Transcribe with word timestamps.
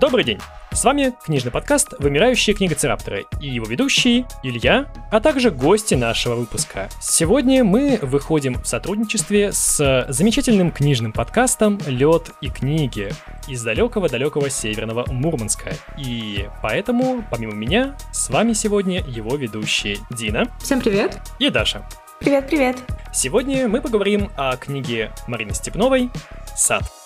Добрый 0.00 0.24
день! 0.24 0.40
С 0.72 0.84
вами 0.84 1.14
книжный 1.22 1.52
подкаст 1.52 1.94
«Вымирающие 1.98 2.56
книгоцерапторы» 2.56 3.26
и 3.40 3.48
его 3.48 3.66
ведущие 3.66 4.26
Илья, 4.42 4.86
а 5.10 5.20
также 5.20 5.50
гости 5.50 5.94
нашего 5.94 6.34
выпуска. 6.34 6.88
Сегодня 7.00 7.62
мы 7.62 7.98
выходим 8.02 8.54
в 8.54 8.66
сотрудничестве 8.66 9.52
с 9.52 10.06
замечательным 10.08 10.72
книжным 10.72 11.12
подкастом 11.12 11.78
«Лед 11.86 12.32
и 12.40 12.48
книги» 12.48 13.12
из 13.46 13.62
далекого-далекого 13.62 14.50
северного 14.50 15.04
Мурманска. 15.12 15.74
И 15.98 16.48
поэтому, 16.62 17.22
помимо 17.30 17.52
меня, 17.52 17.94
с 18.12 18.30
вами 18.30 18.54
сегодня 18.54 19.04
его 19.06 19.36
ведущие 19.36 19.98
Дина. 20.10 20.48
Всем 20.60 20.80
привет! 20.80 21.18
И 21.38 21.50
Даша. 21.50 21.86
Привет-привет! 22.18 22.78
Сегодня 23.12 23.68
мы 23.68 23.80
поговорим 23.82 24.30
о 24.36 24.56
книге 24.56 25.12
Марины 25.28 25.54
Степновой 25.54 26.10
«Сад». 26.56 27.01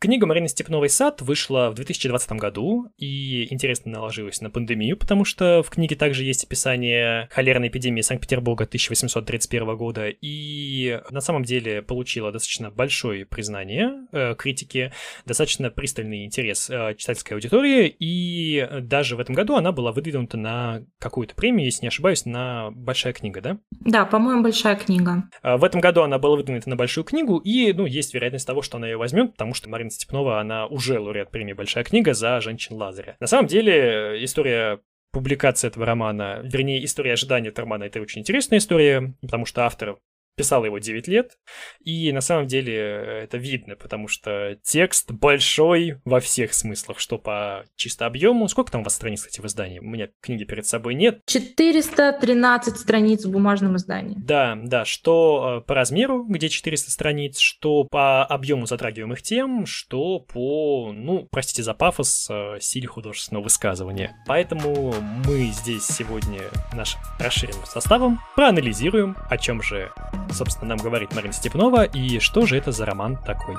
Книга 0.00 0.26
Марины 0.26 0.46
Степновой 0.46 0.90
«Сад» 0.90 1.22
вышла 1.22 1.70
в 1.70 1.74
2020 1.74 2.30
году 2.34 2.86
и 2.98 3.52
интересно 3.52 3.90
наложилась 3.90 4.40
на 4.40 4.48
пандемию, 4.48 4.96
потому 4.96 5.24
что 5.24 5.64
в 5.64 5.70
книге 5.70 5.96
также 5.96 6.22
есть 6.22 6.44
описание 6.44 7.26
холерной 7.32 7.66
эпидемии 7.66 8.02
Санкт-Петербурга 8.02 8.62
1831 8.62 9.76
года 9.76 10.06
и 10.08 11.00
на 11.10 11.20
самом 11.20 11.42
деле 11.42 11.82
получила 11.82 12.30
достаточно 12.30 12.70
большое 12.70 13.26
признание 13.26 14.06
э, 14.12 14.36
критики, 14.36 14.92
достаточно 15.26 15.68
пристальный 15.68 16.24
интерес 16.24 16.70
э, 16.70 16.94
читательской 16.96 17.34
аудитории, 17.34 17.92
и 17.98 18.68
даже 18.80 19.16
в 19.16 19.20
этом 19.20 19.34
году 19.34 19.56
она 19.56 19.72
была 19.72 19.90
выдвинута 19.90 20.36
на 20.36 20.84
какую-то 21.00 21.34
премию, 21.34 21.64
если 21.64 21.82
не 21.82 21.88
ошибаюсь, 21.88 22.24
на 22.24 22.70
«Большая 22.70 23.14
книга», 23.14 23.40
да? 23.40 23.58
Да, 23.72 24.04
по-моему, 24.04 24.44
«Большая 24.44 24.76
книга». 24.76 25.24
Э, 25.42 25.56
в 25.56 25.64
этом 25.64 25.80
году 25.80 26.02
она 26.02 26.20
была 26.20 26.36
выдвинута 26.36 26.70
на 26.70 26.76
«Большую 26.76 27.02
книгу», 27.02 27.38
и, 27.38 27.72
ну, 27.72 27.84
есть 27.84 28.14
вероятность 28.14 28.46
того, 28.46 28.62
что 28.62 28.76
она 28.76 28.86
ее 28.86 28.96
возьмет, 28.96 29.32
потому 29.32 29.54
что 29.54 29.68
Марина 29.68 29.87
Марина 29.88 29.90
Степнова, 29.90 30.40
она 30.40 30.66
уже 30.66 30.98
лауреат 30.98 31.30
премии 31.30 31.54
«Большая 31.54 31.84
книга» 31.84 32.12
за 32.14 32.40
«Женщин 32.40 32.76
Лазаря». 32.76 33.16
На 33.20 33.26
самом 33.26 33.46
деле, 33.46 34.22
история 34.22 34.80
публикации 35.12 35.68
этого 35.68 35.86
романа, 35.86 36.40
вернее, 36.44 36.84
история 36.84 37.14
ожидания 37.14 37.48
этого 37.48 37.64
романа, 37.64 37.84
это 37.84 38.00
очень 38.00 38.20
интересная 38.20 38.58
история, 38.58 39.14
потому 39.22 39.46
что 39.46 39.64
автор 39.64 39.98
писал 40.38 40.64
его 40.64 40.78
9 40.78 41.08
лет, 41.08 41.36
и 41.84 42.12
на 42.12 42.20
самом 42.20 42.46
деле 42.46 42.74
это 42.74 43.36
видно, 43.36 43.76
потому 43.76 44.08
что 44.08 44.56
текст 44.62 45.10
большой 45.10 46.00
во 46.04 46.20
всех 46.20 46.54
смыслах, 46.54 47.00
что 47.00 47.18
по 47.18 47.64
чисто 47.76 48.06
объему. 48.06 48.48
Сколько 48.48 48.72
там 48.72 48.82
у 48.82 48.84
вас 48.84 48.94
страниц, 48.94 49.20
кстати, 49.20 49.40
в 49.40 49.46
издании? 49.46 49.80
У 49.80 49.84
меня 49.84 50.08
книги 50.22 50.44
перед 50.44 50.66
собой 50.66 50.94
нет. 50.94 51.20
413 51.26 52.78
страниц 52.78 53.24
в 53.24 53.30
бумажном 53.30 53.76
издании. 53.76 54.16
Да, 54.16 54.56
да, 54.62 54.84
что 54.84 55.60
э, 55.62 55.66
по 55.66 55.74
размеру, 55.74 56.24
где 56.24 56.48
400 56.48 56.90
страниц, 56.90 57.38
что 57.38 57.84
по 57.84 58.24
объему 58.24 58.66
затрагиваемых 58.66 59.20
тем, 59.22 59.66
что 59.66 60.20
по, 60.20 60.92
ну, 60.92 61.26
простите 61.30 61.62
за 61.62 61.74
пафос, 61.74 62.28
э, 62.30 62.58
силе 62.60 62.86
художественного 62.86 63.44
высказывания. 63.44 64.16
Поэтому 64.26 64.94
мы 65.26 65.46
здесь 65.46 65.84
сегодня 65.84 66.42
нашим 66.72 67.00
расширенным 67.18 67.66
составом 67.66 68.20
проанализируем, 68.36 69.16
о 69.28 69.36
чем 69.36 69.62
же 69.62 69.90
собственно, 70.32 70.70
нам 70.70 70.78
говорит 70.78 71.14
Марина 71.14 71.32
Степнова, 71.32 71.84
и 71.84 72.18
что 72.18 72.46
же 72.46 72.56
это 72.56 72.72
за 72.72 72.86
роман 72.86 73.16
такой. 73.16 73.56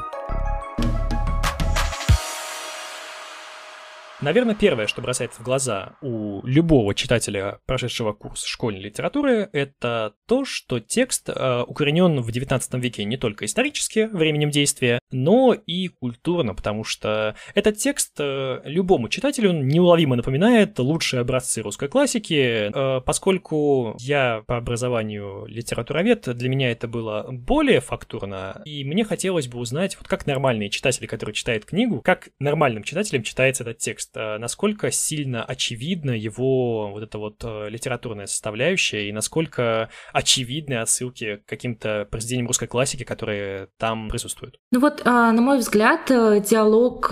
Наверное, 4.22 4.54
первое, 4.54 4.88
что 4.88 5.02
бросается 5.02 5.42
в 5.42 5.46
глаза 5.46 5.94
у 6.02 6.46
любого 6.46 6.94
читателя, 6.94 7.60
прошедшего 7.66 8.12
курс 8.12 8.44
школьной 8.44 8.82
литературы, 8.82 9.50
это 9.54 10.14
то, 10.28 10.44
что 10.44 10.82
текст 10.82 11.30
э, 11.30 11.64
укоренен 11.66 12.20
в 12.20 12.28
XIX 12.28 12.62
веке 12.82 13.06
не 13.06 13.16
только 13.16 13.46
исторически, 13.46 14.10
временем 14.12 14.50
действия, 14.50 15.00
но 15.12 15.54
и 15.54 15.88
культурно, 15.88 16.54
потому 16.54 16.84
что 16.84 17.36
этот 17.56 17.78
текст 17.78 18.16
э, 18.20 18.60
любому 18.66 19.08
читателю 19.08 19.54
неуловимо 19.54 20.18
напоминает 20.18 20.78
лучшие 20.80 21.22
образцы 21.22 21.62
русской 21.62 21.88
классики, 21.88 22.72
э, 22.74 23.02
поскольку 23.02 23.96
я 24.00 24.44
по 24.48 24.58
образованию 24.58 25.46
литературовед, 25.46 26.28
для 26.36 26.50
меня 26.50 26.72
это 26.72 26.90
было 26.90 27.26
более 27.32 27.80
фактурно, 27.80 28.62
и 28.66 28.84
мне 28.84 29.06
хотелось 29.06 29.48
бы 29.48 29.60
узнать, 29.60 29.96
вот 29.98 30.10
как 30.10 30.28
нормальные 30.28 30.70
читатели, 30.70 31.06
которые 31.06 31.34
читают 31.34 31.64
книгу, 31.64 32.02
как 32.02 32.30
нормальным 32.40 32.84
читателям 32.84 33.24
читается 33.24 33.64
этот 33.64 33.78
текст 33.78 34.09
текст, 34.10 34.18
э, 34.18 34.38
насколько 34.38 34.92
сильно 34.92 35.44
очевидна 35.44 36.12
его 36.12 36.92
вот 36.92 37.04
эта 37.04 37.18
вот 37.18 37.44
э, 37.44 37.70
литературная 37.70 38.28
составляющая 38.28 39.10
и 39.10 39.12
насколько 39.12 39.90
очевидны 40.14 40.76
отсылки 40.76 41.38
к 41.38 41.46
каким-то 41.50 42.08
произведениям 42.10 42.48
русской 42.48 42.68
классики, 42.68 43.04
которые 43.04 43.68
там 43.78 44.10
присутствуют? 44.10 44.58
Ну 44.72 44.80
вот, 44.80 45.02
а, 45.06 45.32
на 45.32 45.42
мой 45.42 45.60
взгляд, 45.60 46.10
э, 46.12 46.42
диалог 46.42 47.12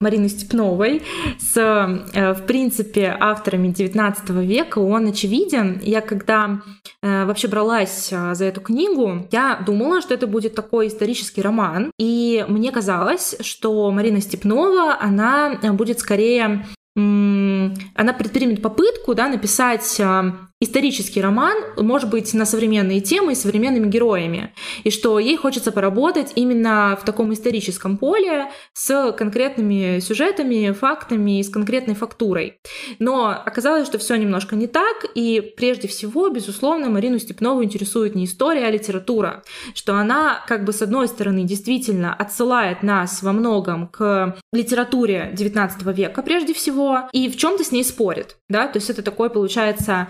Марины 0.00 0.28
Степновой 0.28 1.02
с, 1.38 1.54
в 1.54 2.46
принципе, 2.46 3.16
авторами 3.18 3.68
XIX 3.68 4.44
века, 4.44 4.78
он 4.78 5.08
очевиден. 5.08 5.80
Я 5.82 6.00
когда 6.00 6.60
вообще 7.02 7.48
бралась 7.48 8.08
за 8.10 8.44
эту 8.44 8.60
книгу, 8.60 9.26
я 9.30 9.62
думала, 9.64 10.00
что 10.00 10.14
это 10.14 10.26
будет 10.26 10.54
такой 10.54 10.88
исторический 10.88 11.42
роман, 11.42 11.90
и 11.98 12.44
мне 12.48 12.72
казалось, 12.72 13.36
что 13.40 13.90
Марина 13.90 14.20
Степнова, 14.20 14.96
она 15.00 15.58
будет 15.72 16.00
скорее 16.10 16.64
она 16.96 18.12
предпримет 18.12 18.60
попытку 18.60 19.14
да, 19.14 19.28
написать 19.28 20.00
а, 20.00 20.49
исторический 20.60 21.22
роман, 21.22 21.56
может 21.76 22.10
быть, 22.10 22.34
на 22.34 22.44
современные 22.44 23.00
темы 23.00 23.32
и 23.32 23.34
современными 23.34 23.88
героями, 23.88 24.52
и 24.84 24.90
что 24.90 25.18
ей 25.18 25.36
хочется 25.36 25.72
поработать 25.72 26.32
именно 26.34 26.98
в 27.00 27.04
таком 27.04 27.32
историческом 27.32 27.96
поле 27.96 28.50
с 28.74 29.12
конкретными 29.12 30.00
сюжетами, 30.00 30.72
фактами 30.72 31.40
и 31.40 31.42
с 31.42 31.48
конкретной 31.48 31.94
фактурой. 31.94 32.58
Но 32.98 33.28
оказалось, 33.28 33.86
что 33.86 33.98
все 33.98 34.16
немножко 34.16 34.54
не 34.54 34.66
так, 34.66 35.06
и 35.14 35.40
прежде 35.56 35.88
всего, 35.88 36.28
безусловно, 36.28 36.90
Марину 36.90 37.18
Степнову 37.18 37.64
интересует 37.64 38.14
не 38.14 38.26
история, 38.26 38.66
а 38.66 38.70
литература, 38.70 39.42
что 39.74 39.94
она, 39.94 40.44
как 40.46 40.64
бы, 40.64 40.74
с 40.74 40.82
одной 40.82 41.08
стороны, 41.08 41.44
действительно 41.44 42.12
отсылает 42.12 42.82
нас 42.82 43.22
во 43.22 43.32
многом 43.32 43.88
к 43.88 44.36
литературе 44.52 45.34
XIX 45.34 45.70
века 45.94 46.22
прежде 46.22 46.52
всего, 46.52 47.08
и 47.12 47.30
в 47.30 47.36
чем-то 47.36 47.64
с 47.64 47.72
ней 47.72 47.82
спорит, 47.82 48.36
да, 48.50 48.68
то 48.68 48.76
есть 48.76 48.90
это 48.90 49.02
такой, 49.02 49.30
получается, 49.30 50.08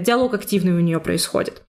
диалог 0.00 0.34
активный 0.34 0.72
у 0.72 0.80
нее 0.80 1.00
происходит. 1.00 1.62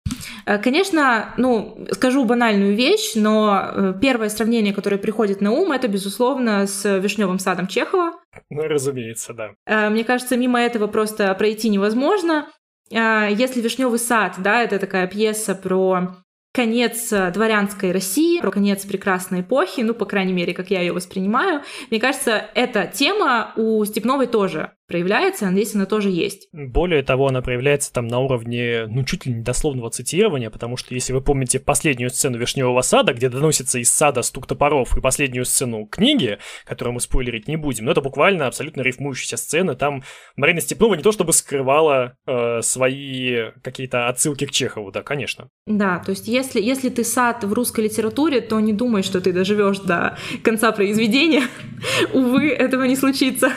Э, 0.46 0.58
конечно, 0.58 1.34
ну, 1.38 1.88
скажу 1.92 2.26
банальную 2.26 2.76
вещь, 2.76 3.14
но 3.16 3.64
э, 3.64 3.94
первое 4.02 4.30
сравнение, 4.30 4.74
которое 4.74 4.98
приходит 4.98 5.42
на 5.42 5.52
ум, 5.52 5.72
это, 5.72 5.88
безусловно, 5.88 6.68
с 6.68 7.00
вишневым 7.00 7.40
садом 7.40 7.68
Чехова. 7.68 8.14
Ну, 8.50 8.64
разумеется, 8.64 9.34
да. 9.34 9.90
Мне 9.90 10.04
кажется, 10.04 10.38
мимо 10.38 10.60
этого 10.60 10.88
просто 10.88 11.34
пройти 11.36 11.70
невозможно. 11.70 12.48
Если 12.90 13.62
вишневый 13.62 14.00
сад, 14.00 14.36
да, 14.40 14.62
это 14.62 14.80
такая 14.80 15.08
пьеса 15.08 15.56
про 15.56 16.18
конец 16.54 17.10
дворянской 17.10 17.92
России, 17.92 18.42
про 18.42 18.52
конец 18.52 18.86
прекрасной 18.86 19.42
эпохи, 19.42 19.82
ну, 19.82 19.94
по 19.94 20.06
крайней 20.06 20.34
мере, 20.34 20.54
как 20.54 20.70
я 20.70 20.82
ее 20.82 20.94
воспринимаю. 20.94 21.62
Мне 21.90 22.00
кажется, 22.00 22.46
эта 22.54 22.86
тема 22.86 23.54
у 23.56 23.84
Степновой 23.86 24.28
тоже 24.28 24.72
проявляется, 24.88 25.46
надеюсь, 25.46 25.76
она 25.76 25.86
тоже 25.86 26.10
есть. 26.10 26.48
Более 26.52 27.04
того, 27.04 27.28
она 27.28 27.42
проявляется 27.42 27.92
там 27.92 28.08
на 28.08 28.20
уровне, 28.20 28.86
ну, 28.88 29.04
чуть 29.04 29.26
ли 29.26 29.34
не 29.34 29.42
дословного 29.42 29.90
цитирования, 29.90 30.50
потому 30.50 30.78
что, 30.78 30.94
если 30.94 31.14
вы 31.14 31.22
помните 31.22 31.60
последнюю 31.60 32.10
сцену 32.10 32.38
Вишневого 32.38 32.82
сада, 32.82 33.14
где 33.14 33.30
доносится 33.30 33.80
из 33.80 33.92
сада 33.92 34.22
стук 34.22 34.48
топоров, 34.48 34.96
и 34.98 35.02
последнюю 35.02 35.46
сцену 35.46 35.86
книги, 35.86 36.38
которую 36.66 36.94
мы 36.96 37.00
спойлерить 37.00 37.48
не 37.48 37.56
будем, 37.56 37.86
но 37.86 37.92
это 37.92 38.02
буквально 38.02 38.48
абсолютно 38.48 38.82
рифмующаяся 38.82 39.38
сцена, 39.38 39.76
там 39.76 40.04
Марина 40.36 40.62
Степнова 40.62 40.96
не 40.96 41.04
то 41.04 41.12
чтобы 41.12 41.34
скрывала 41.34 42.16
э, 42.26 42.62
свои 42.62 43.52
какие-то 43.62 44.08
отсылки 44.08 44.46
к 44.46 44.52
Чехову, 44.52 44.92
да, 44.92 45.04
конечно. 45.04 45.50
Да, 45.66 46.00
то 46.00 46.12
есть 46.12 46.28
если, 46.28 46.62
если 46.62 46.90
ты 46.90 47.04
сад 47.04 47.44
в 47.44 47.54
русской 47.54 47.86
литературе, 47.86 48.42
то 48.42 48.60
не 48.60 48.74
думай, 48.74 49.04
что 49.04 49.22
ты 49.22 49.32
доживешь 49.32 49.80
до 49.80 50.18
конца 50.44 50.72
произведения. 50.72 51.44
Увы, 52.14 52.50
этого 52.50 52.84
не 52.84 52.96
случится. 52.96 53.52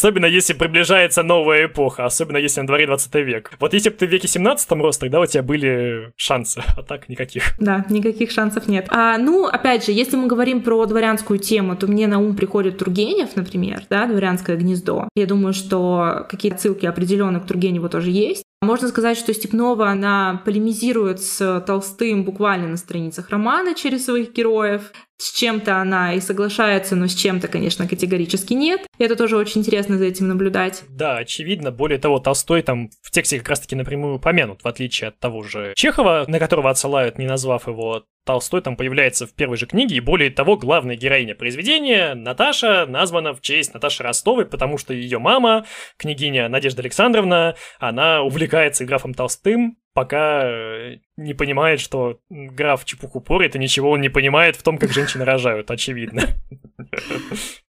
Особенно 0.00 0.24
если 0.24 0.54
приближается 0.54 1.22
новая 1.22 1.66
эпоха, 1.66 2.06
особенно 2.06 2.38
если 2.38 2.62
на 2.62 2.66
дворе 2.66 2.86
20 2.86 3.14
век. 3.16 3.52
Вот 3.60 3.74
если 3.74 3.90
бы 3.90 3.96
ты 3.96 4.06
в 4.06 4.10
веке 4.10 4.28
17 4.28 4.70
рос, 4.72 4.96
тогда 4.96 5.20
у 5.20 5.26
тебя 5.26 5.42
были 5.42 6.10
шансы, 6.16 6.62
а 6.78 6.82
так 6.82 7.10
никаких. 7.10 7.54
Да, 7.58 7.84
никаких 7.90 8.30
шансов 8.30 8.66
нет. 8.66 8.86
А, 8.88 9.18
ну, 9.18 9.44
опять 9.44 9.84
же, 9.84 9.92
если 9.92 10.16
мы 10.16 10.26
говорим 10.26 10.62
про 10.62 10.86
дворянскую 10.86 11.38
тему, 11.38 11.76
то 11.76 11.86
мне 11.86 12.06
на 12.06 12.18
ум 12.18 12.34
приходит 12.34 12.78
Тургенев, 12.78 13.36
например, 13.36 13.82
да, 13.90 14.06
дворянское 14.06 14.56
гнездо. 14.56 15.06
Я 15.14 15.26
думаю, 15.26 15.52
что 15.52 16.26
какие-то 16.30 16.56
ссылки 16.56 16.86
определенно 16.86 17.38
к 17.38 17.46
Тургеневу 17.46 17.90
тоже 17.90 18.08
есть. 18.08 18.42
Можно 18.62 18.88
сказать, 18.88 19.18
что 19.18 19.34
Степнова, 19.34 19.88
она 19.88 20.40
полемизирует 20.46 21.20
с 21.20 21.60
Толстым 21.66 22.24
буквально 22.24 22.68
на 22.68 22.76
страницах 22.78 23.28
романа 23.28 23.74
через 23.74 24.06
своих 24.06 24.32
героев. 24.32 24.92
С 25.20 25.32
чем-то 25.32 25.76
она 25.76 26.14
и 26.14 26.20
соглашается, 26.20 26.96
но 26.96 27.06
с 27.06 27.14
чем-то, 27.14 27.48
конечно, 27.48 27.86
категорически 27.86 28.54
нет. 28.54 28.86
И 28.98 29.04
это 29.04 29.16
тоже 29.16 29.36
очень 29.36 29.60
интересно 29.60 29.98
за 29.98 30.06
этим 30.06 30.28
наблюдать. 30.28 30.82
Да, 30.88 31.18
очевидно. 31.18 31.70
Более 31.70 31.98
того, 31.98 32.18
Толстой 32.18 32.62
там 32.62 32.88
в 33.02 33.10
тексте 33.10 33.38
как 33.38 33.50
раз-таки 33.50 33.76
напрямую 33.76 34.16
упомянут, 34.16 34.62
в 34.62 34.68
отличие 34.68 35.08
от 35.08 35.18
того 35.18 35.42
же 35.42 35.74
Чехова, 35.76 36.24
на 36.26 36.38
которого 36.38 36.70
отсылают, 36.70 37.18
не 37.18 37.26
назвав 37.26 37.66
его 37.68 38.04
Толстой 38.24 38.60
там 38.60 38.76
появляется 38.76 39.26
в 39.26 39.34
первой 39.34 39.56
же 39.56 39.66
книге, 39.66 39.96
и 39.96 40.00
более 40.00 40.30
того, 40.30 40.56
главная 40.56 40.94
героиня 40.94 41.34
произведения, 41.34 42.14
Наташа, 42.14 42.86
названа 42.86 43.32
в 43.34 43.40
честь 43.40 43.72
Наташи 43.72 44.02
Ростовой, 44.02 44.46
потому 44.46 44.78
что 44.78 44.92
ее 44.92 45.18
мама, 45.18 45.66
княгиня 45.96 46.48
Надежда 46.48 46.82
Александровна, 46.82 47.56
она 47.78 48.22
увлекается 48.22 48.84
графом 48.84 49.14
Толстым, 49.14 49.78
пока 49.94 50.44
э, 50.44 50.98
не 51.16 51.34
понимает, 51.34 51.80
что 51.80 52.20
граф 52.30 52.84
чепуху 52.84 53.20
порит, 53.20 53.56
и 53.56 53.58
ничего 53.58 53.90
он 53.90 54.00
не 54.00 54.08
понимает 54.08 54.56
в 54.56 54.62
том, 54.62 54.78
как 54.78 54.90
женщины 54.92 55.24
рожают, 55.24 55.70
очевидно. 55.70 56.22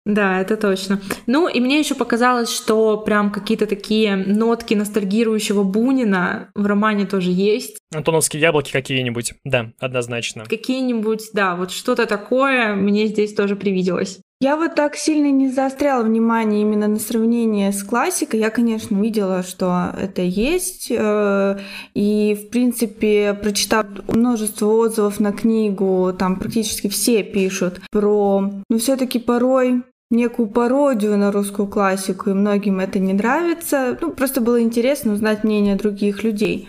Да, 0.04 0.42
это 0.42 0.58
точно. 0.58 1.00
Ну, 1.28 1.48
и 1.48 1.60
мне 1.60 1.78
еще 1.78 1.94
показалось, 1.94 2.52
что 2.52 2.98
прям 2.98 3.32
какие-то 3.32 3.68
такие 3.68 4.16
нотки 4.16 4.74
ностальгирующего 4.74 5.64
Бунина 5.64 6.50
в 6.56 6.66
романе 6.66 7.06
тоже 7.06 7.30
есть. 7.30 7.78
Антоновские 7.94 8.42
яблоки 8.42 8.72
какие-нибудь, 8.72 9.34
да, 9.44 9.74
однозначно. 9.80 10.46
Какие-нибудь, 10.46 11.30
да, 11.34 11.56
вот 11.56 11.72
что-то 11.72 12.08
такое 12.08 12.74
мне 12.74 13.06
здесь 13.06 13.36
тоже 13.36 13.56
привиделось. 13.56 14.22
Я 14.42 14.58
вот 14.58 14.74
так 14.74 14.96
сильно 14.96 15.30
не 15.30 15.50
заостряла 15.50 16.02
внимание 16.02 16.64
именно 16.64 16.88
на 16.88 16.98
сравнение 16.98 17.72
с 17.72 17.84
классикой. 17.84 18.40
Я, 18.40 18.50
конечно, 18.50 19.00
видела, 19.00 19.44
что 19.44 19.94
это 19.96 20.24
есть. 20.24 20.88
Э, 20.90 21.60
и, 21.94 22.34
в 22.34 22.50
принципе, 22.50 23.36
прочитав 23.36 23.86
множество 24.08 24.66
отзывов 24.66 25.20
на 25.20 25.32
книгу, 25.32 26.12
там 26.18 26.38
практически 26.38 26.90
все 26.90 27.22
пишут 27.22 27.82
про... 27.92 28.52
Ну, 28.68 28.78
все 28.80 28.98
таки 28.98 29.20
порой 29.20 29.84
некую 30.10 30.48
пародию 30.50 31.20
на 31.20 31.32
русскую 31.32 31.68
классику, 31.68 32.32
и 32.32 32.34
многим 32.34 32.80
это 32.80 32.98
не 32.98 33.14
нравится. 33.14 33.96
Ну, 34.02 34.10
просто 34.10 34.42
было 34.42 34.60
интересно 34.60 35.14
узнать 35.14 35.44
мнение 35.44 35.76
других 35.76 36.24
людей. 36.24 36.68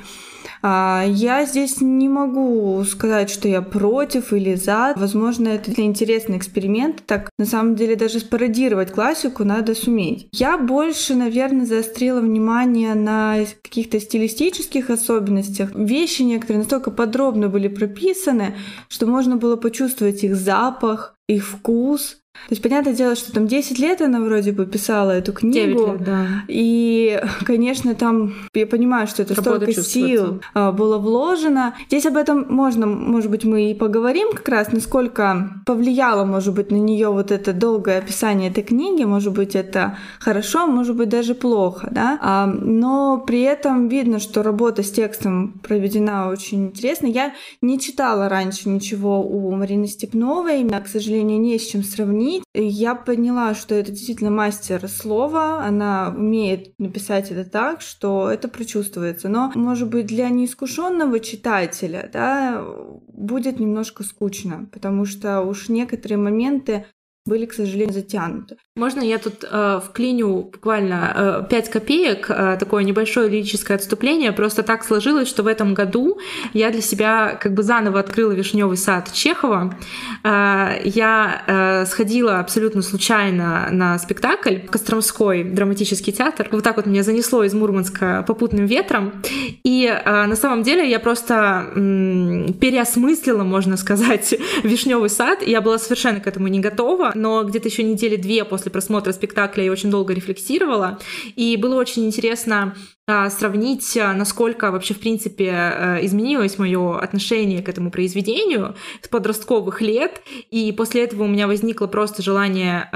А, 0.62 1.04
я 1.06 1.44
здесь 1.44 1.80
не 1.80 2.08
могу 2.08 2.82
сказать, 2.84 3.30
что 3.30 3.48
я 3.48 3.62
против 3.62 4.32
или 4.32 4.54
за. 4.54 4.94
Возможно, 4.96 5.48
это 5.48 5.72
интересный 5.82 6.38
эксперимент. 6.38 7.02
Так, 7.06 7.30
на 7.38 7.46
самом 7.46 7.74
деле, 7.74 7.96
даже 7.96 8.20
спародировать 8.20 8.92
классику 8.92 9.44
надо 9.44 9.74
суметь. 9.74 10.28
Я 10.32 10.56
больше, 10.58 11.14
наверное, 11.14 11.66
заострила 11.66 12.20
внимание 12.20 12.94
на 12.94 13.38
каких-то 13.62 13.98
стилистических 13.98 14.90
особенностях. 14.90 15.74
Вещи 15.74 16.22
некоторые 16.22 16.58
настолько 16.58 16.90
подробно 16.90 17.48
были 17.48 17.68
прописаны, 17.68 18.54
что 18.88 19.06
можно 19.06 19.36
было 19.36 19.56
почувствовать 19.56 20.22
их 20.22 20.36
запах, 20.36 21.16
их 21.28 21.46
вкус, 21.46 22.21
то 22.48 22.54
есть, 22.54 22.62
понятное 22.62 22.92
дело, 22.92 23.14
что 23.14 23.32
там 23.32 23.46
10 23.46 23.78
лет 23.78 24.00
она 24.00 24.20
вроде 24.20 24.52
бы 24.52 24.66
писала 24.66 25.12
эту 25.12 25.32
книгу. 25.32 25.92
лет, 25.92 26.04
да. 26.04 26.26
И, 26.48 27.20
конечно, 27.44 27.94
там 27.94 28.32
я 28.52 28.66
понимаю, 28.66 29.06
что 29.06 29.22
это 29.22 29.34
Работа 29.34 29.70
столько 29.70 29.82
сил 29.82 30.40
а, 30.52 30.72
было 30.72 30.98
вложено. 30.98 31.74
Здесь 31.86 32.04
об 32.06 32.16
этом 32.16 32.46
можно, 32.48 32.86
может 32.86 33.30
быть, 33.30 33.44
мы 33.44 33.70
и 33.70 33.74
поговорим 33.74 34.32
как 34.32 34.48
раз, 34.48 34.72
насколько 34.72 35.62
повлияло, 35.66 36.24
может 36.24 36.54
быть, 36.54 36.72
на 36.72 36.76
нее 36.76 37.10
вот 37.10 37.30
это 37.30 37.52
долгое 37.52 37.98
описание 37.98 38.50
этой 38.50 38.64
книги. 38.64 39.04
Может 39.04 39.32
быть, 39.34 39.54
это 39.54 39.98
хорошо, 40.18 40.66
может 40.66 40.96
быть, 40.96 41.10
даже 41.10 41.34
плохо, 41.34 41.88
да. 41.92 42.18
А, 42.20 42.46
но 42.46 43.22
при 43.24 43.42
этом 43.42 43.88
видно, 43.88 44.18
что 44.18 44.42
работа 44.42 44.82
с 44.82 44.90
текстом 44.90 45.60
проведена 45.62 46.28
очень 46.28 46.66
интересно. 46.66 47.06
Я 47.06 47.34
не 47.60 47.78
читала 47.78 48.28
раньше 48.28 48.68
ничего 48.68 49.22
у 49.22 49.52
Марины 49.52 49.86
Степновой, 49.86 50.68
к 50.68 50.88
сожалению, 50.88 51.38
не 51.38 51.58
с 51.58 51.66
чем 51.66 51.84
сравнить 51.84 52.21
сравнить. 52.22 52.44
Я 52.54 52.94
поняла, 52.94 53.54
что 53.54 53.74
это 53.74 53.90
действительно 53.90 54.30
мастер 54.30 54.86
слова, 54.88 55.64
она 55.64 56.12
умеет 56.16 56.78
написать 56.78 57.30
это 57.30 57.48
так, 57.48 57.80
что 57.80 58.30
это 58.30 58.48
прочувствуется. 58.48 59.28
Но, 59.28 59.52
может 59.54 59.88
быть, 59.88 60.06
для 60.06 60.28
неискушенного 60.28 61.20
читателя 61.20 62.08
да, 62.12 62.64
будет 63.08 63.58
немножко 63.58 64.02
скучно, 64.02 64.68
потому 64.72 65.04
что 65.04 65.42
уж 65.42 65.68
некоторые 65.68 66.18
моменты 66.18 66.86
были, 67.24 67.46
к 67.46 67.52
сожалению, 67.52 67.92
затянуты. 67.92 68.56
Можно 68.74 69.02
я 69.02 69.18
тут 69.18 69.44
э, 69.48 69.80
вклиню 69.84 70.50
буквально 70.52 71.44
э, 71.44 71.48
5 71.48 71.70
копеек, 71.70 72.26
э, 72.28 72.56
такое 72.58 72.82
небольшое 72.82 73.28
лирическое 73.28 73.76
отступление. 73.76 74.32
Просто 74.32 74.64
так 74.64 74.82
сложилось, 74.82 75.28
что 75.28 75.44
в 75.44 75.46
этом 75.46 75.74
году 75.74 76.18
я 76.52 76.70
для 76.70 76.80
себя 76.80 77.38
как 77.40 77.54
бы 77.54 77.62
заново 77.62 78.00
открыла 78.00 78.32
«Вишневый 78.32 78.76
сад» 78.76 79.12
Чехова. 79.12 79.78
Э, 80.24 80.80
я 80.84 81.44
э, 81.46 81.86
сходила 81.86 82.40
абсолютно 82.40 82.82
случайно 82.82 83.68
на 83.70 83.98
спектакль 83.98 84.56
Костромской 84.58 85.44
драматический 85.44 86.12
театр. 86.12 86.48
Вот 86.50 86.64
так 86.64 86.76
вот 86.76 86.86
меня 86.86 87.04
занесло 87.04 87.44
из 87.44 87.54
Мурманска 87.54 88.24
попутным 88.26 88.66
ветром. 88.66 89.22
И 89.62 89.86
э, 89.86 90.26
на 90.26 90.34
самом 90.34 90.64
деле 90.64 90.90
я 90.90 90.98
просто 90.98 91.66
э, 91.76 92.52
переосмыслила, 92.58 93.44
можно 93.44 93.76
сказать, 93.76 94.34
«Вишневый 94.64 95.08
сад». 95.08 95.46
Я 95.46 95.60
была 95.60 95.78
совершенно 95.78 96.18
к 96.18 96.26
этому 96.26 96.48
не 96.48 96.58
готова 96.58 97.11
но 97.14 97.44
где-то 97.44 97.68
еще 97.68 97.82
недели 97.82 98.16
две 98.16 98.44
после 98.44 98.70
просмотра 98.70 99.12
спектакля 99.12 99.64
я 99.64 99.72
очень 99.72 99.90
долго 99.90 100.14
рефлексировала, 100.14 100.98
и 101.36 101.56
было 101.56 101.76
очень 101.76 102.06
интересно 102.06 102.74
а, 103.04 103.30
сравнить, 103.30 103.96
а, 103.96 104.12
насколько 104.12 104.70
вообще, 104.70 104.94
в 104.94 105.00
принципе, 105.00 105.50
а, 105.50 105.98
изменилось 106.02 106.56
мое 106.56 107.00
отношение 107.00 107.60
к 107.60 107.68
этому 107.68 107.90
произведению 107.90 108.76
с 109.00 109.08
подростковых 109.08 109.80
лет. 109.80 110.22
И 110.52 110.70
после 110.70 111.02
этого 111.02 111.24
у 111.24 111.26
меня 111.26 111.48
возникло 111.48 111.88
просто 111.88 112.22
желание 112.22 112.88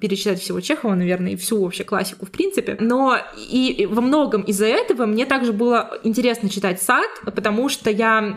перечитать 0.00 0.40
всего 0.40 0.60
Чехова, 0.60 0.94
наверное, 0.94 1.32
и 1.32 1.36
всю 1.36 1.62
вообще 1.62 1.84
классику, 1.84 2.24
в 2.24 2.30
принципе. 2.30 2.78
Но 2.80 3.18
и 3.36 3.86
во 3.90 4.00
многом 4.00 4.42
из-за 4.42 4.66
этого 4.66 5.04
мне 5.04 5.26
также 5.26 5.52
было 5.52 5.98
интересно 6.04 6.48
читать 6.48 6.80
«Сад», 6.80 7.08
потому 7.24 7.68
что 7.68 7.90
я 7.90 8.34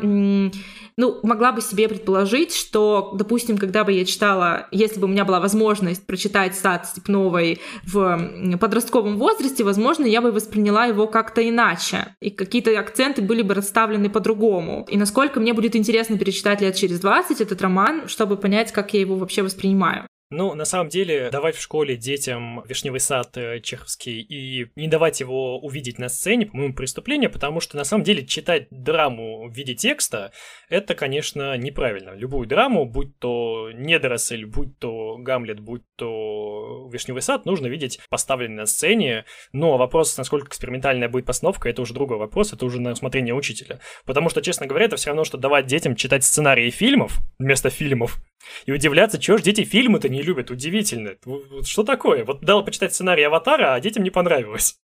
ну, 0.97 1.19
могла 1.23 1.51
бы 1.51 1.61
себе 1.61 1.87
предположить, 1.87 2.53
что, 2.53 3.13
допустим, 3.15 3.57
когда 3.57 3.83
бы 3.83 3.91
я 3.91 4.05
читала, 4.05 4.67
если 4.71 4.99
бы 4.99 5.05
у 5.05 5.09
меня 5.09 5.25
была 5.25 5.39
возможность 5.39 6.05
прочитать 6.05 6.55
«Сад 6.55 6.87
Степновой» 6.87 7.59
в 7.83 8.57
подростковом 8.59 9.17
возрасте, 9.17 9.63
возможно, 9.63 10.05
я 10.05 10.21
бы 10.21 10.31
восприняла 10.31 10.85
его 10.85 11.07
как-то 11.07 11.47
иначе, 11.47 12.15
и 12.21 12.29
какие-то 12.29 12.77
акценты 12.79 13.21
были 13.21 13.41
бы 13.41 13.53
расставлены 13.53 14.09
по-другому. 14.09 14.85
И 14.89 14.97
насколько 14.97 15.39
мне 15.39 15.53
будет 15.53 15.75
интересно 15.75 16.17
перечитать 16.17 16.61
лет 16.61 16.75
через 16.75 16.99
20 16.99 17.41
этот 17.41 17.61
роман, 17.61 18.07
чтобы 18.07 18.37
понять, 18.37 18.71
как 18.71 18.93
я 18.93 18.99
его 18.99 19.15
вообще 19.15 19.41
воспринимаю. 19.41 20.07
Ну, 20.35 20.55
на 20.55 20.65
самом 20.65 20.89
деле, 20.89 21.29
давать 21.29 21.55
в 21.55 21.61
школе 21.61 21.95
детям 21.95 22.63
«Вишневый 22.67 22.99
сад» 22.99 23.37
э, 23.37 23.59
чеховский 23.59 24.19
и 24.19 24.67
не 24.75 24.87
давать 24.87 25.19
его 25.19 25.59
увидеть 25.59 25.99
на 25.99 26.09
сцене, 26.09 26.47
по-моему, 26.47 26.73
преступление, 26.73 27.29
потому 27.29 27.59
что, 27.59 27.77
на 27.77 27.83
самом 27.83 28.03
деле, 28.03 28.25
читать 28.25 28.65
драму 28.71 29.47
в 29.47 29.53
виде 29.53 29.75
текста— 29.75 30.31
это, 30.69 30.95
конечно, 30.95 31.55
неправильно. 31.55 32.15
Любую 32.15 32.47
драму, 32.47 32.85
будь 32.85 33.15
то 33.19 33.69
«Недоросль», 33.75 34.45
будь 34.45 34.79
то 34.79 35.17
«Гамлет», 35.19 35.59
будь 35.59 35.83
то 35.97 36.89
«Вишневый 36.91 37.21
сад», 37.21 37.45
нужно 37.45 37.67
видеть 37.67 37.99
поставленный 38.09 38.57
на 38.57 38.65
сцене. 38.65 39.25
Но 39.51 39.77
вопрос, 39.77 40.17
насколько 40.17 40.47
экспериментальная 40.47 41.09
будет 41.09 41.27
постановка, 41.27 41.69
это 41.69 41.83
уже 41.83 41.93
другой 41.93 42.17
вопрос, 42.17 42.53
это 42.53 42.65
уже 42.65 42.81
на 42.81 42.93
усмотрение 42.93 43.35
учителя. 43.35 43.81
Потому 44.03 44.29
что, 44.29 44.41
честно 44.41 44.65
говоря, 44.65 44.85
это 44.85 44.95
все 44.95 45.11
равно, 45.11 45.25
что 45.25 45.37
давать 45.37 45.67
детям 45.67 45.95
читать 45.95 46.23
сценарии 46.23 46.71
фильмов 46.71 47.19
вместо 47.37 47.69
фильмов, 47.69 48.17
и 48.65 48.71
удивляться, 48.71 49.19
чего 49.19 49.37
же 49.37 49.43
дети 49.43 49.63
фильмы-то 49.63 50.09
не 50.09 50.22
любят. 50.23 50.51
Удивительно. 50.51 51.15
Что 51.63 51.83
такое? 51.83 52.25
Вот 52.25 52.41
дал 52.41 52.63
почитать 52.65 52.93
сценарий 52.93 53.23
«Аватара», 53.23 53.73
а 53.73 53.79
детям 53.79 54.03
не 54.03 54.09
понравилось. 54.09 54.79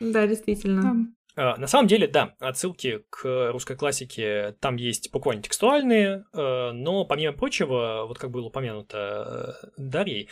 Да, 0.00 0.26
действительно. 0.26 1.12
А, 1.34 1.56
на 1.56 1.66
самом 1.66 1.88
деле, 1.88 2.06
да, 2.06 2.34
отсылки 2.40 3.04
к 3.08 3.50
русской 3.52 3.76
классике 3.76 4.54
там 4.60 4.76
есть 4.76 5.10
буквально 5.12 5.42
текстуальные, 5.42 6.24
э, 6.32 6.70
но 6.72 7.04
помимо 7.04 7.32
прочего, 7.32 8.04
вот 8.06 8.18
как 8.18 8.30
было 8.30 8.46
упомянуто 8.46 9.56
э, 9.62 9.68
Дарьей, 9.78 10.28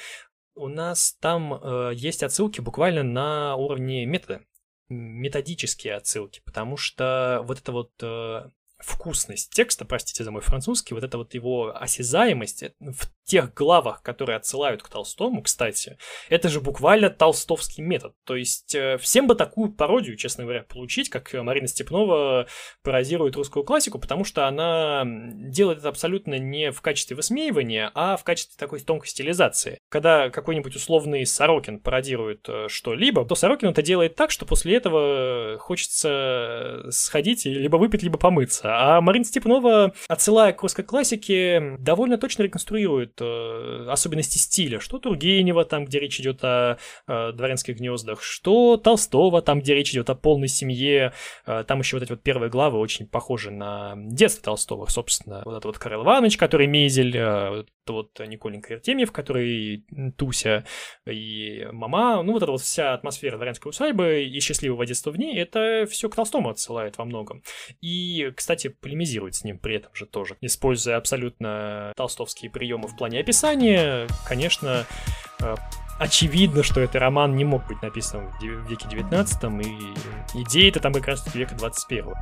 у 0.55 0.69
нас 0.69 1.17
там 1.21 1.55
э, 1.55 1.93
есть 1.95 2.23
отсылки 2.23 2.61
буквально 2.61 3.03
на 3.03 3.57
уровне 3.57 4.05
метода, 4.05 4.43
методические 4.91 5.95
отсылки, 5.95 6.43
потому 6.45 6.77
что 6.77 7.43
вот 7.45 7.61
это 7.61 7.73
вот 7.73 7.93
вкусность 8.79 9.53
текста, 9.53 9.85
простите 9.85 10.25
за 10.25 10.31
мой 10.31 10.43
французский, 10.43 10.95
вот 10.95 11.05
эта 11.05 11.17
вот 11.17 11.35
его 11.35 11.77
осязаемость 11.77 12.65
в 12.81 13.07
тех 13.31 13.55
главах, 13.55 14.03
которые 14.03 14.37
отсылают 14.37 14.83
к 14.83 14.89
Толстому, 14.89 15.43
кстати, 15.43 15.97
это 16.29 16.49
же 16.49 16.61
буквально 16.61 17.11
толстовский 17.11 17.81
метод. 17.81 18.15
То 18.25 18.35
есть 18.35 18.75
э, 18.75 18.99
всем 18.99 19.29
бы 19.29 19.37
такую 19.37 19.73
пародию, 19.73 20.17
честно 20.17 20.43
говоря, 20.43 20.65
получить, 20.65 21.09
как 21.11 21.33
Марина 21.33 21.69
Степнова 21.69 22.49
пародирует 22.83 23.37
русскую 23.37 23.65
классику, 23.65 24.01
потому 24.01 24.25
что 24.25 24.49
она 24.49 25.05
делает 25.07 25.79
это 25.79 25.91
абсолютно 25.91 26.41
не 26.41 26.73
в 26.73 26.81
качестве 26.81 27.15
высмеивания, 27.15 27.93
а 27.95 28.17
в 28.17 28.25
качестве 28.25 28.57
такой 28.59 28.81
тонкой 28.81 29.07
стилизации. 29.07 29.79
Когда 29.89 30.29
какой-нибудь 30.31 30.75
условный 30.75 31.25
Сорокин 31.25 31.79
пародирует 31.79 32.49
э, 32.49 32.67
что-либо, 32.69 33.25
то 33.25 33.37
Сорокин 33.37 33.69
это 33.69 33.83
делает 33.83 34.17
так, 34.17 34.33
что 34.33 34.45
после 34.45 34.75
этого 34.75 35.57
хочется 35.61 36.87
сходить 36.91 37.47
и 37.47 37.55
либо 37.55 37.77
выпить, 37.77 38.03
либо 38.03 38.19
помыться. 38.19 38.63
А 38.75 39.01
Марина 39.01 39.25
Степнова, 39.25 39.95
отсылая 40.09 40.53
к 40.53 40.63
русской 40.63 40.83
классике, 40.83 41.77
довольно 41.79 42.19
точно 42.19 42.43
реконструирует 42.43 43.20
э, 43.21 43.87
особенности 43.89 44.39
стиля. 44.39 44.81
Что 44.81 44.99
Тургенева, 44.99 45.65
там, 45.65 45.85
где 45.85 46.01
речь 46.01 46.21
идет 46.21 46.43
о 46.43 46.79
э, 47.07 47.33
дворянских 47.33 47.77
гнездах, 47.77 48.23
что 48.23 48.77
Толстого, 48.77 49.43
там, 49.43 49.61
где 49.61 49.75
речь 49.75 49.93
идет 49.93 50.11
о 50.11 50.15
полной 50.15 50.49
семье. 50.49 51.13
Э, 51.47 51.65
там 51.67 51.81
еще 51.81 51.97
вот 51.97 52.03
эти 52.03 52.11
вот 52.11 52.23
первые 52.23 52.51
главы 52.51 52.79
очень 52.79 53.07
похожи 53.07 53.51
на 53.51 53.95
детство 53.97 54.45
Толстого, 54.45 54.87
собственно. 54.87 55.43
Вот 55.45 55.53
этот 55.53 55.65
вот 55.67 55.79
Карл 55.79 56.05
Иванович, 56.05 56.37
который 56.37 56.67
Мезель, 56.67 57.17
э, 57.17 57.65
вот 57.87 58.19
Николенька 58.21 58.75
Артемьев, 58.75 59.13
который 59.13 59.85
Туся 60.17 60.65
и 61.07 61.67
мама, 61.73 62.23
ну 62.23 62.33
вот 62.33 62.43
эта 62.43 62.53
вот 62.53 62.61
вся 62.61 62.95
атмосфера 62.95 63.37
дворянской 63.37 63.71
усадьбы 63.71 64.25
и 64.25 64.41
счастливого 64.41 64.87
детства 64.87 65.11
в 65.11 65.19
ней, 65.19 65.37
это 65.39 65.87
все 65.91 66.09
к 66.09 66.15
Толстому 66.15 66.51
отсылает 66.51 66.99
во 66.99 67.05
многом. 67.05 67.43
И, 67.81 68.33
кстати, 68.37 68.69
полемизирует 68.69 69.35
с 69.35 69.45
ним 69.45 69.59
при 69.59 69.77
этом 69.77 69.95
же 69.95 70.07
тоже, 70.07 70.37
используя 70.41 70.97
абсолютно 70.97 71.93
толстовские 71.97 72.51
приемы 72.51 72.89
в 72.89 72.97
плане 73.01 73.21
описания, 73.21 74.07
конечно, 74.27 74.85
э, 75.41 75.55
очевидно, 75.99 76.63
что 76.63 76.83
этот 76.83 76.97
роман 76.97 77.35
не 77.35 77.47
мог 77.47 77.67
быть 77.67 77.81
написан 77.81 78.31
в 78.39 78.69
веке 78.69 78.87
19 78.91 79.43
и 79.65 80.43
идея 80.43 80.69
это 80.69 80.81
там 80.81 80.93
как 80.93 81.07
раз 81.07 81.35
века 81.35 81.55
21 81.55 82.13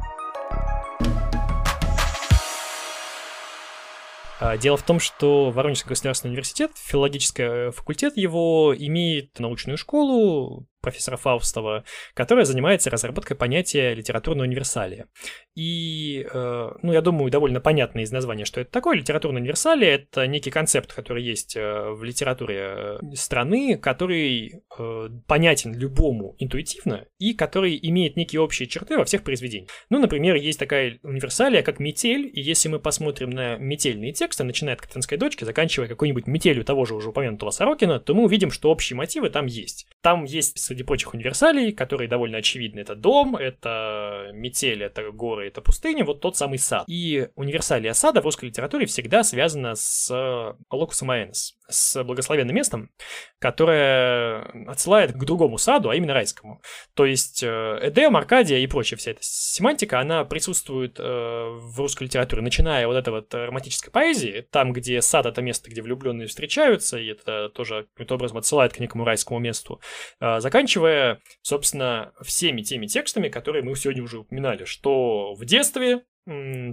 А, 4.40 4.56
дело 4.56 4.76
в 4.76 4.84
том, 4.84 5.00
что 5.00 5.50
Воронежский 5.50 5.88
государственный 5.88 6.30
университет, 6.30 6.70
филологический 6.76 7.44
э, 7.44 7.70
факультет 7.72 8.16
его 8.16 8.72
имеет 8.78 9.36
научную 9.40 9.78
школу, 9.78 10.64
профессора 10.80 11.16
Фаустова, 11.16 11.84
которая 12.14 12.44
занимается 12.44 12.90
разработкой 12.90 13.36
понятия 13.36 13.94
литературного 13.94 14.46
универсалия. 14.46 15.06
И, 15.54 16.26
э, 16.30 16.70
ну, 16.82 16.92
я 16.92 17.00
думаю, 17.00 17.30
довольно 17.30 17.60
понятно 17.60 18.00
из 18.00 18.12
названия, 18.12 18.44
что 18.44 18.60
это 18.60 18.70
такое. 18.70 18.96
Литературное 18.96 19.40
универсалия— 19.40 19.94
это 20.12 20.26
некий 20.26 20.50
концепт, 20.50 20.92
который 20.92 21.22
есть 21.22 21.56
э, 21.56 21.90
в 21.90 22.04
литературе 22.04 22.58
э, 22.58 22.98
страны, 23.14 23.76
который 23.76 24.62
э, 24.78 25.08
понятен 25.26 25.74
любому 25.74 26.36
интуитивно 26.38 27.06
и 27.18 27.34
который 27.34 27.78
имеет 27.82 28.16
некие 28.16 28.40
общие 28.40 28.68
черты 28.68 28.96
во 28.96 29.04
всех 29.04 29.24
произведениях. 29.24 29.70
Ну, 29.90 29.98
например, 29.98 30.36
есть 30.36 30.58
такая 30.58 30.98
универсалия, 31.02 31.62
как 31.62 31.80
метель, 31.80 32.30
и 32.32 32.40
если 32.40 32.68
мы 32.68 32.78
посмотрим 32.78 33.30
на 33.30 33.56
метельные 33.56 34.12
тексты, 34.12 34.44
начиная 34.44 34.74
от 34.74 34.82
«Катанской 34.82 35.18
дочки», 35.18 35.44
заканчивая 35.44 35.88
какой-нибудь 35.88 36.26
метелью 36.26 36.64
того 36.64 36.84
же 36.84 36.94
уже 36.94 37.08
упомянутого 37.08 37.50
Сорокина, 37.50 37.98
то 37.98 38.14
мы 38.14 38.24
увидим, 38.24 38.50
что 38.50 38.70
общие 38.70 38.96
мотивы 38.96 39.30
там 39.30 39.46
есть. 39.46 39.86
Там 40.00 40.24
есть 40.24 40.58
среди 40.58 40.84
прочих 40.84 41.12
универсалей, 41.12 41.72
которые 41.72 42.08
довольно 42.08 42.38
очевидны. 42.38 42.80
Это 42.80 42.94
дом, 42.94 43.34
это 43.34 44.30
метель, 44.32 44.82
это 44.84 45.10
горы, 45.10 45.48
это 45.48 45.60
пустыня, 45.60 46.04
вот 46.04 46.20
тот 46.20 46.36
самый 46.36 46.58
сад. 46.58 46.84
И 46.86 47.28
универсалия 47.34 47.94
сада 47.94 48.20
в 48.20 48.24
русской 48.24 48.46
литературе 48.46 48.86
всегда 48.86 49.24
связана 49.24 49.74
с 49.74 50.56
локусом 50.70 51.10
аэнос, 51.10 51.57
с 51.68 52.02
благословенным 52.02 52.54
местом, 52.54 52.90
которое 53.38 54.42
отсылает 54.66 55.12
к 55.12 55.24
другому 55.24 55.58
саду, 55.58 55.90
а 55.90 55.96
именно 55.96 56.14
райскому. 56.14 56.62
То 56.94 57.04
есть 57.04 57.42
э, 57.42 57.78
Эдем, 57.82 58.16
Аркадия 58.16 58.58
и 58.58 58.66
прочая 58.66 58.98
вся 58.98 59.10
эта 59.12 59.20
семантика, 59.22 60.00
она 60.00 60.24
присутствует 60.24 60.98
э, 60.98 61.02
в 61.02 61.78
русской 61.78 62.04
литературе, 62.04 62.42
начиная 62.42 62.86
вот 62.86 62.96
этой 62.96 63.10
вот 63.10 63.32
романтической 63.32 63.92
поэзии, 63.92 64.46
там, 64.50 64.72
где 64.72 65.02
сад— 65.02 65.26
это 65.26 65.42
место, 65.42 65.70
где 65.70 65.82
влюбленные 65.82 66.26
встречаются, 66.26 66.98
и 66.98 67.08
это 67.08 67.50
тоже 67.50 67.86
каким-то 67.94 68.14
образом 68.14 68.38
отсылает 68.38 68.72
к 68.72 68.78
некому 68.78 69.04
райскому 69.04 69.38
месту, 69.38 69.80
э, 70.20 70.40
заканчивая, 70.40 71.20
собственно, 71.42 72.12
всеми 72.22 72.62
теми 72.62 72.86
текстами, 72.86 73.28
которые 73.28 73.62
мы 73.62 73.76
сегодня 73.76 74.02
уже 74.02 74.18
упоминали, 74.18 74.64
что 74.64 75.34
в 75.34 75.44
детстве 75.44 76.02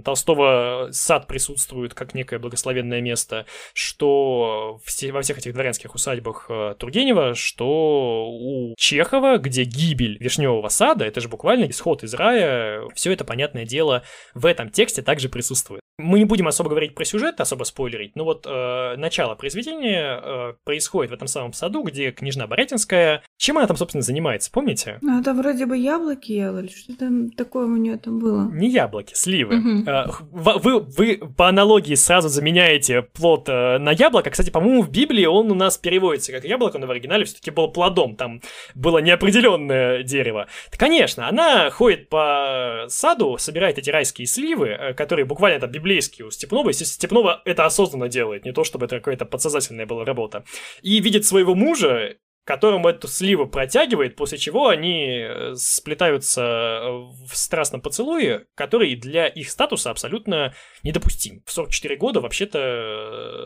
Толстого 0.04 0.88
сад 0.92 1.26
присутствует 1.26 1.94
как 1.94 2.14
некое 2.14 2.38
благословенное 2.38 3.00
место, 3.00 3.46
что 3.72 4.80
во 5.12 5.22
всех 5.22 5.38
этих 5.38 5.54
дворянских 5.54 5.94
усадьбах 5.94 6.46
э, 6.48 6.74
Тургенева, 6.78 7.34
что 7.34 8.28
у 8.28 8.74
Чехова, 8.76 9.38
где 9.38 9.64
гибель 9.64 10.18
Вишневого 10.18 10.68
сада, 10.68 11.06
это 11.06 11.20
же 11.20 11.28
буквально 11.28 11.70
исход 11.70 12.04
из 12.04 12.12
рая, 12.14 12.82
все 12.94 13.12
это, 13.12 13.24
понятное 13.24 13.64
дело, 13.64 14.02
в 14.34 14.44
этом 14.44 14.68
тексте 14.68 15.00
также 15.00 15.28
присутствует. 15.28 15.80
Мы 15.98 16.18
не 16.18 16.26
будем 16.26 16.46
особо 16.46 16.68
говорить 16.68 16.94
про 16.94 17.06
сюжет, 17.06 17.40
особо 17.40 17.64
спойлерить, 17.64 18.16
но 18.16 18.24
вот 18.24 18.44
э, 18.46 18.96
начало 18.98 19.34
произведения 19.34 20.20
э, 20.22 20.52
происходит 20.62 21.10
в 21.10 21.14
этом 21.14 21.26
самом 21.26 21.54
саду, 21.54 21.82
где 21.84 22.10
княжна 22.10 22.46
Борятинская. 22.46 23.22
Чем 23.38 23.56
она 23.56 23.66
там, 23.66 23.78
собственно, 23.78 24.02
занимается, 24.02 24.50
помните? 24.52 24.98
Ну, 25.00 25.18
это 25.18 25.32
вроде 25.32 25.64
бы 25.64 25.74
яблоки 25.74 26.32
ела, 26.32 26.58
или 26.58 26.68
что 26.68 26.94
там 26.98 27.30
такое 27.30 27.64
у 27.64 27.76
нее 27.76 27.96
там 27.96 28.18
было? 28.18 28.46
Не 28.52 28.68
яблоки, 28.68 29.14
сливы. 29.14 29.56
Угу. 29.56 29.90
Э, 29.90 30.06
вы, 30.32 30.80
вы 30.80 31.16
по 31.34 31.48
аналогии 31.48 31.94
сразу 31.94 32.28
заменяете 32.28 33.00
плод 33.00 33.48
э, 33.48 33.78
на 33.78 33.92
яблоко. 33.92 34.28
Кстати, 34.28 34.50
по-моему, 34.50 34.82
в 34.82 34.90
Библии 34.90 35.24
он 35.24 35.50
у 35.50 35.54
нас 35.54 35.78
переводится 35.78 36.30
как 36.30 36.44
яблоко, 36.44 36.78
но 36.78 36.86
в 36.86 36.90
оригинале 36.90 37.24
все-таки 37.24 37.50
был 37.50 37.68
плодом, 37.68 38.16
там 38.16 38.42
было 38.74 38.98
неопределенное 38.98 40.02
дерево. 40.02 40.46
Конечно, 40.76 41.26
она 41.26 41.70
ходит 41.70 42.10
по 42.10 42.84
саду, 42.88 43.38
собирает 43.38 43.78
эти 43.78 43.88
райские 43.88 44.26
сливы, 44.26 44.68
э, 44.68 44.92
которые 44.92 45.24
буквально 45.24 45.58
там 45.58 45.70
библейские 45.86 46.26
у 46.26 46.30
Степнова. 46.32 46.68
Если 46.68 46.84
Степнова 46.84 47.42
это 47.44 47.64
осознанно 47.64 48.08
делает, 48.08 48.44
не 48.44 48.52
то 48.52 48.64
чтобы 48.64 48.86
это 48.86 48.96
какая-то 48.96 49.24
подсознательная 49.24 49.86
была 49.86 50.04
работа. 50.04 50.44
И 50.82 51.00
видит 51.00 51.24
своего 51.24 51.54
мужа, 51.54 52.16
которому 52.46 52.88
эту 52.88 53.08
сливу 53.08 53.46
протягивает, 53.46 54.14
после 54.14 54.38
чего 54.38 54.68
они 54.68 55.18
э, 55.18 55.54
сплетаются 55.56 56.42
э, 56.42 56.88
в 57.28 57.36
страстном 57.36 57.80
поцелуе, 57.80 58.46
который 58.54 58.94
для 58.94 59.26
их 59.26 59.50
статуса 59.50 59.90
абсолютно 59.90 60.54
недопустим. 60.84 61.42
В 61.44 61.50
44 61.50 61.96
года 61.96 62.20
вообще-то 62.20 62.58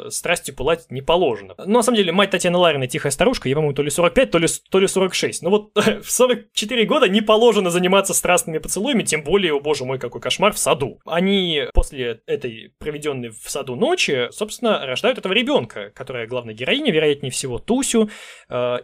э, 0.07 0.11
страстью 0.11 0.55
пылать 0.55 0.91
не 0.91 1.01
положено. 1.01 1.55
Но 1.57 1.79
на 1.79 1.83
самом 1.83 1.97
деле 1.97 2.13
мать 2.13 2.29
Татьяна 2.31 2.59
Ларина 2.59 2.87
тихая 2.87 3.11
старушка, 3.11 3.49
ей, 3.49 3.55
по-моему, 3.55 3.75
то 3.75 3.83
ли 3.83 3.91
45, 3.91 4.31
то 4.31 4.39
ли, 4.39 4.47
то 4.71 4.79
ли 4.79 4.87
46. 4.87 5.43
Но 5.43 5.51
вот 5.51 5.71
в 5.75 6.11
44 6.11 6.85
года 6.85 7.09
не 7.09 7.23
положено 7.23 7.71
заниматься 7.71 8.13
страстными 8.13 8.59
поцелуями, 8.59 9.03
тем 9.03 9.25
более, 9.25 9.55
о 9.55 9.61
боже 9.61 9.87
мой, 9.87 9.99
какой 9.99 10.21
кошмар, 10.21 10.53
в 10.53 10.59
саду. 10.59 11.01
Они 11.07 11.63
после 11.73 12.21
этой 12.27 12.75
проведенной 12.79 13.31
в 13.31 13.51
саду 13.51 13.77
ночи, 13.77 14.29
собственно, 14.31 14.85
рождают 14.85 15.17
этого 15.17 15.33
ребенка, 15.33 15.91
которая 15.95 16.27
главная 16.27 16.53
героиня, 16.53 16.93
вероятнее 16.93 17.33
всего, 17.33 17.59
Тусю, 17.59 18.11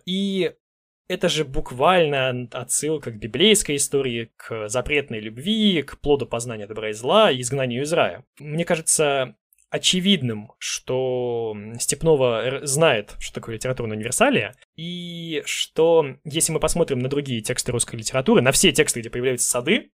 и 0.06 0.52
это 1.08 1.28
же 1.28 1.44
буквально 1.44 2.48
отсылка 2.52 3.10
к 3.10 3.18
библейской 3.18 3.76
истории, 3.76 4.32
к 4.36 4.68
запретной 4.68 5.20
любви, 5.20 5.82
к 5.82 6.00
плоду 6.00 6.26
познания 6.26 6.66
добра 6.66 6.90
и 6.90 6.92
зла 6.92 7.30
и 7.30 7.40
изгнанию 7.40 7.82
из 7.82 7.92
рая. 7.92 8.24
Мне 8.40 8.64
кажется, 8.64 9.36
очевидным, 9.70 10.52
что 10.58 11.56
Степнова 11.78 12.60
знает, 12.62 13.14
что 13.20 13.34
такое 13.34 13.56
литературная 13.56 13.96
универсалия, 13.96 14.56
и 14.74 15.42
что 15.44 16.16
если 16.24 16.52
мы 16.52 16.60
посмотрим 16.60 16.98
на 16.98 17.08
другие 17.08 17.40
тексты 17.40 17.72
русской 17.72 17.96
литературы, 17.96 18.40
на 18.42 18.52
все 18.52 18.72
тексты, 18.72 19.00
где 19.00 19.10
появляются 19.10 19.48
сады, 19.48 19.92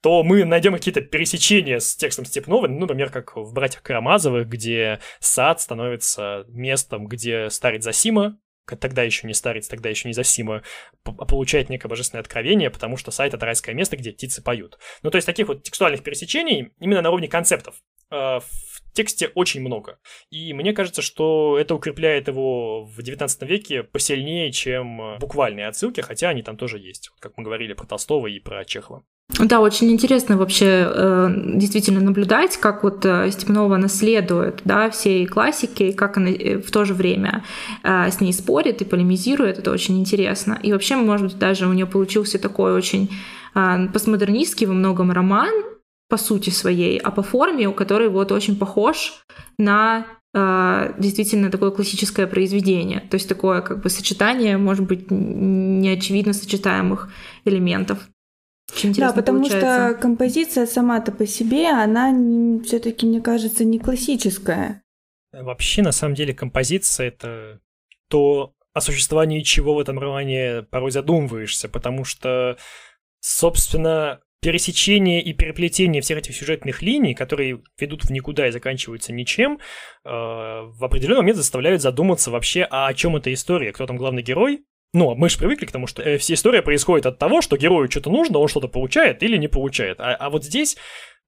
то 0.00 0.22
мы 0.22 0.44
найдем 0.44 0.74
какие-то 0.74 1.00
пересечения 1.00 1.80
с 1.80 1.96
текстом 1.96 2.24
Степновой, 2.24 2.68
ну, 2.68 2.80
например, 2.80 3.10
как 3.10 3.36
в 3.36 3.52
«Братьях 3.52 3.82
Карамазовых», 3.82 4.48
где 4.48 5.00
сад 5.18 5.60
становится 5.60 6.44
местом, 6.48 7.08
где 7.08 7.50
старец 7.50 7.82
Засима 7.82 8.38
тогда 8.76 9.02
еще 9.02 9.26
не 9.26 9.34
старец, 9.34 9.68
тогда 9.68 9.88
еще 9.88 10.08
не 10.08 10.14
Зосима, 10.14 10.62
получает 11.02 11.68
некое 11.68 11.88
божественное 11.88 12.22
откровение, 12.22 12.70
потому 12.70 12.96
что 12.96 13.10
сайт— 13.10 13.34
это 13.34 13.44
райское 13.46 13.74
место, 13.74 13.96
где 13.96 14.12
птицы 14.12 14.42
поют. 14.42 14.78
Ну, 15.02 15.10
то 15.10 15.16
есть 15.16 15.26
таких 15.26 15.48
вот 15.48 15.62
текстуальных 15.62 16.02
пересечений 16.02 16.72
именно 16.80 17.02
на 17.02 17.10
уровне 17.10 17.28
концептов 17.28 17.76
э, 18.10 18.14
в 18.14 18.67
тексте 18.92 19.30
очень 19.34 19.60
много. 19.60 19.98
И 20.30 20.52
мне 20.52 20.72
кажется, 20.72 21.02
что 21.02 21.56
это 21.58 21.74
укрепляет 21.74 22.28
его 22.28 22.84
в 22.84 23.02
19 23.02 23.42
веке 23.42 23.82
посильнее, 23.82 24.52
чем 24.52 25.18
буквальные 25.18 25.68
отсылки, 25.68 26.00
хотя 26.00 26.30
они 26.30 26.42
там 26.42 26.56
тоже 26.56 26.78
есть, 26.78 27.10
как 27.20 27.32
мы 27.36 27.44
говорили 27.44 27.72
про 27.72 27.86
Толстого 27.86 28.26
и 28.26 28.40
про 28.40 28.64
Чехова. 28.64 29.04
Да, 29.38 29.60
очень 29.60 29.92
интересно 29.92 30.36
вообще 30.36 30.90
э, 30.90 31.28
действительно 31.54 32.00
наблюдать, 32.00 32.56
как 32.56 32.82
вот 32.82 33.04
э, 33.04 33.30
Степнова 33.30 33.76
наследует 33.76 34.62
да, 34.64 34.88
всей 34.90 35.26
классики, 35.26 35.84
и 35.84 35.92
как 35.92 36.16
она 36.16 36.30
э, 36.30 36.58
в 36.58 36.70
то 36.70 36.84
же 36.84 36.94
время 36.94 37.44
с 37.84 38.20
ней 38.20 38.32
спорит 38.32 38.80
и 38.80 38.84
полемизирует. 38.84 39.58
Это 39.58 39.70
очень 39.70 39.98
интересно. 39.98 40.58
И 40.62 40.72
вообще, 40.72 40.96
может 40.96 41.26
быть, 41.28 41.38
даже 41.38 41.66
у 41.66 41.72
нее 41.72 41.86
получился 41.86 42.38
такой 42.38 42.72
очень 42.72 43.10
постмодернистский 43.54 44.66
во 44.66 44.74
многом 44.74 45.10
роман, 45.10 45.52
по 46.08 46.16
сути 46.16 46.50
своей, 46.50 46.98
а 46.98 47.10
по 47.10 47.22
форме, 47.22 47.68
у 47.68 47.72
которой 47.72 48.08
вот 48.08 48.32
очень 48.32 48.56
похож 48.56 49.24
на 49.58 50.06
э, 50.34 50.94
действительно 50.98 51.50
такое 51.50 51.70
классическое 51.70 52.26
произведение. 52.26 53.00
То 53.00 53.14
есть 53.14 53.28
такое 53.28 53.60
как 53.60 53.82
бы 53.82 53.90
сочетание, 53.90 54.56
может 54.56 54.86
быть, 54.86 55.10
неочевидно 55.10 56.32
сочетаемых 56.32 57.10
элементов. 57.44 58.08
Очень 58.74 58.94
да, 58.94 59.12
потому 59.12 59.40
получается. 59.40 59.90
что 59.90 60.02
композиция 60.02 60.66
сама-то 60.66 61.12
по 61.12 61.26
себе, 61.26 61.68
она 61.68 62.12
все-таки, 62.64 63.06
мне 63.06 63.20
кажется, 63.20 63.64
не 63.64 63.78
классическая. 63.78 64.82
Вообще, 65.32 65.82
на 65.82 65.92
самом 65.92 66.14
деле, 66.14 66.34
композиция 66.34 67.08
это 67.08 67.60
то, 68.08 68.54
о 68.74 68.80
существовании 68.80 69.42
чего 69.42 69.74
в 69.74 69.78
этом 69.78 69.98
романе 69.98 70.62
порой 70.70 70.90
задумываешься, 70.90 71.68
потому 71.68 72.04
что, 72.04 72.56
собственно, 73.20 74.20
пересечение 74.40 75.22
и 75.22 75.32
переплетение 75.32 76.00
всех 76.00 76.18
этих 76.18 76.36
сюжетных 76.36 76.82
линий, 76.82 77.14
которые 77.14 77.60
ведут 77.78 78.04
в 78.04 78.10
никуда 78.10 78.48
и 78.48 78.52
заканчиваются 78.52 79.12
ничем, 79.12 79.58
э, 80.04 80.08
в 80.08 80.84
определенный 80.84 81.22
момент 81.22 81.38
заставляют 81.38 81.82
задуматься 81.82 82.30
вообще, 82.30 82.66
а 82.70 82.86
о 82.86 82.94
чем 82.94 83.16
эта 83.16 83.32
история, 83.32 83.72
кто 83.72 83.86
там 83.86 83.96
главный 83.96 84.22
герой, 84.22 84.64
ну, 84.94 85.14
мы 85.14 85.28
же 85.28 85.38
привыкли 85.38 85.66
к 85.66 85.72
тому, 85.72 85.86
что 85.86 86.02
э, 86.02 86.18
вся 86.18 86.34
история 86.34 86.62
происходит 86.62 87.06
от 87.06 87.18
того, 87.18 87.42
что 87.42 87.56
герою 87.56 87.90
что-то 87.90 88.10
нужно, 88.10 88.38
он 88.38 88.48
что-то 88.48 88.68
получает 88.68 89.22
или 89.22 89.36
не 89.36 89.48
получает. 89.48 90.00
А, 90.00 90.14
а 90.14 90.30
вот 90.30 90.44
здесь, 90.44 90.76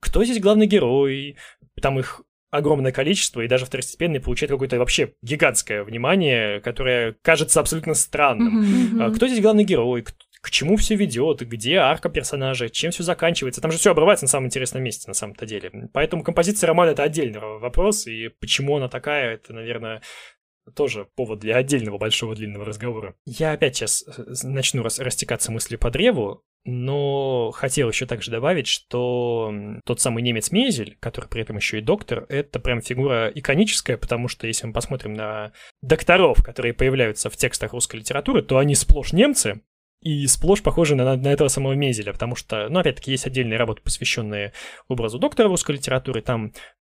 кто 0.01 0.25
здесь 0.25 0.41
главный 0.41 0.67
герой? 0.67 1.37
Там 1.81 1.99
их 1.99 2.23
огромное 2.51 2.91
количество, 2.91 3.41
и 3.43 3.49
даже 3.49 3.67
второстепенный 3.67 4.21
получает 4.21 4.51
какое-то 4.51 4.79
вообще 4.79 5.13
гигантское 5.23 5.85
внимание, 5.85 6.61
которое 6.61 7.17
кажется 7.23 7.61
абсолютно 7.61 7.95
странным. 7.95 8.63
Mm-hmm, 8.63 8.93
mm-hmm. 8.93 9.15
Кто 9.15 9.29
здесь 9.29 9.41
главный 9.41 9.65
герой? 9.65 10.05
К 10.43 10.51
чему 10.51 10.77
все 10.77 10.95
ведет, 10.95 11.41
где 11.47 11.77
арка 11.77 12.09
персонажа, 12.09 12.71
чем 12.71 12.91
все 12.91 13.03
заканчивается. 13.03 13.61
Там 13.61 13.73
же 13.73 13.79
все 13.79 13.91
обрывается 13.91 14.25
на 14.25 14.31
самом 14.31 14.47
интересном 14.47 14.83
месте, 14.83 15.09
на 15.09 15.15
самом-то 15.15 15.45
деле. 15.47 15.89
Поэтому 15.93 16.23
композиция 16.23 16.69
романа 16.69 16.91
это 16.91 17.03
отдельный 17.03 17.41
вопрос, 17.41 18.07
и 18.07 18.29
почему 18.29 18.77
она 18.77 18.89
такая, 18.89 19.35
это, 19.35 19.53
наверное, 19.53 20.03
тоже 20.75 21.07
повод 21.17 21.41
для 21.41 21.57
отдельного 21.57 21.99
большого 21.99 22.35
длинного 22.35 22.65
разговора. 22.65 23.15
Я 23.27 23.53
опять 23.53 23.77
сейчас 23.77 24.05
э, 24.07 24.23
начну 24.45 24.83
рас 24.83 24.99
растекаться 24.99 25.51
мыслью 25.51 25.79
по 25.79 25.91
древу, 25.91 26.45
но 26.65 27.51
хотел 27.53 27.89
еще 27.89 28.07
также 28.07 28.31
добавить, 28.31 28.67
что 28.67 29.53
тот 29.85 30.01
самый 30.01 30.23
немец 30.23 30.51
Мезель, 30.51 30.97
который 31.01 31.29
при 31.29 31.43
этом 31.43 31.57
еще 31.57 31.79
и 31.79 31.83
доктор, 31.83 32.27
это 32.29 32.61
прям 32.61 32.83
фигура 32.83 33.31
иконическая, 33.35 33.97
потому 33.97 34.29
что 34.29 34.47
если 34.47 34.67
мы 34.67 34.73
посмотрим 34.73 35.15
на 35.15 35.53
докторов, 35.83 36.45
которые 36.45 36.75
появляются 36.75 37.31
в 37.31 37.37
текстах 37.37 37.73
русской 37.73 37.97
литературы, 37.97 38.43
то 38.43 38.59
они 38.59 38.75
сплошь 38.75 39.13
немцы, 39.13 39.63
и 40.03 40.27
сплошь 40.27 40.63
похожи 40.63 40.95
на, 40.95 41.17
на 41.17 41.29
этого 41.29 41.49
самого 41.49 41.75
Мезеля, 41.75 42.13
потому 42.13 42.37
что, 42.37 42.69
ну, 42.69 42.79
опять-таки, 42.79 43.11
есть 43.11 43.27
отдельные 43.27 43.59
работы, 43.59 43.83
посвященные 43.83 44.53
образу 44.89 45.19
доктора 45.19 45.49
русской 45.49 45.73
литературы, 45.73 46.23
там 46.23 46.53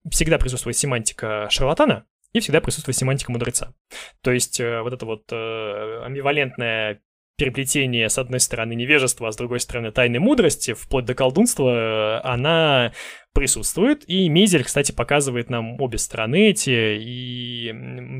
всегда 0.09 0.37
присутствует 0.37 0.77
семантика 0.77 1.47
шарлатана, 1.49 2.05
и 2.33 2.39
всегда 2.39 2.61
присутствует 2.61 2.97
семантика 2.97 3.31
мудреца. 3.31 3.73
То 4.21 4.31
есть 4.31 4.59
э, 4.59 4.81
вот 4.81 4.93
это 4.93 5.05
вот 5.05 5.23
э, 5.31 6.01
амбивалентное 6.05 7.01
переплетение, 7.37 8.09
с 8.09 8.17
одной 8.17 8.39
стороны, 8.39 8.73
невежества, 8.73 9.27
а 9.27 9.31
с 9.31 9.37
другой 9.37 9.59
стороны, 9.59 9.91
тайной 9.91 10.19
мудрости, 10.19 10.73
вплоть 10.73 11.05
до 11.05 11.13
колдунства, 11.13 11.69
э, 11.69 12.27
она 12.27 12.93
присутствует. 13.31 14.03
И 14.09 14.27
Мезель, 14.27 14.63
кстати, 14.63 14.91
показывает 14.91 15.51
нам 15.51 15.79
обе 15.79 15.99
стороны 15.99 16.49
эти. 16.49 16.97
И 16.99 17.71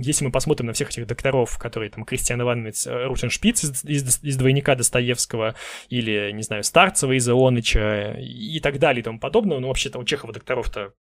если 0.04 0.24
мы 0.24 0.32
посмотрим 0.32 0.68
на 0.68 0.74
всех 0.74 0.90
этих 0.92 1.08
докторов, 1.08 1.58
которые 1.58 1.90
там 1.90 2.06
Кристиан 2.06 2.42
Иванович 2.42 2.86
э, 2.86 3.06
Рутеншпиц 3.06 3.64
из, 3.64 3.84
из, 3.84 4.24
из 4.24 4.38
двойника 4.38 4.76
Достоевского, 4.76 5.56
или, 5.90 6.32
не 6.32 6.44
знаю, 6.44 6.64
Старцева 6.64 7.18
из 7.18 7.28
Ионыча 7.28 8.18
и 8.20 8.60
так 8.60 8.78
далее 8.78 9.02
и 9.02 9.04
тому 9.04 9.20
подобное, 9.20 9.58
ну, 9.58 9.70
вообще-то 9.70 9.98
у 9.98 10.04
Чехова 10.04 10.32
докторов-то 10.32 10.94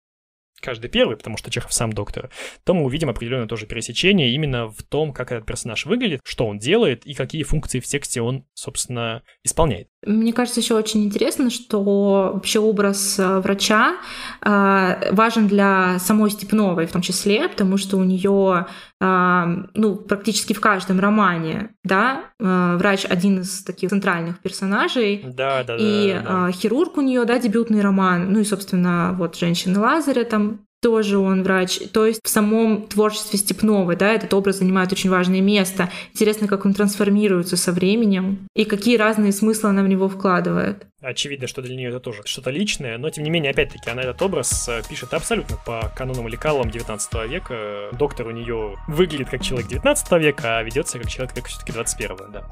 каждый 0.61 0.89
первый, 0.89 1.17
потому 1.17 1.37
что 1.37 1.51
Чехов 1.51 1.73
сам 1.73 1.93
доктор, 1.93 2.31
то 2.65 2.75
мы 2.75 2.85
увидим 2.85 3.11
определенное 3.11 3.47
тоже 3.47 3.67
пересечение 3.67 4.31
именно 4.31 4.69
в 4.69 4.83
том, 4.83 5.13
как 5.13 5.33
этот 5.33 5.47
персонаж 5.47 5.87
выглядит, 5.87 6.21
что 6.25 6.47
он 6.47 6.59
делает 6.59 7.07
и 7.07 7.15
какие 7.15 7.43
функции 7.43 7.81
в 7.81 7.87
тексте 7.87 8.21
он, 8.21 8.45
собственно, 8.55 9.23
исполняет. 9.45 9.89
Мне 10.05 10.33
кажется, 10.33 10.61
еще 10.61 10.75
очень 10.75 11.05
интересно, 11.05 11.51
что 11.51 11.83
вообще 11.83 12.61
образ 12.61 13.19
э, 13.19 13.41
врача 13.41 13.97
э, 14.41 15.13
важен 15.13 15.49
для 15.49 15.99
самой 15.99 16.31
Степновой 16.31 16.87
в 16.87 16.93
том 16.93 17.03
числе, 17.03 17.49
потому 17.49 17.77
что 17.77 17.97
у 17.97 18.05
нее 18.05 18.67
ну, 18.99 19.97
практически 19.97 20.55
в 20.55 20.61
каждом 20.61 21.01
романе 21.01 21.75
да, 21.85 22.25
врач 22.39 23.05
один 23.05 23.41
из 23.41 23.63
таких 23.63 23.91
центральных 23.91 24.39
персонажей. 24.39 25.23
Да, 25.23 25.65
да, 25.65 25.77
и 25.77 25.79
да. 25.79 25.85
И 25.85 26.23
да. 26.25 26.51
хирург 26.53 26.97
у 26.97 27.03
нее, 27.03 27.25
да, 27.25 27.39
дебютный 27.39 27.83
роман. 27.83 28.33
Ну 28.33 28.41
и, 28.41 28.45
собственно, 28.45 29.15
вот 29.19 29.37
женщины 29.37 29.79
Лазаря 29.79 30.25
там 30.25 30.66
тоже 30.83 31.19
он 31.19 31.43
врач. 31.43 31.81
То 31.93 32.07
есть 32.07 32.21
в 32.23 32.29
самом 32.29 32.87
творчестве 32.87 33.39
Степновой, 33.39 33.97
да, 33.97 34.13
этот 34.13 34.33
образ 34.35 34.59
занимает 34.59 34.93
очень 34.93 35.11
важное 35.11 35.41
место. 35.41 35.91
Интересно, 36.13 36.49
как 36.49 36.65
он 36.65 36.75
трансформируется 36.75 37.57
со 37.57 37.73
временем 37.73 38.47
и 38.55 38.65
какие 38.65 38.97
разные 38.97 39.33
смыслы 39.33 39.71
она 39.71 39.83
в 39.83 39.89
него 39.89 40.09
вкладывает. 40.09 40.87
Очевидно, 41.01 41.47
что 41.47 41.63
для 41.63 41.77
нее 41.77 41.91
это 41.91 42.01
тоже 42.01 42.23
что-то 42.25 42.51
личное, 42.51 42.99
но 42.99 43.11
тем 43.11 43.25
не 43.25 43.31
менее, 43.31 43.51
опять-таки, 43.51 43.91
она 43.91 44.03
этот 44.03 44.21
образ 44.23 44.69
э, 44.69 44.83
пишет 44.89 45.15
абсолютно 45.15 45.57
по 45.65 45.93
канонам 45.95 46.27
и 46.29 46.31
лекалам 46.31 46.71
19 46.71 47.29
века. 47.29 47.91
Доктор 47.93 48.27
у 48.27 48.31
нее 48.31 48.77
выглядит 48.89 49.31
как 49.31 49.43
человек 49.43 49.69
19 49.69 50.13
века, 50.13 50.59
а 50.59 50.63
ведет 50.63 50.89
себя 50.89 51.03
как 51.03 51.11
человек 51.11 51.37
века 51.37 51.49
все-таки 51.49 51.73
21 51.73 52.17
да. 52.33 52.45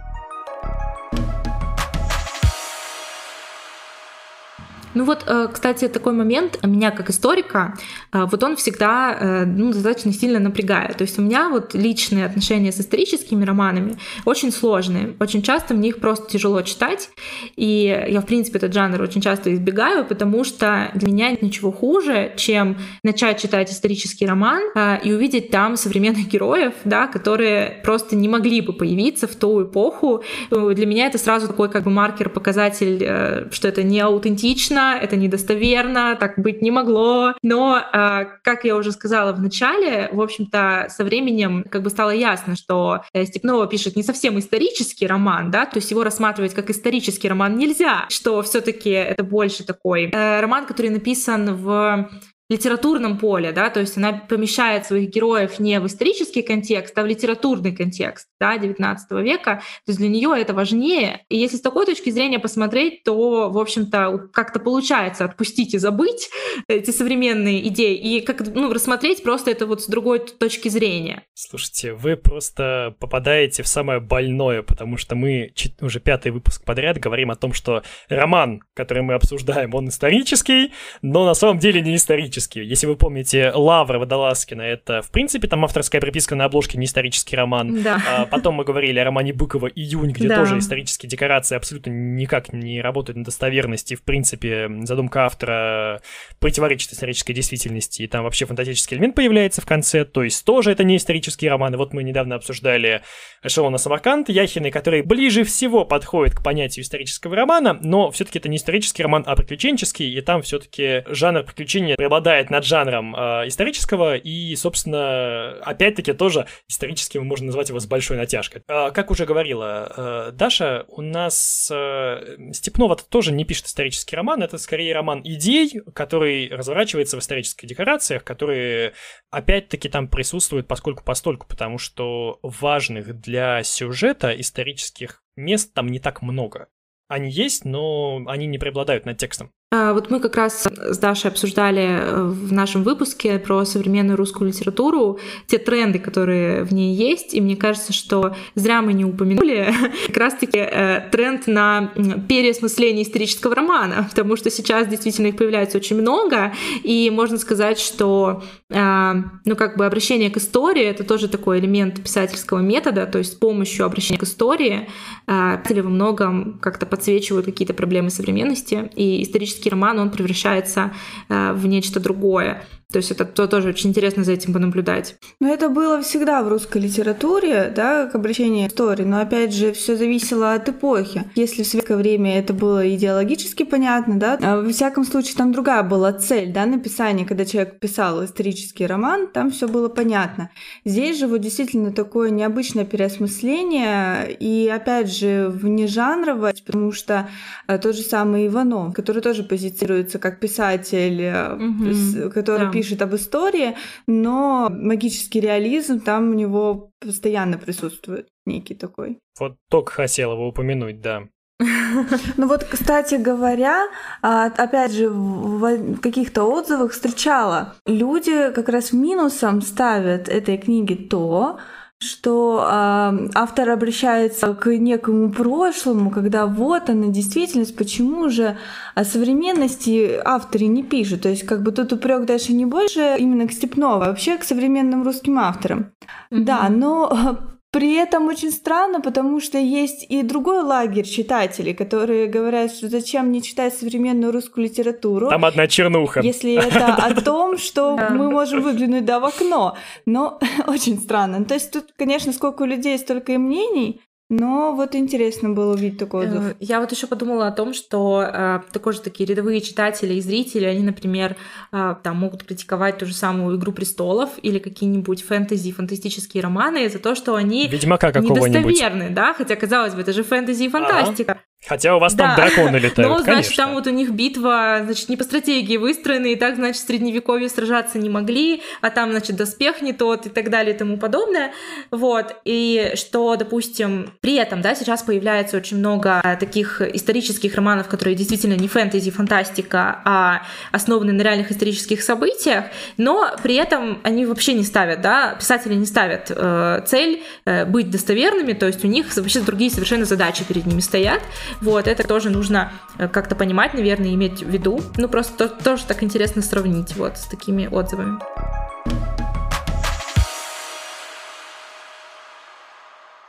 Ну 4.94 5.04
вот, 5.04 5.24
э, 5.26 5.48
кстати, 5.52 5.88
такой 5.88 6.12
момент 6.12 6.58
меня 6.64 6.90
как 6.90 7.10
историка, 7.10 7.74
э, 8.12 8.26
вот 8.30 8.42
он 8.42 8.56
всегда 8.56 9.16
э, 9.18 9.44
ну, 9.44 9.72
достаточно 9.72 10.12
сильно 10.12 10.38
напрягает. 10.38 10.96
То 10.96 11.02
есть 11.02 11.18
у 11.18 11.22
меня 11.22 11.48
вот 11.48 11.74
личные 11.74 12.26
отношения 12.26 12.70
с 12.70 12.80
историческими 12.80 13.44
романами 13.44 13.96
очень 14.24 14.52
сложные. 14.52 15.14
Очень 15.18 15.42
часто 15.42 15.74
мне 15.74 15.88
их 15.88 15.98
просто 15.98 16.30
тяжело 16.30 16.62
читать. 16.62 17.10
И 17.56 18.06
я, 18.08 18.20
в 18.20 18.26
принципе, 18.26 18.58
этот 18.58 18.72
жанр 18.72 19.02
очень 19.02 19.20
часто 19.20 19.52
избегаю, 19.52 20.04
потому 20.04 20.44
что 20.44 20.90
для 20.94 21.08
меня 21.08 21.30
нет 21.30 21.42
ничего 21.42 21.72
хуже, 21.72 22.32
чем 22.36 22.76
начать 23.02 23.40
читать 23.40 23.70
исторический 23.70 24.26
роман 24.26 24.62
и 25.02 25.12
увидеть 25.12 25.50
там 25.50 25.76
современных 25.76 26.28
героев, 26.28 26.74
да, 26.84 27.06
которые 27.06 27.80
просто 27.82 28.16
не 28.16 28.28
могли 28.28 28.60
бы 28.60 28.72
появиться 28.72 29.26
в 29.26 29.34
ту 29.34 29.64
эпоху. 29.64 30.22
Для 30.50 30.86
меня 30.86 31.06
это 31.06 31.18
сразу 31.18 31.48
такой 31.48 31.68
как 31.68 31.84
бы 31.84 31.90
маркер, 31.90 32.28
показатель, 32.28 33.48
что 33.50 33.68
это 33.68 33.82
не 33.82 34.00
аутентично, 34.00 34.83
это 35.00 35.16
недостоверно, 35.16 36.16
так 36.18 36.38
быть 36.38 36.62
не 36.62 36.70
могло. 36.70 37.34
Но, 37.42 37.80
а, 37.92 38.24
как 38.42 38.64
я 38.64 38.76
уже 38.76 38.92
сказала 38.92 39.32
в 39.32 39.40
начале, 39.40 40.08
в 40.12 40.20
общем-то, 40.20 40.86
со 40.88 41.04
временем 41.04 41.64
как 41.70 41.82
бы 41.82 41.90
стало 41.90 42.10
ясно, 42.10 42.56
что 42.56 43.02
э, 43.12 43.24
Степнова 43.24 43.66
пишет 43.66 43.96
не 43.96 44.02
совсем 44.02 44.38
исторический 44.38 45.06
роман, 45.06 45.50
да, 45.50 45.66
то 45.66 45.78
есть 45.78 45.90
его 45.90 46.04
рассматривать 46.04 46.54
как 46.54 46.70
исторический 46.70 47.28
роман 47.28 47.56
нельзя, 47.56 48.06
что 48.08 48.42
все 48.42 48.60
таки 48.60 48.90
это 48.90 49.24
больше 49.24 49.64
такой 49.64 50.10
э, 50.10 50.40
роман, 50.40 50.66
который 50.66 50.90
написан 50.90 51.54
в 51.54 52.10
литературном 52.50 53.18
поле, 53.18 53.52
да, 53.52 53.70
то 53.70 53.80
есть 53.80 53.96
она 53.96 54.12
помещает 54.12 54.84
своих 54.84 55.08
героев 55.08 55.58
не 55.58 55.80
в 55.80 55.86
исторический 55.86 56.42
контекст, 56.42 56.96
а 56.98 57.02
в 57.02 57.06
литературный 57.06 57.74
контекст, 57.74 58.28
да, 58.38 58.58
19 58.58 59.10
века, 59.22 59.62
то 59.86 59.90
есть 59.90 59.98
для 59.98 60.08
нее 60.08 60.34
это 60.38 60.52
важнее. 60.52 61.24
И 61.30 61.38
если 61.38 61.56
с 61.56 61.62
такой 61.62 61.86
точки 61.86 62.10
зрения 62.10 62.38
посмотреть, 62.38 63.02
то, 63.02 63.50
в 63.50 63.56
общем-то, 63.56 64.28
как-то 64.32 64.60
получается 64.60 65.24
отпустить 65.24 65.72
и 65.72 65.78
забыть 65.78 66.28
эти 66.68 66.90
современные 66.90 67.66
идеи 67.68 67.96
и 67.96 68.20
как 68.20 68.46
ну, 68.54 68.70
рассмотреть 68.72 69.22
просто 69.22 69.50
это 69.50 69.64
вот 69.64 69.82
с 69.82 69.86
другой 69.86 70.18
точки 70.18 70.68
зрения. 70.68 71.22
Слушайте, 71.32 71.94
вы 71.94 72.16
просто 72.16 72.94
попадаете 73.00 73.62
в 73.62 73.68
самое 73.68 74.00
больное, 74.00 74.62
потому 74.62 74.98
что 74.98 75.14
мы 75.14 75.52
уже 75.80 75.98
пятый 75.98 76.30
выпуск 76.30 76.62
подряд 76.62 76.98
говорим 76.98 77.30
о 77.30 77.36
том, 77.36 77.54
что 77.54 77.82
роман, 78.10 78.60
который 78.74 79.02
мы 79.02 79.14
обсуждаем, 79.14 79.74
он 79.74 79.88
исторический, 79.88 80.72
но 81.00 81.24
на 81.24 81.34
самом 81.34 81.58
деле 81.58 81.80
не 81.80 81.96
исторический 81.96 82.33
исторический. 82.34 82.64
Если 82.64 82.86
вы 82.86 82.96
помните, 82.96 83.52
Лавра 83.54 83.98
Водолазкина— 83.98 84.62
это, 84.62 85.02
в 85.02 85.10
принципе, 85.10 85.48
там 85.48 85.64
авторская 85.64 86.00
приписка 86.00 86.34
на 86.34 86.44
обложке 86.46 86.78
не 86.78 86.86
исторический 86.86 87.36
роман. 87.36 87.82
Да. 87.82 88.02
А 88.08 88.26
потом 88.26 88.56
мы 88.56 88.64
говорили 88.64 88.98
о 88.98 89.04
романе 89.04 89.32
Быкова 89.32 89.68
«Июнь», 89.68 90.12
где 90.12 90.28
да. 90.28 90.36
тоже 90.36 90.58
исторические 90.58 91.08
декорации 91.08 91.56
абсолютно 91.56 91.90
никак 91.90 92.52
не 92.52 92.80
работают 92.80 93.16
на 93.16 93.24
достоверности. 93.24 93.94
В 93.94 94.02
принципе, 94.02 94.70
задумка 94.82 95.26
автора 95.26 96.00
противоречит 96.40 96.92
исторической 96.92 97.32
действительности, 97.32 98.02
и 98.02 98.06
там 98.06 98.24
вообще 98.24 98.46
фантастический 98.46 98.96
элемент 98.96 99.14
появляется 99.14 99.60
в 99.60 99.66
конце, 99.66 100.04
то 100.04 100.22
есть 100.22 100.44
тоже 100.44 100.72
это 100.72 100.84
не 100.84 100.96
исторический 100.96 101.48
роман. 101.48 101.74
И 101.74 101.76
вот 101.76 101.92
мы 101.92 102.02
недавно 102.02 102.36
обсуждали 102.36 103.02
Эшелона 103.42 103.78
Самарканд 103.78 104.28
Яхины, 104.28 104.70
который 104.70 105.02
ближе 105.02 105.44
всего 105.44 105.84
подходит 105.84 106.34
к 106.34 106.42
понятию 106.42 106.84
исторического 106.84 107.36
романа, 107.36 107.78
но 107.82 108.10
все-таки 108.10 108.38
это 108.38 108.48
не 108.48 108.56
исторический 108.56 109.02
роман, 109.02 109.24
а 109.26 109.36
приключенческий, 109.36 110.12
и 110.16 110.20
там 110.20 110.42
все-таки 110.42 111.04
жанр 111.08 111.42
приключения 111.42 111.96
преобладает 111.96 112.23
преобладает 112.24 112.50
над 112.50 112.64
жанром 112.64 113.14
э, 113.14 113.48
исторического, 113.48 114.16
и, 114.16 114.56
собственно, 114.56 115.58
опять-таки 115.62 116.14
тоже 116.14 116.46
историческим 116.68 117.26
можно 117.26 117.46
назвать 117.46 117.68
его 117.68 117.78
с 117.78 117.86
большой 117.86 118.16
натяжкой. 118.16 118.62
Э, 118.66 118.90
как 118.92 119.10
уже 119.10 119.26
говорила 119.26 119.92
э, 119.96 120.32
Даша, 120.32 120.86
у 120.88 121.02
нас 121.02 121.68
э, 121.70 122.36
Степнова 122.52 122.96
тоже 122.96 123.32
не 123.32 123.44
пишет 123.44 123.66
исторический 123.66 124.16
роман, 124.16 124.42
это 124.42 124.56
скорее 124.56 124.94
роман 124.94 125.20
идей, 125.22 125.82
который 125.94 126.48
разворачивается 126.48 127.16
в 127.16 127.20
исторических 127.20 127.68
декорациях, 127.68 128.24
которые, 128.24 128.94
опять-таки, 129.30 129.90
там 129.90 130.08
присутствуют 130.08 130.66
поскольку 130.66 131.04
постольку, 131.04 131.46
потому 131.46 131.76
что 131.76 132.38
важных 132.42 133.20
для 133.20 133.62
сюжета 133.62 134.30
исторических 134.30 135.22
мест 135.36 135.74
там 135.74 135.88
не 135.88 135.98
так 135.98 136.22
много. 136.22 136.68
Они 137.06 137.30
есть, 137.30 137.66
но 137.66 138.22
они 138.26 138.46
не 138.46 138.58
преобладают 138.58 139.04
над 139.04 139.18
текстом. 139.18 139.52
А, 139.74 139.92
вот 139.92 140.08
мы 140.08 140.20
как 140.20 140.36
раз 140.36 140.66
с 140.66 140.98
Дашей 140.98 141.30
обсуждали 141.30 141.98
э, 142.00 142.22
в 142.22 142.52
нашем 142.52 142.84
выпуске 142.84 143.40
про 143.40 143.64
современную 143.64 144.16
русскую 144.16 144.48
литературу 144.48 145.18
те 145.48 145.58
тренды, 145.58 145.98
которые 145.98 146.62
в 146.62 146.72
ней 146.72 146.94
есть, 146.94 147.34
и 147.34 147.40
мне 147.40 147.56
кажется, 147.56 147.92
что 147.92 148.36
зря 148.54 148.82
мы 148.82 148.92
не 148.92 149.04
упомянули 149.04 149.74
как 150.06 150.16
раз-таки 150.16 150.58
э, 150.58 151.08
тренд 151.10 151.48
на 151.48 151.92
переосмысление 152.28 153.02
исторического 153.02 153.54
романа, 153.56 154.06
потому 154.08 154.36
что 154.36 154.48
сейчас 154.48 154.86
действительно 154.86 155.26
их 155.28 155.36
появляется 155.36 155.78
очень 155.78 156.00
много, 156.00 156.52
и 156.84 157.10
можно 157.10 157.36
сказать, 157.36 157.80
что 157.80 158.44
э, 158.70 159.12
ну 159.44 159.56
как 159.56 159.76
бы 159.76 159.86
обращение 159.86 160.30
к 160.30 160.36
истории— 160.36 160.84
это 160.84 161.02
тоже 161.02 161.26
такой 161.28 161.58
элемент 161.58 162.00
писательского 162.00 162.60
метода, 162.60 163.06
то 163.06 163.18
есть 163.18 163.32
с 163.32 163.36
помощью 163.36 163.86
обращения 163.86 164.20
к 164.20 164.22
истории 164.22 164.88
писатели 165.26 165.80
во 165.80 165.90
многом 165.90 166.58
как-то 166.60 166.86
подсвечивают 166.86 167.46
какие-то 167.46 167.74
проблемы 167.74 168.10
современности, 168.10 168.90
и 168.94 169.22
исторический 169.22 169.63
классический 169.64 169.70
роман, 169.70 169.98
он 169.98 170.10
превращается 170.10 170.90
э, 171.28 171.52
в 171.52 171.66
нечто 171.66 172.00
другое. 172.00 172.62
То 172.94 172.98
есть 172.98 173.10
это 173.10 173.24
то, 173.24 173.48
тоже 173.48 173.70
очень 173.70 173.90
интересно 173.90 174.22
за 174.22 174.30
этим 174.30 174.52
понаблюдать. 174.52 175.16
Но 175.40 175.52
это 175.52 175.68
было 175.68 176.00
всегда 176.00 176.44
в 176.44 176.48
русской 176.48 176.78
литературе, 176.80 177.72
да, 177.74 178.06
к 178.06 178.14
обращению 178.14 178.68
к 178.68 178.70
истории, 178.70 179.02
но 179.02 179.18
опять 179.18 179.52
же 179.52 179.72
все 179.72 179.96
зависело 179.96 180.52
от 180.52 180.68
эпохи. 180.68 181.24
Если 181.34 181.64
в 181.64 181.66
советское 181.66 181.96
время 181.96 182.38
это 182.38 182.52
было 182.52 182.88
идеологически 182.94 183.64
понятно, 183.64 184.20
да, 184.20 184.38
а 184.40 184.60
во 184.60 184.68
всяком 184.68 185.04
случае 185.04 185.34
там 185.36 185.50
другая 185.50 185.82
была 185.82 186.12
цель, 186.12 186.52
да, 186.52 186.66
написания, 186.66 187.24
когда 187.24 187.44
человек 187.44 187.80
писал 187.80 188.24
исторический 188.24 188.86
роман, 188.86 189.26
там 189.26 189.50
все 189.50 189.66
было 189.66 189.88
понятно. 189.88 190.50
Здесь 190.84 191.18
же 191.18 191.26
вот 191.26 191.38
действительно 191.38 191.90
такое 191.90 192.30
необычное 192.30 192.84
переосмысление 192.84 194.32
и 194.38 194.68
опять 194.72 195.12
же 195.12 195.48
внежанровость, 195.48 196.64
потому 196.64 196.92
что 196.92 197.28
а, 197.66 197.78
тот 197.78 197.96
же 197.96 198.02
самый 198.02 198.46
Иванов, 198.46 198.94
который 198.94 199.20
тоже 199.20 199.42
позицируется 199.42 200.20
как 200.20 200.38
писатель, 200.38 201.24
угу, 201.58 202.30
который 202.30 202.66
да. 202.66 202.70
пишет 202.70 202.83
пишет 202.84 203.00
об 203.00 203.14
истории, 203.14 203.76
но 204.06 204.68
магический 204.70 205.40
реализм 205.40 206.00
там 206.00 206.30
у 206.30 206.34
него 206.34 206.90
постоянно 207.00 207.56
присутствует 207.56 208.28
некий 208.44 208.74
такой. 208.74 209.18
Вот 209.40 209.56
только 209.70 209.92
хотел 209.92 210.32
его 210.32 210.48
упомянуть, 210.48 211.00
да. 211.00 211.22
Ну 212.36 212.46
вот, 212.46 212.64
кстати 212.64 213.14
говоря, 213.14 213.86
а, 214.20 214.46
опять 214.46 214.92
же, 214.92 215.08
в 215.08 215.98
каких-то 216.00 216.44
отзывах 216.44 216.92
встречала, 216.92 217.74
люди 217.86 218.50
как 218.52 218.68
раз 218.68 218.92
минусом 218.92 219.62
ставят 219.62 220.28
этой 220.28 220.58
книге 220.58 220.96
то, 220.96 221.58
что 222.00 222.66
э, 222.66 223.28
автор 223.34 223.70
обращается 223.70 224.54
к 224.54 224.66
некому 224.76 225.30
прошлому, 225.30 226.10
когда 226.10 226.46
вот 226.46 226.90
она 226.90 227.08
действительность, 227.08 227.76
почему 227.76 228.28
же 228.28 228.56
о 228.94 229.04
современности 229.04 230.20
авторы 230.24 230.66
не 230.66 230.82
пишут. 230.82 231.22
То 231.22 231.30
есть 231.30 231.44
как 231.44 231.62
бы 231.62 231.72
тут 231.72 231.92
упрек 231.92 232.26
даже 232.26 232.52
не 232.52 232.66
больше 232.66 233.16
именно 233.18 233.48
к 233.48 233.52
Степнову, 233.52 234.02
а 234.02 234.08
вообще 234.08 234.36
к 234.36 234.44
современным 234.44 235.02
русским 235.02 235.38
авторам. 235.38 235.92
Mm-hmm. 236.30 236.40
Да, 236.40 236.68
но 236.68 237.53
при 237.74 237.94
этом 237.94 238.28
очень 238.28 238.52
странно, 238.52 239.00
потому 239.00 239.40
что 239.40 239.58
есть 239.58 240.06
и 240.08 240.22
другой 240.22 240.62
лагерь 240.62 241.04
читателей, 241.04 241.74
которые 241.74 242.28
говорят, 242.28 242.70
что 242.70 242.88
зачем 242.88 243.26
мне 243.26 243.40
читать 243.40 243.74
современную 243.74 244.32
русскую 244.32 244.66
литературу. 244.66 245.28
Там 245.28 245.44
одна 245.44 245.66
чернуха. 245.66 246.20
Если 246.20 246.54
это 246.54 246.94
о 246.94 247.20
том, 247.20 247.58
что 247.58 247.96
мы 248.10 248.30
можем 248.30 248.62
выглянуть 248.62 249.04
да 249.04 249.18
в 249.18 249.24
окно. 249.24 249.76
Но 250.06 250.38
очень 250.68 251.00
странно. 251.00 251.44
То 251.44 251.54
есть 251.54 251.72
тут, 251.72 251.86
конечно, 251.96 252.32
сколько 252.32 252.62
у 252.62 252.66
людей, 252.66 252.96
столько 252.96 253.32
и 253.32 253.38
мнений, 253.38 254.00
но 254.30 254.74
вот 254.74 254.94
интересно 254.94 255.50
было 255.50 255.74
увидеть 255.74 255.98
такой 255.98 256.26
отзыв. 256.26 256.42
Э, 256.42 256.54
я 256.58 256.80
вот 256.80 256.90
еще 256.90 257.06
подумала 257.06 257.46
о 257.46 257.52
том, 257.52 257.74
что 257.74 258.22
э, 258.22 258.60
такой 258.72 258.94
же 258.94 259.00
такие 259.00 259.28
рядовые 259.28 259.60
читатели 259.60 260.14
и 260.14 260.20
зрители, 260.20 260.64
они, 260.64 260.82
например, 260.82 261.36
э, 261.72 261.94
там 262.02 262.16
могут 262.16 262.42
критиковать 262.44 262.98
ту 262.98 263.06
же 263.06 263.14
самую 263.14 263.58
«Игру 263.58 263.72
престолов» 263.72 264.30
или 264.40 264.58
какие-нибудь 264.58 265.22
фэнтези, 265.22 265.72
фантастические 265.72 266.42
романы 266.42 266.88
за 266.88 267.00
то, 267.00 267.14
что 267.14 267.34
они 267.34 267.68
Ведьмака 267.68 268.12
недостоверны, 268.18 269.10
да? 269.10 269.34
Хотя, 269.34 269.56
казалось 269.56 269.94
бы, 269.94 270.00
это 270.00 270.14
же 270.14 270.24
фэнтези 270.24 270.64
и 270.64 270.68
фантастика. 270.70 271.32
А-а. 271.32 271.53
Хотя 271.66 271.96
у 271.96 271.98
вас 271.98 272.14
да. 272.14 272.36
там 272.36 272.36
драконы 272.36 272.76
летают, 272.84 273.10
Но, 273.10 273.18
значит, 273.18 273.26
конечно. 273.26 273.64
там 273.64 273.74
вот 273.74 273.86
у 273.86 273.90
них 273.90 274.10
битва, 274.10 274.82
значит, 274.84 275.08
не 275.08 275.16
по 275.16 275.24
стратегии 275.24 275.78
выстроена, 275.78 276.26
и 276.26 276.36
так, 276.36 276.56
значит, 276.56 276.82
в 276.82 276.86
Средневековье 276.86 277.48
сражаться 277.48 277.98
не 277.98 278.10
могли, 278.10 278.62
а 278.82 278.90
там, 278.90 279.10
значит, 279.12 279.36
доспех 279.36 279.80
не 279.80 279.92
тот 279.92 280.26
и 280.26 280.28
так 280.28 280.50
далее 280.50 280.74
и 280.74 280.78
тому 280.78 280.98
подобное. 280.98 281.52
Вот. 281.90 282.36
И 282.44 282.92
что, 282.96 283.36
допустим, 283.36 284.12
при 284.20 284.34
этом, 284.34 284.60
да, 284.60 284.74
сейчас 284.74 285.02
появляется 285.02 285.56
очень 285.56 285.78
много 285.78 286.20
таких 286.38 286.82
исторических 286.82 287.54
романов, 287.54 287.88
которые 287.88 288.14
действительно 288.14 288.54
не 288.54 288.68
фэнтези, 288.68 289.10
фантастика, 289.10 290.02
а 290.04 290.42
основаны 290.70 291.12
на 291.12 291.22
реальных 291.22 291.50
исторических 291.50 292.02
событиях, 292.02 292.66
но 292.98 293.30
при 293.42 293.54
этом 293.54 294.00
они 294.02 294.26
вообще 294.26 294.52
не 294.52 294.64
ставят, 294.64 295.00
да, 295.00 295.34
писатели 295.38 295.74
не 295.74 295.86
ставят 295.86 296.30
э, 296.30 296.82
цель 296.86 297.22
э, 297.46 297.64
быть 297.64 297.90
достоверными, 297.90 298.52
то 298.52 298.66
есть 298.66 298.84
у 298.84 298.88
них 298.88 299.06
вообще 299.16 299.40
другие 299.40 299.70
совершенно 299.70 300.04
задачи 300.04 300.44
перед 300.44 300.66
ними 300.66 300.80
стоят. 300.80 301.22
Вот, 301.60 301.86
это 301.86 302.06
тоже 302.06 302.30
нужно 302.30 302.72
э, 302.98 303.08
как-то 303.08 303.34
понимать, 303.34 303.74
наверное, 303.74 304.14
иметь 304.14 304.42
в 304.42 304.48
виду. 304.48 304.80
Ну, 304.96 305.08
просто 305.08 305.48
то, 305.48 305.62
тоже 305.62 305.84
так 305.86 306.02
интересно 306.02 306.42
сравнить 306.42 306.96
вот 306.96 307.16
с 307.16 307.26
такими 307.26 307.66
отзывами. 307.66 308.18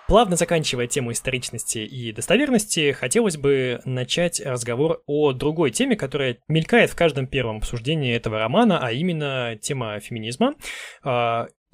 Плавно 0.08 0.36
заканчивая 0.36 0.86
тему 0.86 1.14
историчности 1.14 1.80
и 1.80 2.12
достоверности, 2.12 2.92
хотелось 2.92 3.38
бы 3.38 3.82
начать 3.86 4.40
разговор 4.40 5.02
о 5.08 5.32
другой 5.34 5.72
теме, 5.72 5.96
которая 5.96 6.38
мелькает 6.48 6.92
в 6.92 6.96
каждом 6.96 7.26
первом 7.26 7.58
обсуждении 7.58 8.16
этого 8.16 8.38
романа, 8.38 8.80
а 8.80 8.92
именно 8.92 9.58
тема 9.60 10.00
феминизма. 10.00 10.56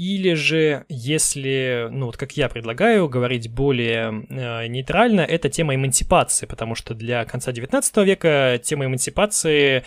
Или 0.01 0.33
же, 0.33 0.83
если, 0.89 1.87
ну 1.91 2.07
вот 2.07 2.17
как 2.17 2.31
я 2.31 2.49
предлагаю, 2.49 3.07
говорить 3.07 3.51
более 3.53 4.25
э, 4.29 4.65
нейтрально, 4.65 5.21
это 5.21 5.47
тема 5.47 5.75
эмансипации, 5.75 6.47
потому 6.47 6.73
что 6.73 6.95
для 6.95 7.23
конца 7.23 7.51
19 7.51 7.97
века 7.97 8.59
тема 8.63 8.85
эмансипации 8.85 9.83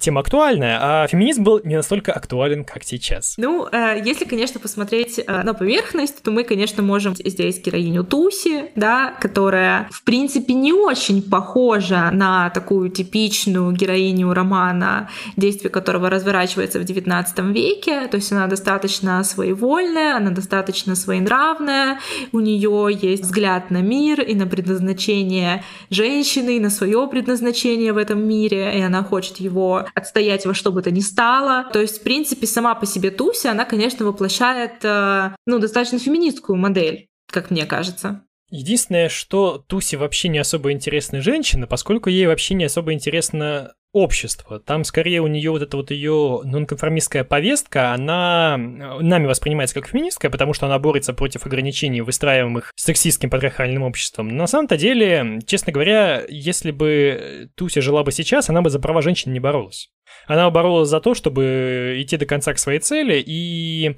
тема 0.00 0.20
актуальная, 0.20 0.78
а 0.80 1.06
феминизм 1.06 1.44
был 1.44 1.60
не 1.62 1.76
настолько 1.76 2.12
актуален, 2.12 2.64
как 2.64 2.84
сейчас. 2.84 3.34
Ну, 3.36 3.68
э, 3.70 4.00
если, 4.02 4.24
конечно, 4.24 4.58
посмотреть 4.58 5.18
э, 5.18 5.42
на 5.42 5.52
поверхность, 5.52 6.22
то 6.22 6.30
мы, 6.30 6.44
конечно, 6.44 6.82
можем 6.82 7.14
здесь 7.14 7.60
героиню 7.60 8.02
Туси, 8.02 8.70
да, 8.76 9.14
которая, 9.20 9.88
в 9.90 10.04
принципе, 10.04 10.54
не 10.54 10.72
очень 10.72 11.22
похожа 11.22 12.10
на 12.12 12.48
такую 12.48 12.88
типичную 12.88 13.72
героиню 13.72 14.32
романа, 14.32 15.10
действие 15.36 15.70
которого 15.70 16.08
разворачивается 16.08 16.78
в 16.78 16.84
XIX 16.84 17.52
веке, 17.52 18.08
то 18.08 18.16
есть 18.16 18.32
она 18.32 18.46
достаточно 18.46 19.22
своевольная, 19.22 20.16
она 20.16 20.30
достаточно 20.30 20.94
своенравная, 20.94 21.98
у 22.32 22.40
нее 22.40 22.88
есть 22.98 23.24
взгляд 23.24 23.70
на 23.70 23.82
мир 23.82 24.22
и 24.22 24.34
на 24.34 24.46
предназначение 24.46 25.62
женщины, 25.90 26.56
и 26.56 26.60
на 26.60 26.70
свое 26.70 27.06
предназначение 27.06 27.92
в 27.92 27.98
этом 27.98 28.26
мире, 28.26 28.78
и 28.78 28.80
она 28.80 29.02
хочет 29.02 29.41
его 29.42 29.86
отстоять 29.94 30.46
во 30.46 30.54
что 30.54 30.72
бы 30.72 30.82
то 30.82 30.90
ни 30.90 31.00
стало. 31.00 31.70
То 31.72 31.80
есть, 31.80 32.00
в 32.00 32.02
принципе, 32.02 32.46
сама 32.46 32.74
по 32.74 32.86
себе 32.86 33.10
Туся, 33.10 33.50
она, 33.50 33.64
конечно, 33.64 34.06
воплощает, 34.06 34.84
э, 34.84 35.34
ну, 35.46 35.58
достаточно 35.58 35.98
феминистскую 35.98 36.56
модель, 36.56 37.08
как 37.30 37.50
мне 37.50 37.66
кажется. 37.66 38.24
Единственное, 38.50 39.08
что 39.08 39.64
Туси 39.66 39.96
вообще 39.96 40.28
не 40.28 40.38
особо 40.38 40.72
интересная 40.72 41.22
женщина, 41.22 41.66
поскольку 41.66 42.10
ей 42.10 42.26
вообще 42.26 42.54
не 42.54 42.64
особо 42.64 42.92
интересно 42.92 43.72
общество. 43.92 44.58
Там 44.58 44.84
скорее 44.84 45.20
у 45.20 45.26
нее 45.26 45.50
вот 45.50 45.62
эта 45.62 45.76
вот 45.76 45.90
ее 45.90 46.40
нонконформистская 46.44 47.24
повестка, 47.24 47.92
она 47.92 48.56
нами 48.56 49.26
воспринимается 49.26 49.74
как 49.74 49.88
феминистская, 49.88 50.30
потому 50.30 50.54
что 50.54 50.66
она 50.66 50.78
борется 50.78 51.12
против 51.12 51.46
ограничений, 51.46 52.00
выстраиваемых 52.00 52.72
сексистским 52.74 53.28
патриархальным 53.28 53.82
обществом. 53.82 54.28
Но 54.28 54.36
на 54.36 54.46
самом-то 54.46 54.76
деле, 54.76 55.40
честно 55.46 55.72
говоря, 55.72 56.24
если 56.28 56.70
бы 56.70 57.50
Туся 57.54 57.82
жила 57.82 58.02
бы 58.02 58.12
сейчас, 58.12 58.48
она 58.48 58.62
бы 58.62 58.70
за 58.70 58.78
права 58.78 59.02
женщин 59.02 59.32
не 59.32 59.40
боролась. 59.40 59.90
Она 60.26 60.48
боролась 60.50 60.88
за 60.88 61.00
то, 61.00 61.14
чтобы 61.14 61.96
идти 61.98 62.16
до 62.16 62.26
конца 62.26 62.54
к 62.54 62.58
своей 62.58 62.78
цели, 62.78 63.22
и 63.24 63.96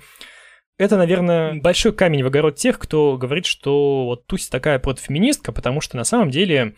это, 0.77 0.97
наверное, 0.97 1.55
большой 1.61 1.93
камень 1.93 2.25
в 2.25 2.27
огород 2.27 2.57
тех, 2.57 2.81
кто 2.81 3.17
говорит, 3.17 3.47
что 3.47 4.07
вот 4.07 4.27
Туся 4.27 4.51
такая 4.51 4.81
протофеминистка, 4.81 5.53
потому 5.53 5.81
что 5.81 5.97
на 5.97 6.05
самом 6.05 6.31
деле 6.31 6.75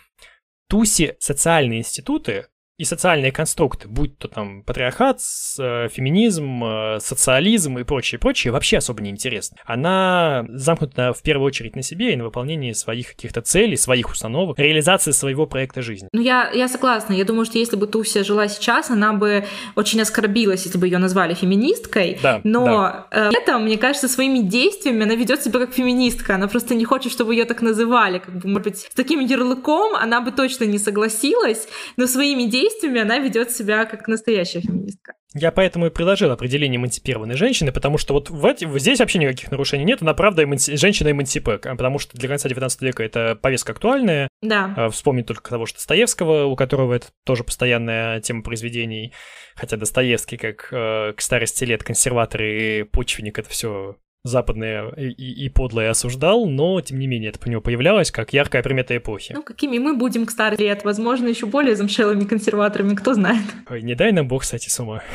Туси 0.69 1.15
социальные 1.19 1.79
институты 1.79 2.49
и 2.79 2.85
социальные 2.85 3.33
конструкты, 3.33 3.89
будь 3.89 4.19
то 4.19 4.29
там 4.29 4.63
патриархат, 4.63 5.21
э, 5.59 5.89
феминизм, 5.89 6.63
э, 6.63 7.01
социализм 7.01 7.79
и 7.79 7.85
прочее, 7.85 8.19
прочее, 8.19 8.53
вообще 8.53 8.79
особо 8.79 9.03
не 9.03 9.11
интересны. 9.11 9.57
Она 9.65 10.45
замкнута 10.49 11.15
в 11.15 11.23
первую 11.23 11.47
очередь 11.47 11.75
на 11.75 11.83
себе 11.83 12.13
и 12.13 12.17
на 12.17 12.25
выполнении 12.25 12.73
своих 12.73 13.09
каких-то 13.09 13.41
целей, 13.41 13.77
своих 13.77 14.11
установок, 14.11 14.59
реализации 14.59 15.13
своего 15.13 15.47
проекта 15.47 15.81
жизни. 15.81 16.09
Ну, 16.13 16.21
я, 16.21 16.51
я 16.53 16.69
согласна. 16.69 17.15
Я 17.15 17.25
думаю, 17.25 17.47
что 17.47 17.59
если 17.59 17.77
бы 17.77 17.87
Туся 17.87 18.23
жила 18.25 18.47
сейчас, 18.47 18.91
она 18.91 19.15
бы 19.15 19.47
очень 19.75 20.01
оскорбилась, 20.03 20.67
если 20.67 20.77
бы 20.77 20.87
ее 20.87 20.99
назвали 20.99 21.33
феминисткой. 21.33 22.19
Да, 22.23 22.43
но 22.45 22.67
да. 22.67 23.07
Э, 23.11 23.31
это, 23.33 23.59
мне 23.59 23.79
кажется, 23.79 24.07
своими 24.07 24.41
действиями 24.41 25.05
она 25.05 25.15
ведет 25.15 25.43
себя 25.43 25.61
как 25.61 25.73
феминистка. 25.73 26.35
Она 26.35 26.47
просто 26.47 26.75
не 26.75 26.85
хочет, 26.85 27.11
чтобы 27.11 27.35
ее 27.35 27.47
так 27.47 27.63
называли. 27.63 28.19
Как 28.19 28.35
бы, 28.35 28.47
может 28.47 28.65
быть, 28.65 28.79
с 28.81 28.95
таким 28.95 29.21
ярлыком 29.21 29.95
она 29.95 30.21
бы 30.21 30.31
точно 30.31 30.65
не 30.65 30.79
согласилась, 30.79 31.69
но 31.97 32.07
своими 32.07 32.43
действиями 32.43 32.66
она 33.01 33.19
ведет 33.19 33.51
себя 33.51 33.85
как 33.85 34.09
настоящая 34.09 34.61
феминистка. 34.61 35.15
Я 35.35 35.53
поэтому 35.53 35.87
и 35.87 35.91
предложил 35.91 36.31
определение 36.31 36.79
эмансипированной 36.79 37.37
женщины, 37.37 37.71
потому 37.71 37.99
что 37.99 38.15
вот 38.15 38.31
в 38.31 38.47
эти, 38.47 38.67
здесь 38.79 39.01
вообще 39.01 39.19
никаких 39.19 39.51
нарушений 39.51 39.85
нет, 39.85 40.01
она 40.01 40.15
правда 40.15 40.45
эманси, 40.45 40.77
женщина-эмансипе, 40.77 41.59
потому 41.59 41.99
что 41.99 42.17
для 42.17 42.29
конца 42.29 42.49
19 42.49 42.83
века 42.83 43.03
это 43.03 43.37
повестка 43.37 43.73
актуальная. 43.73 44.29
Да. 44.41 44.73
А, 44.77 44.89
вспомнить 44.89 45.27
только 45.27 45.51
того, 45.51 45.67
что 45.67 45.77
Достоевского, 45.77 46.47
у 46.47 46.57
которого 46.57 46.95
это 46.95 47.09
тоже 47.25 47.45
постоянная 47.45 48.21
тема 48.21 48.43
произведений, 48.43 49.13
хотя 49.55 49.77
Достоевский, 49.77 50.39
как 50.39 50.69
э, 50.73 51.13
к 51.15 51.21
старости 51.21 51.65
лет 51.65 51.83
консерватор 51.83 52.43
и 52.43 52.85
почвенник, 52.85 53.39
это 53.39 53.51
все 53.51 53.97
западные 54.27 54.93
и, 54.97 55.45
и, 55.45 55.49
подлые 55.49 55.91
осуждал, 55.91 56.47
но, 56.47 56.81
тем 56.81 56.99
не 56.99 57.07
менее, 57.07 57.31
это 57.31 57.39
по 57.39 57.49
нему 57.49 57.61
появлялось 57.61 58.11
как 58.11 58.33
яркая 58.33 58.63
примета 58.63 58.97
эпохи. 58.97 59.33
Ну, 59.35 59.43
какими 59.43 59.79
мы 59.79 59.97
будем 59.97 60.27
к 60.27 60.31
старым 60.31 60.59
лет? 60.59 60.85
Возможно, 60.85 61.29
еще 61.29 61.47
более 61.47 61.77
замшелыми 61.77 62.25
консерваторами, 62.25 62.95
кто 62.95 63.15
знает. 63.15 63.45
Ой, 63.69 63.83
не 63.83 63.95
дай 63.95 64.13
нам 64.13 64.29
бог, 64.29 64.43
кстати, 64.43 64.69
с 64.69 64.81
ума. 64.81 65.03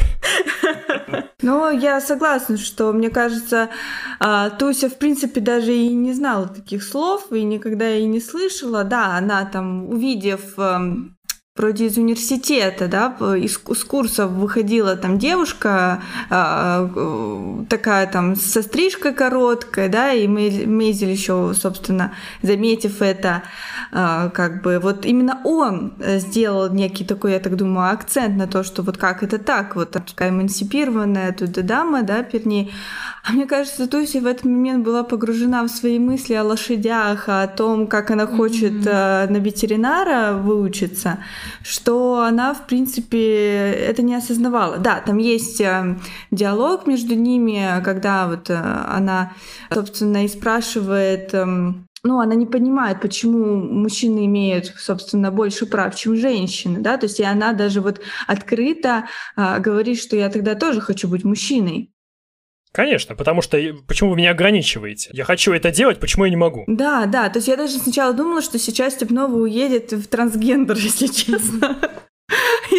Ну, 1.43 1.71
я 1.71 1.99
согласна, 2.01 2.57
что, 2.57 2.93
мне 2.93 3.09
кажется, 3.09 3.69
а, 4.19 4.51
Туся, 4.51 4.89
в 4.89 4.97
принципе, 4.97 5.41
даже 5.41 5.73
и 5.73 5.89
не 5.89 6.13
знала 6.13 6.47
таких 6.47 6.83
слов, 6.83 7.31
и 7.31 7.43
никогда 7.43 7.89
и 7.89 8.05
не 8.05 8.19
слышала. 8.19 8.83
Да, 8.83 9.17
она 9.17 9.45
там, 9.45 9.89
увидев 9.89 10.57
эм, 10.59 11.17
вроде 11.57 11.87
из 11.87 11.97
университета, 11.97 12.87
да, 12.87 13.13
из, 13.35 13.59
из 13.67 13.83
курсов 13.83 14.31
выходила 14.31 14.95
там 14.95 15.19
девушка 15.19 16.01
э, 16.29 17.63
такая 17.69 18.07
там 18.07 18.37
со 18.37 18.61
стрижкой 18.61 19.13
короткой, 19.13 19.89
да, 19.89 20.13
и 20.13 20.27
Мейзель 20.27 21.11
еще, 21.11 21.53
собственно, 21.53 22.13
заметив 22.41 23.01
это, 23.01 23.43
э, 23.91 24.29
как 24.33 24.61
бы 24.61 24.79
вот 24.79 25.05
именно 25.05 25.41
он 25.43 25.93
сделал 25.99 26.71
некий 26.73 27.03
такой, 27.03 27.33
я 27.33 27.39
так 27.39 27.57
думаю, 27.57 27.91
акцент 27.91 28.37
на 28.37 28.47
то, 28.47 28.63
что 28.63 28.81
вот 28.81 28.97
как 28.97 29.21
это 29.21 29.37
так, 29.37 29.75
вот 29.75 29.91
такая 29.91 30.29
эмансипированная 30.29 31.33
тут 31.33 31.51
дама, 31.65 32.03
да, 32.03 32.23
перни. 32.23 32.71
А 33.23 33.33
мне 33.33 33.45
кажется, 33.45 33.87
Туси 33.87 34.19
в 34.19 34.25
этот 34.25 34.45
момент 34.45 34.83
была 34.83 35.03
погружена 35.03 35.63
в 35.63 35.67
свои 35.67 35.99
мысли 35.99 36.33
о 36.33 36.43
лошадях, 36.43 37.25
о 37.27 37.45
том, 37.47 37.87
как 37.87 38.09
она 38.09 38.25
хочет 38.25 38.71
mm-hmm. 38.71 39.27
э, 39.27 39.27
на 39.29 39.37
ветеринара 39.37 40.33
выучиться, 40.33 41.19
что 41.63 42.21
она, 42.21 42.53
в 42.53 42.67
принципе, 42.67 43.71
это 43.71 44.01
не 44.01 44.15
осознавала. 44.15 44.77
Да, 44.77 44.99
там 44.99 45.17
есть 45.17 45.61
э, 45.61 45.97
диалог 46.31 46.87
между 46.87 47.15
ними, 47.15 47.81
когда 47.83 48.27
вот 48.27 48.49
э, 48.49 48.55
она, 48.55 49.33
собственно, 49.73 50.25
и 50.25 50.27
спрашивает... 50.27 51.33
Э, 51.33 51.45
ну, 52.03 52.19
она 52.19 52.33
не 52.33 52.47
понимает, 52.47 52.99
почему 52.99 53.57
мужчины 53.57 54.25
имеют, 54.25 54.73
собственно, 54.77 55.29
больше 55.31 55.67
прав, 55.67 55.95
чем 55.95 56.15
женщины, 56.15 56.79
да, 56.79 56.97
то 56.97 57.05
есть 57.05 57.19
и 57.19 57.23
она 57.23 57.53
даже 57.53 57.79
вот 57.79 58.01
открыто 58.25 59.05
а, 59.35 59.59
говорит, 59.59 59.99
что 59.99 60.15
я 60.15 60.29
тогда 60.29 60.55
тоже 60.55 60.81
хочу 60.81 61.07
быть 61.07 61.23
мужчиной. 61.23 61.91
Конечно, 62.71 63.15
потому 63.15 63.41
что 63.41 63.57
почему 63.85 64.11
вы 64.11 64.15
меня 64.15 64.31
ограничиваете? 64.31 65.09
Я 65.11 65.25
хочу 65.25 65.51
это 65.51 65.71
делать, 65.71 65.99
почему 65.99 66.23
я 66.25 66.29
не 66.29 66.37
могу? 66.37 66.63
Да, 66.67 67.05
да, 67.05 67.29
то 67.29 67.39
есть 67.39 67.49
я 67.49 67.57
даже 67.57 67.77
сначала 67.77 68.13
думала, 68.13 68.41
что 68.41 68.57
сейчас 68.59 68.93
Степнова 68.93 69.35
уедет 69.35 69.91
в 69.91 70.07
трансгендер, 70.07 70.77
если 70.79 71.07
честно. 71.07 71.77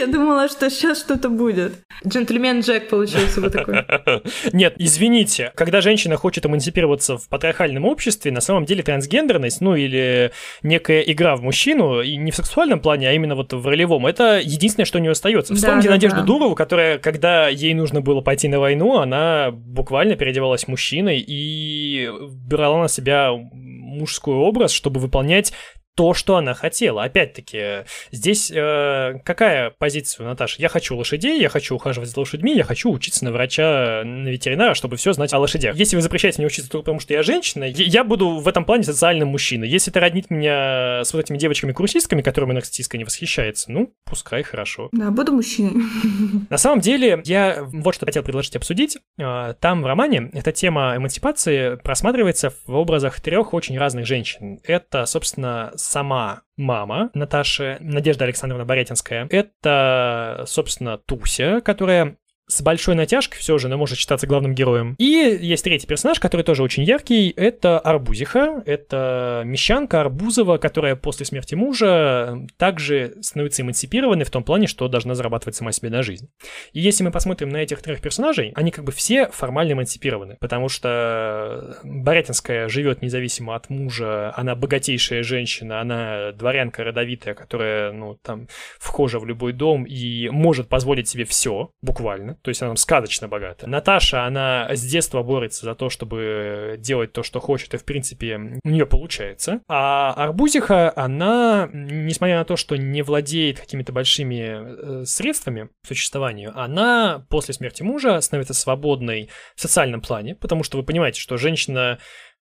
Я 0.03 0.09
думала, 0.09 0.49
что 0.49 0.69
сейчас 0.69 0.99
что-то 0.99 1.29
будет. 1.29 1.75
Джентльмен 2.05 2.59
Джек 2.61 2.89
получился 2.89 3.41
бы 3.41 3.51
такой. 3.51 3.85
Нет, 4.53 4.75
извините, 4.77 5.53
когда 5.55 5.81
женщина 5.81 6.17
хочет 6.17 6.45
эмансипироваться 6.45 7.19
в 7.19 7.29
патриархальном 7.29 7.85
обществе, 7.85 8.33
на 8.33 8.41
самом 8.41 8.65
деле 8.65 8.83
трансгендерность, 8.83 9.61
ну 9.61 9.77
или 9.77 10.33
некая 10.65 11.03
игра 11.03 11.37
в 11.37 11.43
мужчину, 11.43 12.01
и 12.01 12.17
не 12.17 12.33
в 12.33 12.35
сексуальном 12.35 12.81
плане, 12.81 13.11
а 13.11 13.13
именно 13.13 13.37
вот 13.37 13.53
в 13.53 13.65
ролевом, 13.65 14.05
это 14.07 14.41
единственное, 14.43 14.87
что 14.87 14.99
у 14.99 15.01
нее 15.01 15.13
остается. 15.13 15.55
Вспомните 15.55 15.87
да, 15.87 15.91
да, 15.91 15.95
Надежду 15.95 16.17
да. 16.19 16.25
Дурову, 16.25 16.57
которая, 16.57 16.99
когда 16.99 17.47
ей 17.47 17.73
нужно 17.75 18.01
было 18.01 18.21
пойти 18.23 18.49
на 18.49 18.59
войну, 18.59 18.99
она 18.99 19.53
буквально 19.53 20.17
переодевалась 20.17 20.67
мужчиной 20.67 21.25
и 21.25 22.11
брала 22.49 22.83
на 22.83 22.89
себя 22.89 23.31
мужской 23.33 24.35
образ, 24.35 24.73
чтобы 24.73 24.99
выполнять 24.99 25.53
то, 25.95 26.15
что 26.15 26.37
она 26.37 26.55
хотела. 26.55 27.05
Опять-таки, 27.05 27.85
здесь 28.11 28.51
э, 28.51 29.21
какая 29.25 29.71
позиция, 29.71 30.27
Наташа? 30.27 30.61
Я 30.61 30.69
хочу 30.69 30.97
лошадей, 30.97 31.41
я 31.41 31.49
хочу 31.49 31.75
ухаживать 31.75 32.09
за 32.09 32.19
лошадьми, 32.19 32.57
я 32.57 32.65
хочу 32.65 32.91
учиться 32.91 33.25
на 33.25 33.33
врача, 33.33 34.03
на 34.05 34.29
ветеринара, 34.29 34.75
чтобы 34.75 34.97
все 34.97 35.13
знать 35.13 35.33
о 35.33 35.39
лошадях. 35.39 35.77
Если 35.77 35.97
вы 35.97 36.03
запрещаете 36.03 36.39
мне 36.39 36.47
учиться 36.47 36.71
только 36.71 36.85
потому, 36.85 37.01
что 37.01 37.13
я 37.13 37.23
женщина, 37.23 37.65
я 37.65 38.05
буду 38.05 38.39
в 38.39 38.49
этом 38.49 38.65
плане 38.65 38.85
социальным 38.85 39.29
мужчиной. 39.29 39.69
Если 39.69 39.93
это 39.93 40.01
роднит 40.01 40.31
меня 40.31 41.05
с 41.05 41.13
вот 41.13 41.21
этими 41.21 41.37
девочками-курсистками, 41.37 42.23
которыми 42.23 42.53
нарциссистка 42.53 42.97
не 42.97 43.05
восхищается, 43.05 43.71
ну, 43.71 43.93
пускай, 44.05 44.43
хорошо. 44.43 44.89
Да, 44.93 45.11
буду 45.11 45.33
мужчиной. 45.33 45.73
На 46.51 46.59
самом 46.59 46.81
деле, 46.81 47.21
я 47.25 47.63
вот 47.65 47.95
что 47.95 48.07
хотел 48.07 48.23
предложить 48.23 48.57
обсудить. 48.57 48.99
А, 49.21 49.55
там 49.55 49.83
в 49.83 49.87
романе 49.87 50.31
эта 50.33 50.53
тема 50.53 50.95
эмансипации 50.97 51.77
просматривается 51.77 52.53
в 52.67 52.75
образах 52.75 53.21
трех 53.21 53.53
очень 53.53 53.79
разных 53.79 54.07
женщин. 54.07 54.61
Это, 54.65 55.07
собственно, 55.07 55.73
сама 55.83 56.43
мама 56.57 57.11
Наташи, 57.15 57.77
Надежда 57.81 58.25
Александровна 58.25 58.65
Боретинская. 58.65 59.27
Это, 59.31 60.45
собственно, 60.47 60.99
Туся, 60.99 61.61
которая 61.61 62.17
с 62.49 62.61
большой 62.61 62.95
натяжкой 62.95 63.39
все 63.39 63.57
же, 63.59 63.69
но 63.69 63.77
может 63.77 63.99
считаться 63.99 64.27
главным 64.27 64.55
героем. 64.55 64.95
И 64.99 65.05
есть 65.05 65.65
третий 65.65 65.87
персонаж, 65.87 66.19
который 66.19 66.43
тоже 66.43 66.63
очень 66.63 66.83
яркий, 66.83 67.31
это 67.31 67.79
Арбузиха, 67.79 68.63
это 68.67 69.43
мещанка 69.45 70.01
Арбузова, 70.01 70.59
которая 70.59 70.97
после 70.97 71.25
смерти 71.25 71.55
мужа 71.55 72.39
также 72.59 73.15
становится 73.21 73.63
эмансипированной 73.63 74.25
в 74.25 74.31
том 74.31 74.45
плане, 74.45 74.67
что 74.67 74.89
должна 74.89 75.15
зарабатывать 75.15 75.57
сама 75.57 75.73
себе 75.73 75.91
на 75.91 76.03
жизнь. 76.03 76.29
И 76.73 76.81
если 76.81 77.05
мы 77.05 77.11
посмотрим 77.11 77.49
на 77.49 77.59
этих 77.59 77.81
трех 77.83 78.01
персонажей, 78.01 78.53
они 78.55 78.71
как 78.71 78.85
бы 78.85 78.93
все 78.93 79.29
формально 79.29 79.73
эмансипированы, 79.73 80.37
потому 80.41 80.69
что 80.69 81.79
Борятинская 81.85 82.69
живет 82.69 83.03
независимо 83.03 83.55
от 83.55 83.71
мужа, 83.71 84.33
она 84.37 84.55
богатейшая 84.55 85.23
женщина, 85.23 85.81
она 85.81 86.33
дворянка 86.33 86.85
родовитая, 86.85 87.35
которая, 87.35 87.93
ну, 87.93 88.19
там, 88.23 88.49
вхожа 88.79 89.19
в 89.19 89.27
любой 89.27 89.53
дом 89.53 89.85
и 89.85 90.29
может 90.29 90.69
позволить 90.69 91.09
себе 91.09 91.25
все, 91.25 91.71
буквально 91.81 92.32
то 92.43 92.49
есть 92.49 92.63
она 92.63 92.75
сказочно 92.77 93.29
богата. 93.29 93.69
Наташа, 93.69 94.25
она 94.25 94.69
с 94.71 94.83
детства 94.83 95.23
борется 95.23 95.65
за 95.65 95.75
то, 95.75 95.91
чтобы 95.91 96.77
делать 96.79 97.13
то, 97.13 97.23
что 97.23 97.41
хочет, 97.41 97.75
и 97.75 97.77
в 97.77 97.85
принципе 97.85 98.37
у 98.63 98.69
нее 98.69 98.87
получается. 98.87 99.61
А 99.69 100.13
Арбузиха, 100.15 100.93
она, 100.97 101.69
несмотря 101.73 102.39
на 102.39 102.45
то, 102.45 102.57
что 102.57 102.77
не 102.77 103.03
владеет 103.03 103.61
какими-то 103.61 103.93
большими 103.93 105.03
э, 105.03 105.05
средствами 105.05 105.69
к 105.83 105.89
существованию, 105.89 106.53
она 106.59 107.25
после 107.29 107.55
смерти 107.55 107.83
мужа 107.83 108.21
становится 108.21 108.55
свободной 108.55 109.31
в 109.55 109.61
социальном 109.61 110.01
плане, 110.01 110.35
потому 110.35 110.63
что 110.63 110.79
вы 110.79 110.83
понимаете, 110.83 111.21
что 111.21 111.37
женщина 111.37 111.99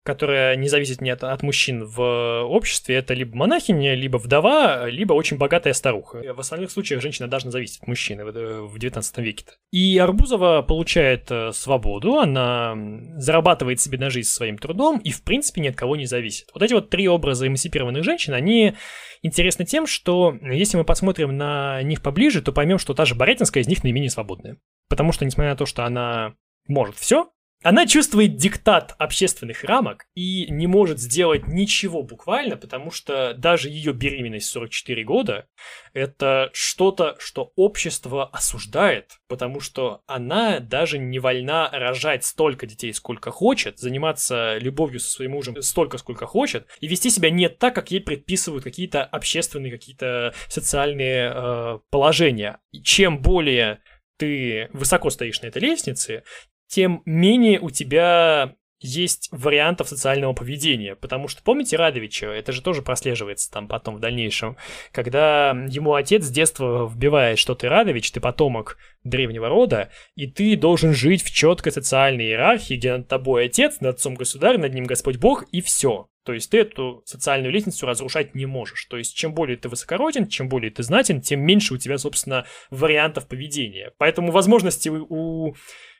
которая 0.08 0.56
не 0.56 0.68
зависит 0.68 1.02
ни 1.02 1.10
от, 1.10 1.22
от 1.22 1.42
мужчин 1.42 1.84
в 1.84 2.42
обществе, 2.44 2.94
это 2.94 3.12
либо 3.12 3.36
монахиня, 3.36 3.94
либо 3.94 4.16
вдова, 4.16 4.86
либо 4.86 5.12
очень 5.12 5.36
богатая 5.36 5.74
старуха. 5.74 6.22
В 6.34 6.40
остальных 6.40 6.70
случаях 6.70 7.02
женщина 7.02 7.28
должна 7.28 7.50
зависеть 7.50 7.82
от 7.82 7.88
мужчины 7.88 8.24
в 8.24 8.78
19 8.78 9.18
веке. 9.18 9.44
-то. 9.44 9.50
И 9.70 9.98
Арбузова 9.98 10.62
получает 10.62 11.30
э, 11.30 11.52
свободу, 11.52 12.16
она 12.16 12.74
зарабатывает 13.18 13.82
себе 13.82 13.98
на 13.98 14.08
жизнь 14.08 14.30
своим 14.30 14.56
трудом 14.56 14.96
и, 14.96 15.10
в 15.10 15.22
принципе, 15.22 15.60
ни 15.60 15.68
от 15.68 15.76
кого 15.76 15.94
не 15.94 16.06
зависит. 16.06 16.48
Вот 16.54 16.62
эти 16.62 16.72
вот 16.72 16.88
три 16.88 17.06
образа 17.06 17.46
эмансипированных 17.46 18.02
женщин, 18.02 18.32
они 18.32 18.72
интересны 19.20 19.66
тем, 19.66 19.86
что 19.86 20.34
если 20.40 20.78
мы 20.78 20.84
посмотрим 20.84 21.36
на 21.36 21.82
них 21.82 22.00
поближе, 22.00 22.40
то 22.40 22.52
поймем, 22.52 22.78
что 22.78 22.94
та 22.94 23.04
же 23.04 23.14
Борятинская 23.14 23.62
из 23.62 23.68
них 23.68 23.84
наименее 23.84 24.08
свободная. 24.08 24.56
Потому 24.88 25.12
что, 25.12 25.26
несмотря 25.26 25.50
на 25.50 25.56
то, 25.56 25.66
что 25.66 25.84
она 25.84 26.32
может 26.66 26.96
все, 26.96 27.28
Она 27.64 27.86
чувствует 27.86 28.36
диктат 28.36 28.94
общественных 28.98 29.64
рамок 29.64 30.06
и 30.14 30.46
не 30.48 30.68
может 30.68 31.00
сделать 31.00 31.48
ничего 31.48 32.04
буквально, 32.04 32.56
потому 32.56 32.92
что 32.92 33.34
даже 33.34 33.68
ее 33.68 33.92
беременность 33.92 34.46
44 34.50 35.02
года— 35.02 35.48
это 35.92 36.50
что-то, 36.52 37.16
что 37.18 37.52
общество 37.56 38.28
осуждает, 38.28 39.18
потому 39.26 39.58
что 39.58 40.02
она 40.06 40.60
даже 40.60 40.98
не 40.98 41.18
вольна 41.18 41.68
рожать 41.72 42.24
столько 42.24 42.64
детей, 42.66 42.94
сколько 42.94 43.32
хочет, 43.32 43.80
заниматься 43.80 44.58
любовью 44.58 45.00
со 45.00 45.10
своим 45.10 45.32
мужем 45.32 45.60
столько, 45.60 45.98
сколько 45.98 46.26
хочет, 46.26 46.68
и 46.80 46.86
вести 46.86 47.10
себя 47.10 47.28
не 47.28 47.48
так, 47.48 47.74
как 47.74 47.90
ей 47.90 48.00
предписывают 48.00 48.62
какие-то 48.62 49.02
общественные, 49.04 49.72
какие-то 49.72 50.32
социальные 50.46 51.32
э, 51.34 51.78
положения. 51.90 52.60
И 52.70 52.80
чем 52.82 53.20
более 53.20 53.80
ты 54.16 54.68
высоко 54.72 55.10
стоишь 55.10 55.40
на 55.42 55.46
этой 55.46 55.62
лестнице, 55.62 56.22
тем 56.68 57.02
менее 57.04 57.60
у 57.60 57.70
тебя 57.70 58.54
есть 58.80 59.28
вариантов 59.32 59.88
социального 59.88 60.32
поведения. 60.32 60.94
Потому 60.94 61.28
что, 61.28 61.42
помните 61.42 61.76
Радовича, 61.76 62.26
это 62.26 62.52
же 62.52 62.62
тоже 62.62 62.82
прослеживается 62.82 63.50
там 63.50 63.66
потом 63.66 63.96
в 63.96 64.00
дальнейшем, 64.00 64.56
когда 64.92 65.50
ему 65.68 65.94
отец 65.94 66.24
с 66.24 66.30
детства 66.30 66.88
вбивает, 66.88 67.38
что 67.38 67.54
ты 67.54 67.68
Радович, 67.68 68.12
ты 68.12 68.20
потомок 68.20 68.78
древнего 69.04 69.48
рода, 69.48 69.90
и 70.14 70.26
ты 70.26 70.56
должен 70.56 70.94
жить 70.94 71.22
в 71.22 71.32
четкой 71.32 71.72
социальной 71.72 72.26
иерархии, 72.26 72.74
где 72.74 72.96
над 72.96 73.08
тобой 73.08 73.46
отец, 73.46 73.80
над 73.80 73.96
отцом 73.96 74.14
государь, 74.14 74.58
над 74.58 74.72
ним 74.74 74.84
Господь 74.84 75.16
Бог, 75.16 75.44
и 75.50 75.60
все. 75.60 76.08
То 76.24 76.34
есть 76.34 76.50
ты 76.50 76.58
эту 76.58 77.02
социальную 77.06 77.50
лестницу 77.50 77.86
разрушать 77.86 78.34
не 78.34 78.44
можешь. 78.44 78.84
То 78.84 78.98
есть 78.98 79.16
чем 79.16 79.32
более 79.32 79.56
ты 79.56 79.70
высокороден, 79.70 80.28
чем 80.28 80.50
более 80.50 80.70
ты 80.70 80.82
знатен, 80.82 81.22
тем 81.22 81.40
меньше 81.40 81.72
у 81.72 81.78
тебя, 81.78 81.96
собственно, 81.96 82.44
вариантов 82.70 83.26
поведения. 83.26 83.92
Поэтому 83.96 84.30
возможности 84.30 84.90
у 84.90 85.54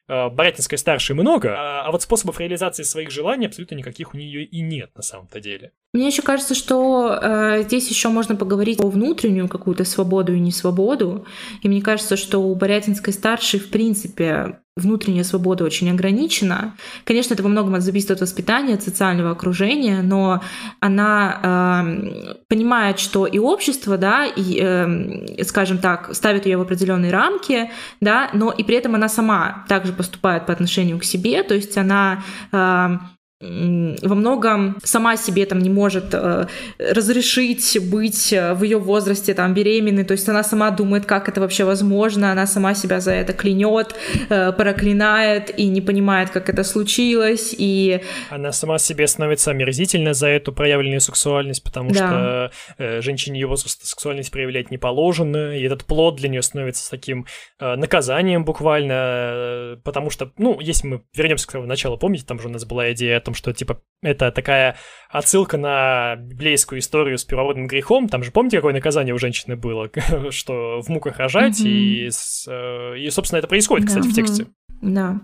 Борятинской 0.08 0.78
старшей 0.78 1.14
много, 1.14 1.54
а, 1.56 1.82
а 1.86 1.92
вот 1.92 2.02
способов 2.02 2.40
реализации 2.40 2.82
своих 2.82 3.10
желаний 3.10 3.46
абсолютно 3.46 3.74
никаких 3.74 4.14
у 4.14 4.16
нее 4.16 4.44
и 4.44 4.60
нет 4.60 4.90
на 4.96 5.02
самом-то 5.02 5.40
деле. 5.40 5.72
Мне 5.92 6.06
еще 6.06 6.22
кажется, 6.22 6.54
что 6.54 7.18
э, 7.20 7.62
здесь 7.64 7.88
еще 7.88 8.08
можно 8.08 8.36
поговорить 8.36 8.80
о 8.80 8.88
внутреннюю 8.88 9.48
какую-то 9.48 9.84
свободу 9.84 10.34
и 10.34 10.40
несвободу. 10.40 11.26
И 11.62 11.68
мне 11.68 11.82
кажется, 11.82 12.16
что 12.16 12.38
у 12.38 12.54
Борятинской 12.54 13.12
старшей, 13.12 13.60
в 13.60 13.70
принципе, 13.70 14.60
внутренняя 14.78 15.24
свобода 15.24 15.64
очень 15.64 15.90
ограничена. 15.90 16.74
Конечно, 17.04 17.34
это 17.34 17.42
во 17.42 17.48
многом 17.48 17.80
зависит 17.80 18.10
от 18.10 18.20
воспитания, 18.20 18.74
от 18.74 18.82
социального 18.82 19.30
окружения, 19.30 20.02
но 20.02 20.42
она 20.80 21.40
э, 21.42 22.34
понимает, 22.48 22.98
что 22.98 23.26
и 23.26 23.38
общество, 23.38 23.96
да, 23.98 24.26
и, 24.26 24.58
э, 24.60 25.44
скажем 25.44 25.78
так, 25.78 26.14
ставит 26.14 26.46
ее 26.46 26.56
в 26.56 26.62
определенные 26.62 27.12
рамки, 27.12 27.70
да, 28.00 28.30
но 28.32 28.50
и 28.50 28.64
при 28.64 28.76
этом 28.76 28.94
она 28.94 29.08
сама 29.08 29.64
также 29.68 29.92
поступает 29.92 30.46
по 30.46 30.52
отношению 30.52 30.98
к 30.98 31.04
себе, 31.04 31.42
то 31.42 31.54
есть 31.54 31.76
она 31.76 32.22
э, 32.52 32.98
во 33.40 34.14
многом 34.16 34.78
сама 34.82 35.16
себе 35.16 35.46
там 35.46 35.60
не 35.60 35.70
может 35.70 36.12
э, 36.12 36.48
разрешить 36.80 37.78
быть 37.88 38.32
э, 38.32 38.52
в 38.54 38.64
ее 38.64 38.78
возрасте 38.78 39.32
там 39.32 39.54
беременной, 39.54 40.02
то 40.02 40.12
есть 40.12 40.28
она 40.28 40.42
сама 40.42 40.72
думает, 40.72 41.06
как 41.06 41.28
это 41.28 41.40
вообще 41.40 41.62
возможно, 41.62 42.32
она 42.32 42.48
сама 42.48 42.74
себя 42.74 42.98
за 42.98 43.12
это 43.12 43.32
клянет, 43.32 43.94
э, 44.28 44.50
проклинает 44.50 45.56
и 45.56 45.68
не 45.68 45.80
понимает, 45.80 46.30
как 46.30 46.48
это 46.48 46.64
случилось, 46.64 47.54
и... 47.56 48.00
Она 48.30 48.50
сама 48.50 48.78
себе 48.78 49.06
становится 49.06 49.52
омерзительна 49.52 50.14
за 50.14 50.26
эту 50.26 50.52
проявленную 50.52 51.00
сексуальность, 51.00 51.62
потому 51.62 51.90
да. 51.90 51.96
что 51.96 52.50
э, 52.78 53.00
женщине 53.02 53.38
ее 53.38 53.46
возраста 53.46 53.86
сексуальность 53.86 54.32
проявлять 54.32 54.72
не 54.72 54.78
положено, 54.78 55.56
и 55.56 55.62
этот 55.62 55.84
плод 55.84 56.16
для 56.16 56.28
нее 56.28 56.42
становится 56.42 56.90
таким 56.90 57.24
э, 57.60 57.76
наказанием 57.76 58.44
буквально, 58.44 58.92
э, 58.94 59.76
потому 59.84 60.10
что, 60.10 60.32
ну, 60.38 60.58
если 60.58 60.88
мы 60.88 61.02
вернемся 61.14 61.46
к 61.46 61.52
самому 61.52 61.68
началу, 61.68 61.96
помните, 61.96 62.24
там 62.26 62.40
же 62.40 62.48
у 62.48 62.50
нас 62.50 62.64
была 62.64 62.90
идея 62.90 63.20
том, 63.28 63.34
что, 63.34 63.52
типа, 63.52 63.82
это 64.00 64.30
такая 64.30 64.76
отсылка 65.10 65.58
на 65.58 66.16
библейскую 66.16 66.78
историю 66.78 67.18
с 67.18 67.24
первородным 67.24 67.66
грехом. 67.66 68.08
Там 68.08 68.22
же, 68.22 68.30
помните, 68.30 68.56
какое 68.56 68.72
наказание 68.72 69.14
у 69.14 69.18
женщины 69.18 69.54
было? 69.54 69.90
что 70.30 70.80
в 70.80 70.88
муках 70.88 71.18
рожать, 71.18 71.60
и, 71.60 72.08
э, 72.48 72.98
и, 72.98 73.10
собственно, 73.10 73.38
это 73.38 73.48
происходит, 73.48 73.88
кстати, 73.88 74.06
в 74.08 74.14
тексте. 74.14 74.46
Да, 74.80 75.20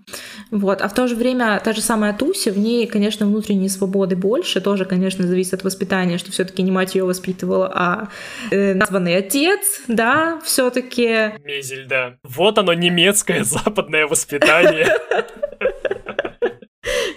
вот. 0.50 0.82
А 0.82 0.88
в 0.88 0.94
то 0.94 1.06
же 1.06 1.14
время 1.14 1.60
та 1.64 1.72
же 1.72 1.80
самая 1.80 2.12
Туся, 2.12 2.50
в 2.50 2.58
ней, 2.58 2.86
конечно, 2.88 3.24
внутренней 3.24 3.68
свободы 3.68 4.16
больше, 4.16 4.60
тоже, 4.60 4.84
конечно, 4.84 5.26
зависит 5.26 5.54
от 5.54 5.64
воспитания, 5.64 6.18
что 6.18 6.32
все-таки 6.32 6.62
не 6.62 6.72
мать 6.72 6.96
ее 6.96 7.04
воспитывала, 7.04 7.70
а 7.72 8.08
э, 8.50 8.74
названный 8.74 9.16
отец, 9.16 9.82
да, 9.86 10.40
все-таки. 10.44 11.34
Мезель, 11.44 11.86
да. 11.86 12.16
Вот 12.24 12.58
оно 12.58 12.74
немецкое 12.74 13.44
западное 13.44 14.06
воспитание. 14.08 14.88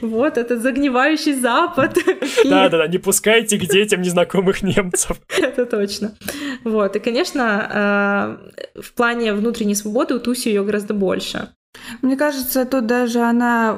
Вот 0.02 0.38
этот 0.38 0.62
загнивающий 0.62 1.34
Запад. 1.34 1.98
Да-да-да, 2.44 2.88
не 2.88 2.98
пускайте 2.98 3.58
к 3.58 3.62
детям 3.62 4.02
незнакомых 4.02 4.62
немцев. 4.62 5.18
Это 5.38 5.66
точно. 5.66 6.16
Вот, 6.64 6.96
и, 6.96 7.00
конечно, 7.00 8.40
э, 8.76 8.82
в 8.82 8.94
плане 8.94 9.34
внутренней 9.34 9.76
свободы 9.76 10.16
у 10.16 10.20
Туси 10.20 10.50
ее 10.50 10.64
гораздо 10.64 10.94
больше. 10.94 11.50
Мне 12.02 12.18
кажется, 12.18 12.66
тут 12.66 12.86
даже 12.86 13.20
она 13.20 13.78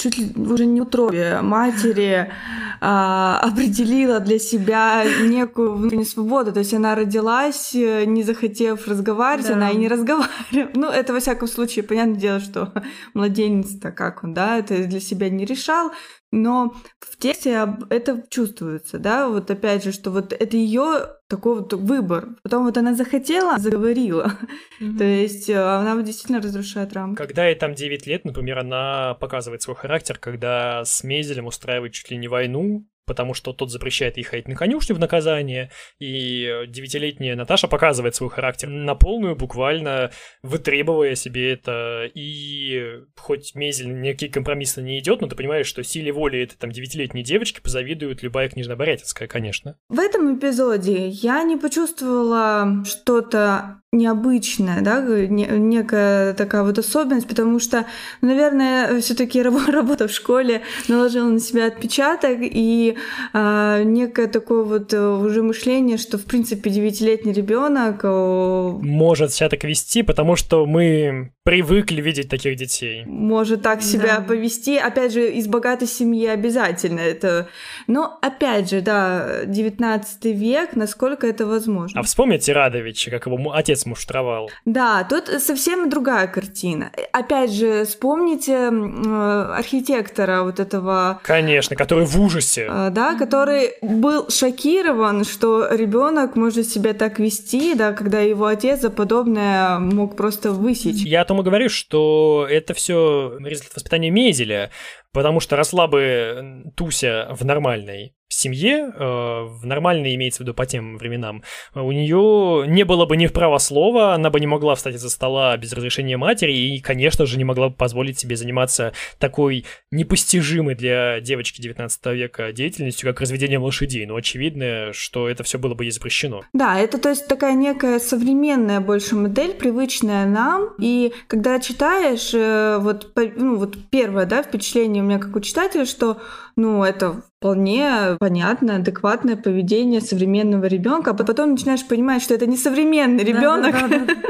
чуть 0.00 0.18
ли 0.18 0.32
уже 0.36 0.66
не 0.66 0.80
утробе 0.80 1.40
матери 1.42 2.32
а, 2.80 3.38
определила 3.42 4.20
для 4.20 4.38
себя 4.38 5.04
некую 5.22 5.74
внутреннюю 5.74 6.06
свободу. 6.06 6.52
То 6.52 6.60
есть 6.60 6.72
она 6.72 6.94
родилась, 6.94 7.74
э, 7.74 8.04
не 8.06 8.22
захотев 8.22 8.88
разговаривать, 8.88 9.48
да. 9.48 9.54
она 9.54 9.70
и 9.70 9.76
не 9.76 9.88
разговаривает. 9.88 10.74
Ну, 10.74 10.88
это 10.88 11.12
во 11.12 11.20
всяком 11.20 11.48
случае, 11.48 11.82
понятное 11.82 12.18
дело, 12.18 12.40
что 12.40 12.72
младенец-то 13.14 13.92
как 13.92 14.24
он, 14.24 14.32
да, 14.32 14.58
это 14.58 14.86
для 14.86 15.00
себя 15.00 15.28
не 15.28 15.44
решал. 15.44 15.92
Но 16.32 16.74
в 17.00 17.16
тексте 17.16 17.66
это 17.90 18.22
чувствуется, 18.28 18.98
да, 18.98 19.28
вот 19.28 19.50
опять 19.50 19.82
же, 19.82 19.90
что 19.90 20.10
вот 20.10 20.32
это 20.32 20.56
ее 20.56 21.16
такой 21.28 21.56
вот 21.56 21.72
выбор. 21.72 22.28
Потом 22.42 22.64
вот 22.64 22.76
она 22.76 22.94
захотела, 22.94 23.58
заговорила. 23.58 24.32
Mm-hmm. 24.80 24.96
То 24.98 25.04
есть 25.04 25.48
э, 25.48 25.56
она 25.56 26.00
действительно 26.02 26.40
разрушает 26.40 26.92
рамки. 26.92 27.16
Когда 27.16 27.46
ей 27.46 27.56
там 27.56 27.74
9 27.74 28.06
лет, 28.06 28.24
например, 28.24 28.58
она 28.58 29.14
показывает 29.14 29.62
свой 29.62 29.76
характер, 29.76 30.18
когда 30.18 30.84
с 30.84 31.02
Мезелем 31.02 31.46
устраивает 31.46 31.92
чуть 31.92 32.10
ли 32.10 32.16
не 32.16 32.28
войну, 32.28 32.86
потому 33.06 33.34
что 33.34 33.52
тот 33.52 33.70
запрещает 33.70 34.16
ей 34.16 34.24
ходить 34.24 34.48
на 34.48 34.54
конюшню 34.54 34.94
в 34.94 34.98
наказание, 34.98 35.70
и 35.98 36.64
девятилетняя 36.68 37.36
Наташа 37.36 37.68
показывает 37.68 38.14
свой 38.14 38.30
характер 38.30 38.68
на 38.68 38.94
полную, 38.94 39.36
буквально 39.36 40.10
вытребовая 40.42 41.14
себе 41.14 41.52
это, 41.52 42.08
и 42.14 43.00
хоть 43.16 43.54
Мезель 43.54 44.00
никакие 44.00 44.30
компромиссы 44.30 44.82
не 44.82 44.98
идет, 44.98 45.20
но 45.20 45.28
ты 45.28 45.36
понимаешь, 45.36 45.66
что 45.66 45.82
силе 45.82 46.12
воли 46.12 46.42
этой 46.42 46.56
там 46.56 46.70
девятилетней 46.70 47.22
девочки 47.22 47.60
позавидует 47.60 48.22
любая 48.22 48.48
книжная 48.48 48.76
Борятинская, 48.76 49.28
конечно. 49.28 49.76
В 49.88 49.98
этом 49.98 50.38
эпизоде 50.38 51.08
я 51.08 51.42
не 51.42 51.56
почувствовала 51.56 52.84
что-то 52.84 53.79
необычная, 53.92 54.82
да, 54.82 55.00
некая 55.00 56.32
такая 56.34 56.62
вот 56.62 56.78
особенность, 56.78 57.26
потому 57.26 57.58
что, 57.58 57.86
наверное, 58.20 59.00
все-таки 59.00 59.42
работа 59.42 60.06
в 60.06 60.12
школе 60.12 60.62
наложила 60.86 61.28
на 61.28 61.40
себя 61.40 61.66
отпечаток 61.66 62.38
и 62.40 62.96
э, 63.32 63.82
некое 63.84 64.28
такое 64.28 64.62
вот 64.62 64.92
э, 64.92 65.00
уже 65.00 65.42
мышление, 65.42 65.98
что 65.98 66.18
в 66.18 66.24
принципе 66.24 66.70
девятилетний 66.70 67.32
ребенок 67.32 68.04
может 68.04 69.32
себя 69.32 69.48
так 69.48 69.64
вести, 69.64 70.02
потому 70.02 70.36
что 70.36 70.66
мы 70.66 71.32
привыкли 71.42 72.00
видеть 72.00 72.28
таких 72.28 72.54
детей. 72.54 73.04
Может 73.06 73.62
так 73.62 73.82
себя 73.82 74.18
да. 74.18 74.22
повести, 74.22 74.76
опять 74.76 75.12
же, 75.12 75.32
из 75.32 75.48
богатой 75.48 75.88
семьи 75.88 76.26
обязательно 76.26 77.00
это. 77.00 77.48
Но 77.88 78.18
опять 78.22 78.70
же, 78.70 78.82
да, 78.82 79.44
19 79.46 80.24
век, 80.26 80.76
насколько 80.76 81.26
это 81.26 81.46
возможно. 81.46 81.98
А 81.98 82.04
вспомните 82.04 82.52
Радовича, 82.52 83.10
как 83.10 83.26
его 83.26 83.52
отец 83.52 83.79
отец 83.80 83.86
муштровал. 83.86 84.50
Да, 84.64 85.04
тут 85.04 85.28
совсем 85.42 85.88
другая 85.88 86.26
картина. 86.26 86.90
Опять 87.12 87.52
же, 87.52 87.84
вспомните 87.84 88.52
э, 88.52 89.54
архитектора 89.56 90.42
вот 90.42 90.60
этого... 90.60 91.20
Конечно, 91.22 91.76
который 91.76 92.06
в 92.06 92.20
ужасе. 92.20 92.66
Э, 92.68 92.90
да, 92.90 93.16
который 93.16 93.72
был 93.82 94.28
шокирован, 94.30 95.24
что 95.24 95.68
ребенок 95.70 96.36
может 96.36 96.68
себя 96.68 96.92
так 96.94 97.18
вести, 97.18 97.74
да, 97.74 97.92
когда 97.92 98.20
его 98.20 98.46
отец 98.46 98.80
за 98.80 98.90
подобное 98.90 99.78
мог 99.78 100.16
просто 100.16 100.52
высечь. 100.52 101.04
Я 101.04 101.22
о 101.22 101.24
том 101.24 101.40
и 101.40 101.42
говорю, 101.42 101.68
что 101.68 102.46
это 102.48 102.74
все 102.74 103.36
результат 103.38 103.74
воспитания 103.74 104.10
Мезеля. 104.10 104.70
Потому 105.12 105.40
что 105.40 105.56
росла 105.56 105.86
бы 105.86 106.72
Туся 106.76 107.28
в 107.30 107.44
нормальной 107.44 108.14
семье, 108.32 108.92
э, 108.94 109.42
в 109.44 109.66
нормальной 109.66 110.14
имеется 110.14 110.38
в 110.38 110.40
виду 110.42 110.54
по 110.54 110.64
тем 110.64 110.96
временам, 110.96 111.42
у 111.74 111.92
нее 111.92 112.64
не 112.68 112.84
было 112.84 113.04
бы 113.04 113.16
ни 113.16 113.26
права 113.26 113.58
слова, 113.58 114.14
она 114.14 114.30
бы 114.30 114.40
не 114.40 114.46
могла 114.46 114.74
встать 114.74 114.94
из-за 114.94 115.10
стола 115.10 115.56
без 115.56 115.72
разрешения 115.72 116.16
матери 116.16 116.52
и, 116.52 116.80
конечно 116.80 117.26
же, 117.26 117.36
не 117.36 117.44
могла 117.44 117.68
бы 117.68 117.74
позволить 117.74 118.18
себе 118.18 118.36
заниматься 118.36 118.92
такой 119.18 119.66
непостижимой 119.90 120.74
для 120.74 121.20
девочки 121.20 121.60
19 121.60 122.06
века 122.06 122.52
деятельностью, 122.52 123.08
как 123.08 123.20
разведение 123.20 123.58
лошадей. 123.58 124.06
Но 124.06 124.16
очевидно, 124.16 124.92
что 124.92 125.28
это 125.28 125.42
все 125.42 125.58
было 125.58 125.74
бы 125.74 125.84
ей 125.84 125.90
запрещено. 125.90 126.42
Да, 126.52 126.78
это 126.78 126.98
то 126.98 127.08
есть 127.08 127.26
такая 127.26 127.54
некая 127.54 127.98
современная 127.98 128.80
больше 128.80 129.16
модель, 129.16 129.54
привычная 129.54 130.26
нам. 130.26 130.70
И 130.78 131.12
когда 131.26 131.58
читаешь, 131.58 132.32
э, 132.32 132.78
вот, 132.80 133.12
ну, 133.36 133.56
вот 133.56 133.76
первое 133.90 134.26
да, 134.26 134.42
впечатление 134.42 134.99
у 135.00 135.04
меня 135.04 135.18
как 135.18 135.34
у 135.36 135.40
читателя, 135.40 135.84
что 135.84 136.18
ну, 136.56 136.84
это 136.84 137.22
вполне 137.38 138.16
понятное, 138.18 138.76
адекватное 138.76 139.36
поведение 139.36 140.00
современного 140.00 140.66
ребенка, 140.66 141.10
а 141.10 141.14
потом 141.14 141.52
начинаешь 141.52 141.86
понимать, 141.86 142.22
что 142.22 142.34
это 142.34 142.46
не 142.46 142.56
современный 142.56 143.24
ребенок. 143.24 143.72
Да, 143.72 143.88
да, 143.88 143.98
да, 143.98 144.04
да. 144.06 144.14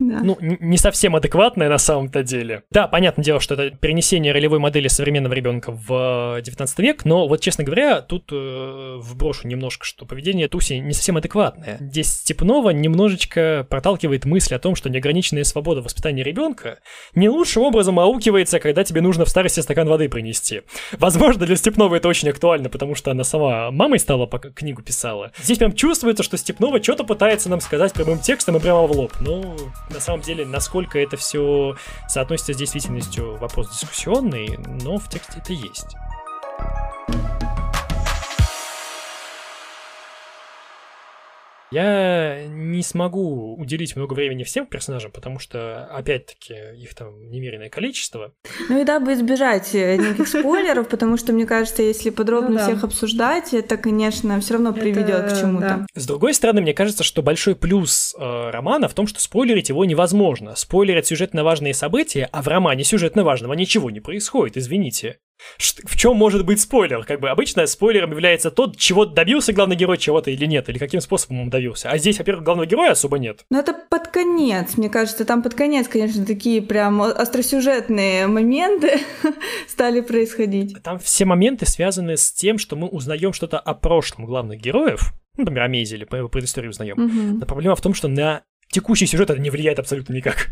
Ну, 0.00 0.38
не 0.40 0.78
совсем 0.78 1.16
адекватное 1.16 1.68
на 1.68 1.78
самом-то 1.78 2.22
деле. 2.22 2.62
Да, 2.70 2.86
понятное 2.86 3.24
дело, 3.24 3.40
что 3.40 3.54
это 3.54 3.76
перенесение 3.76 4.32
ролевой 4.32 4.60
модели 4.60 4.86
современного 4.86 5.32
ребенка 5.32 5.72
в 5.72 6.40
19 6.40 6.78
век, 6.78 7.04
но 7.04 7.26
вот, 7.26 7.40
честно 7.40 7.64
говоря, 7.64 8.00
тут 8.00 8.30
э, 8.30 8.98
вброшу 9.00 9.48
немножко, 9.48 9.84
что 9.84 10.06
поведение 10.06 10.46
Туси 10.46 10.78
не 10.78 10.92
совсем 10.92 11.16
адекватное. 11.16 11.78
Здесь 11.80 12.12
Степнова 12.12 12.70
немножечко 12.70 13.66
проталкивает 13.68 14.24
мысль 14.24 14.54
о 14.54 14.60
том, 14.60 14.76
что 14.76 14.88
неограниченная 14.88 15.42
свобода 15.42 15.82
воспитания 15.82 16.22
ребенка 16.22 16.78
не 17.16 17.28
лучшим 17.28 17.62
образом 17.62 17.98
аукивается, 17.98 18.60
когда 18.60 18.84
тебе 18.84 19.00
нужно 19.00 19.24
в 19.24 19.28
старости 19.28 19.58
стакан 19.60 19.88
воды 19.88 20.08
принести. 20.08 20.62
Возможно, 20.92 21.44
для 21.44 21.56
Степнова 21.56 21.96
это 21.96 22.06
очень 22.06 22.28
актуально, 22.28 22.68
потому 22.68 22.94
что 22.94 23.10
она 23.10 23.24
сама 23.24 23.72
мамой 23.72 23.98
стала, 23.98 24.26
пока 24.26 24.50
книгу 24.50 24.80
писала. 24.80 25.32
Здесь 25.42 25.58
прям 25.58 25.72
чувствуется, 25.72 26.22
что 26.22 26.36
Степнова 26.36 26.80
что-то 26.80 27.02
пытается 27.02 27.50
нам 27.50 27.60
сказать 27.60 27.92
прямым 27.92 28.20
текстом 28.20 28.56
и 28.56 28.60
прямо 28.60 28.86
в 28.86 28.92
лоб. 28.92 29.12
Ну, 29.20 29.56
на 29.90 30.00
самом 30.00 30.20
деле, 30.22 30.44
насколько 30.44 30.98
это 30.98 31.16
все 31.16 31.76
соотносится 32.08 32.54
с 32.54 32.56
действительностью, 32.56 33.36
вопрос 33.36 33.70
дискуссионный, 33.70 34.58
но 34.82 34.98
в 34.98 35.08
тексте 35.08 35.38
это 35.38 35.52
есть. 35.52 35.96
Я 41.70 42.46
не 42.46 42.82
смогу 42.82 43.56
уделить 43.56 43.94
много 43.96 44.14
времени 44.14 44.42
всем 44.42 44.66
персонажам, 44.66 45.12
потому 45.12 45.38
что, 45.38 45.84
опять-таки, 45.86 46.54
их 46.76 46.94
там 46.94 47.30
немеренное 47.30 47.68
количество. 47.68 48.32
Ну 48.68 48.80
и 48.80 48.84
дабы 48.84 49.12
избежать 49.14 49.74
э, 49.74 49.96
неких 49.96 50.28
спойлеров, 50.28 50.88
потому 50.88 51.16
что, 51.16 51.32
мне 51.32 51.46
кажется, 51.46 51.82
если 51.82 52.10
подробно 52.10 52.50
ну, 52.50 52.56
да. 52.56 52.64
всех 52.64 52.84
обсуждать, 52.84 53.52
это, 53.52 53.76
конечно, 53.76 54.40
все 54.40 54.54
равно 54.54 54.72
приведет 54.72 55.10
это, 55.10 55.34
к 55.34 55.40
чему-то. 55.40 55.66
Да. 55.66 55.86
С 55.94 56.06
другой 56.06 56.34
стороны, 56.34 56.62
мне 56.62 56.72
кажется, 56.72 57.04
что 57.04 57.22
большой 57.22 57.54
плюс 57.54 58.14
э, 58.18 58.50
романа 58.50 58.88
в 58.88 58.94
том, 58.94 59.06
что 59.06 59.20
спойлерить 59.20 59.68
его 59.68 59.84
невозможно. 59.84 60.54
Спойлерят 60.56 61.06
сюжетно 61.06 61.44
важные 61.44 61.74
события, 61.74 62.28
а 62.32 62.42
в 62.42 62.48
романе 62.48 62.84
сюжетно 62.84 63.24
важного 63.24 63.52
ничего 63.52 63.90
не 63.90 64.00
происходит, 64.00 64.56
извините. 64.56 65.18
В 65.58 65.96
чем 65.96 66.16
может 66.16 66.44
быть 66.44 66.60
спойлер? 66.60 67.04
Как 67.04 67.20
бы 67.20 67.30
обычно 67.30 67.66
спойлером 67.66 68.10
является 68.10 68.50
тот, 68.50 68.76
чего 68.76 69.04
добился 69.04 69.52
главный 69.52 69.76
герой 69.76 69.98
чего-то 69.98 70.30
или 70.30 70.46
нет, 70.46 70.68
или 70.68 70.78
каким 70.78 71.00
способом 71.00 71.40
он 71.40 71.50
добился. 71.50 71.90
А 71.90 71.98
здесь, 71.98 72.18
во-первых, 72.18 72.44
главного 72.44 72.66
героя 72.66 72.92
особо 72.92 73.18
нет. 73.18 73.44
Ну 73.50 73.58
это 73.58 73.74
под 73.88 74.08
конец, 74.08 74.76
мне 74.76 74.88
кажется, 74.88 75.24
там 75.24 75.42
под 75.42 75.54
конец, 75.54 75.88
конечно, 75.88 76.24
такие 76.26 76.62
прям 76.62 77.00
остросюжетные 77.02 78.26
моменты 78.26 79.00
стали 79.68 80.00
происходить. 80.00 80.76
Там 80.82 80.98
все 80.98 81.24
моменты 81.24 81.66
связаны 81.66 82.16
с 82.16 82.32
тем, 82.32 82.58
что 82.58 82.76
мы 82.76 82.88
узнаем 82.88 83.32
что-то 83.32 83.58
о 83.58 83.74
прошлом 83.74 84.26
главных 84.26 84.60
героев, 84.60 85.12
ну, 85.36 85.44
например, 85.44 85.64
о 85.64 85.68
или 85.68 86.04
по 86.04 86.16
его 86.16 86.28
предыстории 86.28 86.68
узнаем. 86.68 86.98
Угу. 86.98 87.38
Но 87.38 87.46
проблема 87.46 87.76
в 87.76 87.80
том, 87.80 87.94
что 87.94 88.08
на 88.08 88.42
текущий 88.70 89.06
сюжет 89.06 89.30
это 89.30 89.40
не 89.40 89.50
влияет 89.50 89.78
абсолютно 89.78 90.12
никак. 90.14 90.48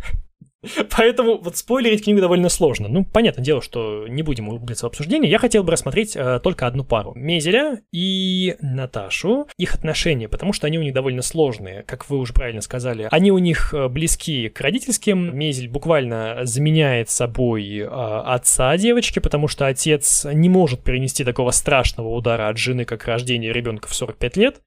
Поэтому 0.97 1.39
вот 1.39 1.57
спойлерить 1.57 2.05
книгу 2.05 2.21
довольно 2.21 2.49
сложно. 2.49 2.89
Ну, 2.89 3.05
понятное 3.05 3.45
дело, 3.45 3.63
что 3.63 4.07
не 4.09 4.23
будем 4.23 4.49
углубляться 4.49 4.87
в 4.87 4.89
обсуждение. 4.89 5.31
Я 5.31 5.39
хотел 5.39 5.63
бы 5.63 5.73
рассмотреть 5.73 6.17
э, 6.17 6.41
только 6.43 6.67
одну 6.67 6.85
пару. 6.85 7.13
Мезеля 7.15 7.81
и 7.93 8.57
Наташу, 8.61 9.47
их 9.59 9.75
отношения, 9.75 10.29
потому 10.29 10.53
что 10.53 10.67
они 10.67 10.79
у 10.79 10.83
них 10.83 10.95
довольно 10.95 11.23
сложные, 11.23 11.83
как 11.83 12.09
вы 12.09 12.19
уже 12.19 12.33
правильно 12.33 12.61
сказали. 12.61 13.09
Они 13.11 13.31
у 13.31 13.39
них 13.39 13.73
э, 13.75 13.89
близки 13.89 14.49
к 14.49 14.61
родительским. 14.61 15.37
Мезель 15.37 15.69
буквально 15.69 16.41
заменяет 16.45 17.11
собой 17.11 17.79
э, 17.79 17.87
отца 17.87 18.77
девочки, 18.77 19.19
потому 19.19 19.49
что 19.49 19.67
отец 19.67 20.27
не 20.31 20.49
может 20.49 20.83
перенести 20.83 21.25
такого 21.25 21.51
страшного 21.51 22.09
удара 22.09 22.49
от 22.49 22.59
жены, 22.59 22.85
как 22.85 23.07
рождение 23.07 23.53
ребенка 23.53 23.89
в 23.89 23.95
45 23.95 24.37
лет. 24.37 24.61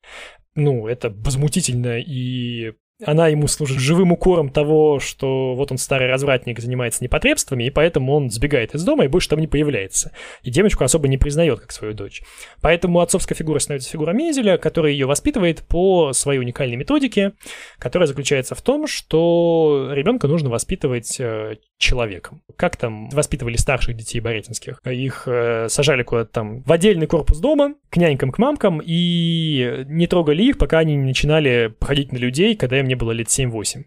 Ну, 0.56 0.88
это 0.88 1.10
возмутительно 1.10 2.00
и 2.00 2.74
она 3.04 3.28
ему 3.28 3.48
служит 3.48 3.80
живым 3.80 4.12
укором 4.12 4.50
того, 4.50 5.00
что 5.00 5.56
вот 5.56 5.72
он 5.72 5.78
старый 5.78 6.08
развратник, 6.08 6.60
занимается 6.60 7.04
непотребствами, 7.04 7.66
и 7.66 7.70
поэтому 7.70 8.14
он 8.14 8.30
сбегает 8.30 8.76
из 8.76 8.84
дома 8.84 9.06
и 9.06 9.08
больше 9.08 9.30
там 9.30 9.40
не 9.40 9.48
появляется. 9.48 10.12
И 10.44 10.52
девочку 10.52 10.84
особо 10.84 11.08
не 11.08 11.18
признает 11.18 11.60
как 11.60 11.72
свою 11.72 11.94
дочь. 11.94 12.22
Поэтому 12.62 13.00
отцовская 13.00 13.36
фигура 13.36 13.60
становится 13.60 13.90
фигура 13.90 14.12
Мезеля, 14.12 14.58
которая 14.58 14.92
ее 14.92 15.06
воспитывает 15.06 15.62
по 15.68 16.12
своей 16.14 16.40
уникальной 16.40 16.76
методике, 16.76 17.34
которая 17.78 18.08
заключается 18.08 18.56
в 18.56 18.62
том, 18.62 18.88
что 18.88 19.90
ребенка 19.94 20.28
нужно 20.28 20.50
воспитывать 20.50 21.20
э, 21.20 21.56
человеком. 21.78 22.42
Как 22.58 22.76
там 22.76 23.10
воспитывали 23.10 23.56
старших 23.56 23.96
детей 23.96 24.20
Боретинских? 24.20 24.82
Их 24.86 25.24
э, 25.26 25.68
сажали 25.70 26.04
куда-то 26.04 26.32
там 26.32 26.62
в 26.64 26.72
отдельный 26.72 27.08
корпус 27.08 27.40
дома, 27.40 27.76
к 27.90 27.98
нянькам, 27.98 28.32
к 28.32 28.38
мамкам, 28.38 28.82
и 28.84 29.86
не 29.88 30.08
трогали 30.08 30.44
их, 30.44 30.58
пока 30.58 30.80
они 30.80 30.96
не 30.96 31.06
начинали 31.06 31.74
походить 31.80 32.12
на 32.12 32.18
людей, 32.18 32.56
когда 32.56 32.80
им 32.80 32.89
мне 32.90 32.96
было 32.96 33.12
лет 33.12 33.28
7-8. 33.28 33.86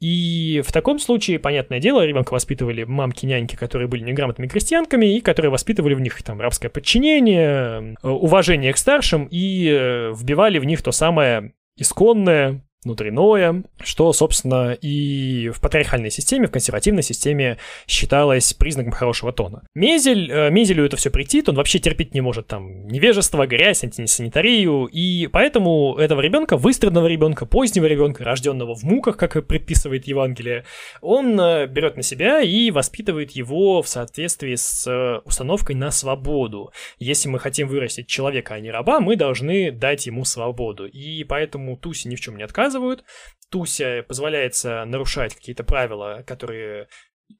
И 0.00 0.62
в 0.66 0.72
таком 0.72 0.98
случае, 0.98 1.38
понятное 1.38 1.78
дело, 1.78 2.04
ребенка 2.04 2.32
воспитывали 2.32 2.82
мамки-няньки, 2.82 3.54
которые 3.54 3.86
были 3.86 4.02
неграмотными 4.02 4.48
крестьянками, 4.48 5.16
и 5.16 5.20
которые 5.20 5.52
воспитывали 5.52 5.94
в 5.94 6.00
них 6.00 6.20
там 6.24 6.40
рабское 6.40 6.68
подчинение, 6.68 7.94
э, 8.02 8.08
уважение 8.08 8.72
к 8.72 8.76
старшим, 8.76 9.28
и 9.30 9.68
э, 9.70 10.12
вбивали 10.12 10.58
в 10.58 10.64
них 10.64 10.82
то 10.82 10.90
самое 10.90 11.52
исконное, 11.76 12.64
внутреннее, 12.84 13.64
что, 13.82 14.12
собственно, 14.12 14.72
и 14.72 15.50
в 15.50 15.60
патриархальной 15.60 16.10
системе, 16.10 16.46
в 16.46 16.50
консервативной 16.50 17.02
системе 17.02 17.58
считалось 17.86 18.54
признаком 18.54 18.92
хорошего 18.92 19.32
тона. 19.32 19.62
Мезель, 19.74 20.30
э, 20.30 20.50
Мезелю 20.50 20.86
это 20.86 20.96
все 20.96 21.10
притит, 21.10 21.48
он 21.48 21.56
вообще 21.56 21.78
терпеть 21.78 22.14
не 22.14 22.20
может 22.20 22.46
там 22.46 22.86
невежество, 22.86 23.46
грязь, 23.46 23.84
антисанитарию, 23.84 24.86
и 24.86 25.26
поэтому 25.26 25.96
этого 25.96 26.20
ребенка, 26.20 26.56
выстраданного 26.56 27.06
ребенка, 27.06 27.46
позднего 27.46 27.86
ребенка, 27.86 28.24
рожденного 28.24 28.74
в 28.74 28.82
муках, 28.82 29.16
как 29.16 29.46
предписывает 29.46 30.06
Евангелие, 30.06 30.64
он 31.02 31.38
э, 31.38 31.66
берет 31.66 31.96
на 31.96 32.02
себя 32.02 32.40
и 32.40 32.70
воспитывает 32.70 33.32
его 33.32 33.82
в 33.82 33.88
соответствии 33.88 34.54
с 34.54 34.86
э, 34.86 35.20
установкой 35.24 35.76
на 35.76 35.90
свободу. 35.90 36.72
Если 36.98 37.28
мы 37.28 37.38
хотим 37.38 37.68
вырастить 37.68 38.06
человека, 38.06 38.54
а 38.54 38.60
не 38.60 38.70
раба, 38.70 39.00
мы 39.00 39.16
должны 39.16 39.70
дать 39.70 40.06
ему 40.06 40.24
свободу. 40.24 40.86
И 40.86 41.24
поэтому 41.24 41.76
Туси 41.76 42.08
ни 42.08 42.16
в 42.16 42.20
чем 42.20 42.36
не 42.36 42.42
отказывает, 42.42 42.69
наказывают. 42.70 43.04
Туся 43.50 44.04
позволяется 44.06 44.84
нарушать 44.84 45.34
какие-то 45.34 45.64
правила, 45.64 46.22
которые 46.26 46.88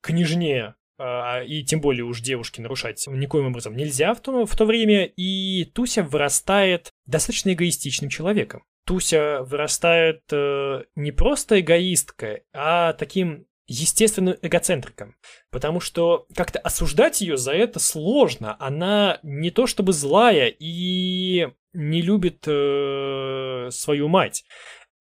княжне 0.02 0.74
а, 0.98 1.42
и 1.42 1.62
тем 1.62 1.80
более 1.80 2.04
уж 2.04 2.20
девушке 2.20 2.62
нарушать 2.62 3.06
никоим 3.06 3.46
образом 3.46 3.76
нельзя 3.76 4.14
в 4.14 4.20
то, 4.20 4.44
в 4.44 4.56
то 4.56 4.64
время, 4.64 5.04
и 5.04 5.64
Туся 5.64 6.02
вырастает 6.02 6.90
достаточно 7.06 7.52
эгоистичным 7.52 8.10
человеком. 8.10 8.64
Туся 8.86 9.42
вырастает 9.42 10.22
э, 10.32 10.82
не 10.96 11.12
просто 11.12 11.60
эгоисткой, 11.60 12.42
а 12.52 12.92
таким 12.94 13.46
естественным 13.68 14.36
эгоцентриком, 14.42 15.14
потому 15.52 15.78
что 15.78 16.26
как-то 16.34 16.58
осуждать 16.58 17.20
ее 17.20 17.36
за 17.36 17.52
это 17.52 17.78
сложно. 17.78 18.56
Она 18.58 19.20
не 19.22 19.52
то 19.52 19.68
чтобы 19.68 19.92
злая 19.92 20.48
и 20.48 21.48
не 21.72 22.02
любит 22.02 22.44
э, 22.48 23.68
свою 23.70 24.08
мать 24.08 24.44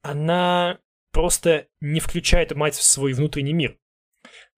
она 0.01 0.79
просто 1.11 1.67
не 1.81 1.99
включает 1.99 2.55
мать 2.55 2.75
в 2.75 2.83
свой 2.83 3.13
внутренний 3.13 3.53
мир. 3.53 3.77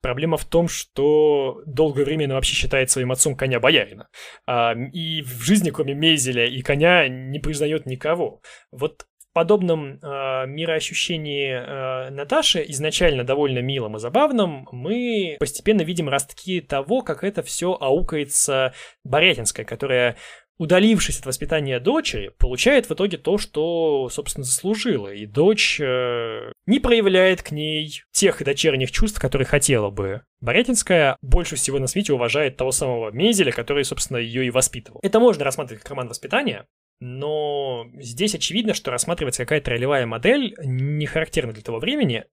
Проблема 0.02 0.38
в 0.38 0.46
том, 0.46 0.68
что 0.68 1.62
долгое 1.68 2.06
время 2.06 2.26
она 2.26 2.36
вообще 2.36 2.56
считает 2.56 2.90
своим 2.90 3.12
отцом 3.12 3.36
коня 3.36 3.60
боярина. 3.60 4.10
А, 4.48 4.74
и 4.74 5.22
в 5.22 5.44
жизни, 5.44 5.70
кроме 5.70 5.94
Мезеля 5.94 6.48
и 6.48 6.62
коня, 6.62 7.08
не 7.08 7.40
признает 7.40 7.86
никого. 7.86 8.42
Вот 8.72 9.06
в 9.32 9.34
подобном 9.34 10.00
э, 10.02 10.46
мироощущении 10.48 11.54
э, 11.54 12.10
Наташи, 12.10 12.66
изначально 12.68 13.24
довольно 13.24 13.60
милым 13.60 13.96
и 13.96 14.00
забавным, 14.00 14.68
мы 14.74 15.38
постепенно 15.40 15.84
видим 15.84 16.10
ростки 16.10 16.60
того, 16.60 17.02
как 17.02 17.24
это 17.24 17.42
все 17.42 17.78
аукается 17.80 18.74
Борятинская, 19.06 19.66
которая 19.66 20.18
удалившись 20.58 21.20
от 21.20 21.26
воспитания 21.26 21.80
дочери, 21.80 22.32
получает 22.38 22.88
в 22.88 22.94
итоге 22.94 23.18
то, 23.18 23.38
что, 23.38 24.10
собственно, 24.10 24.44
заслужила. 24.44 25.14
И 25.14 25.26
дочь 25.26 25.80
э, 25.80 26.52
не 26.66 26.80
проявляет 26.80 27.42
к 27.42 27.52
ней 27.52 28.04
тех 28.12 28.44
дочерних 28.44 28.92
чувств, 28.92 29.20
которые 29.20 29.48
хотела 29.48 29.90
бы. 29.90 30.22
Борятинская 30.40 31.18
больше 31.22 31.56
всего 31.56 31.80
на 31.80 31.88
свете 31.88 32.14
уважает 32.14 32.58
того 32.58 32.72
самого 32.72 33.12
Мезеля, 33.12 33.52
который, 33.52 33.86
собственно, 33.86 34.18
ее 34.18 34.46
и 34.46 34.52
воспитывал. 34.52 35.00
Это 35.04 35.20
можно 35.20 35.44
рассматривать 35.44 35.82
как 35.82 35.92
роман 35.92 36.08
воспитания, 36.08 36.66
но 37.00 37.88
здесь 37.96 38.36
очевидно, 38.36 38.76
что 38.76 38.92
рассматривается 38.92 39.44
какая-то 39.44 39.72
ролевая 39.72 40.06
модель, 40.06 40.56
не 40.64 41.08
характерна 41.08 41.52
для 41.52 41.64
того 41.64 41.80
времени, 41.80 42.26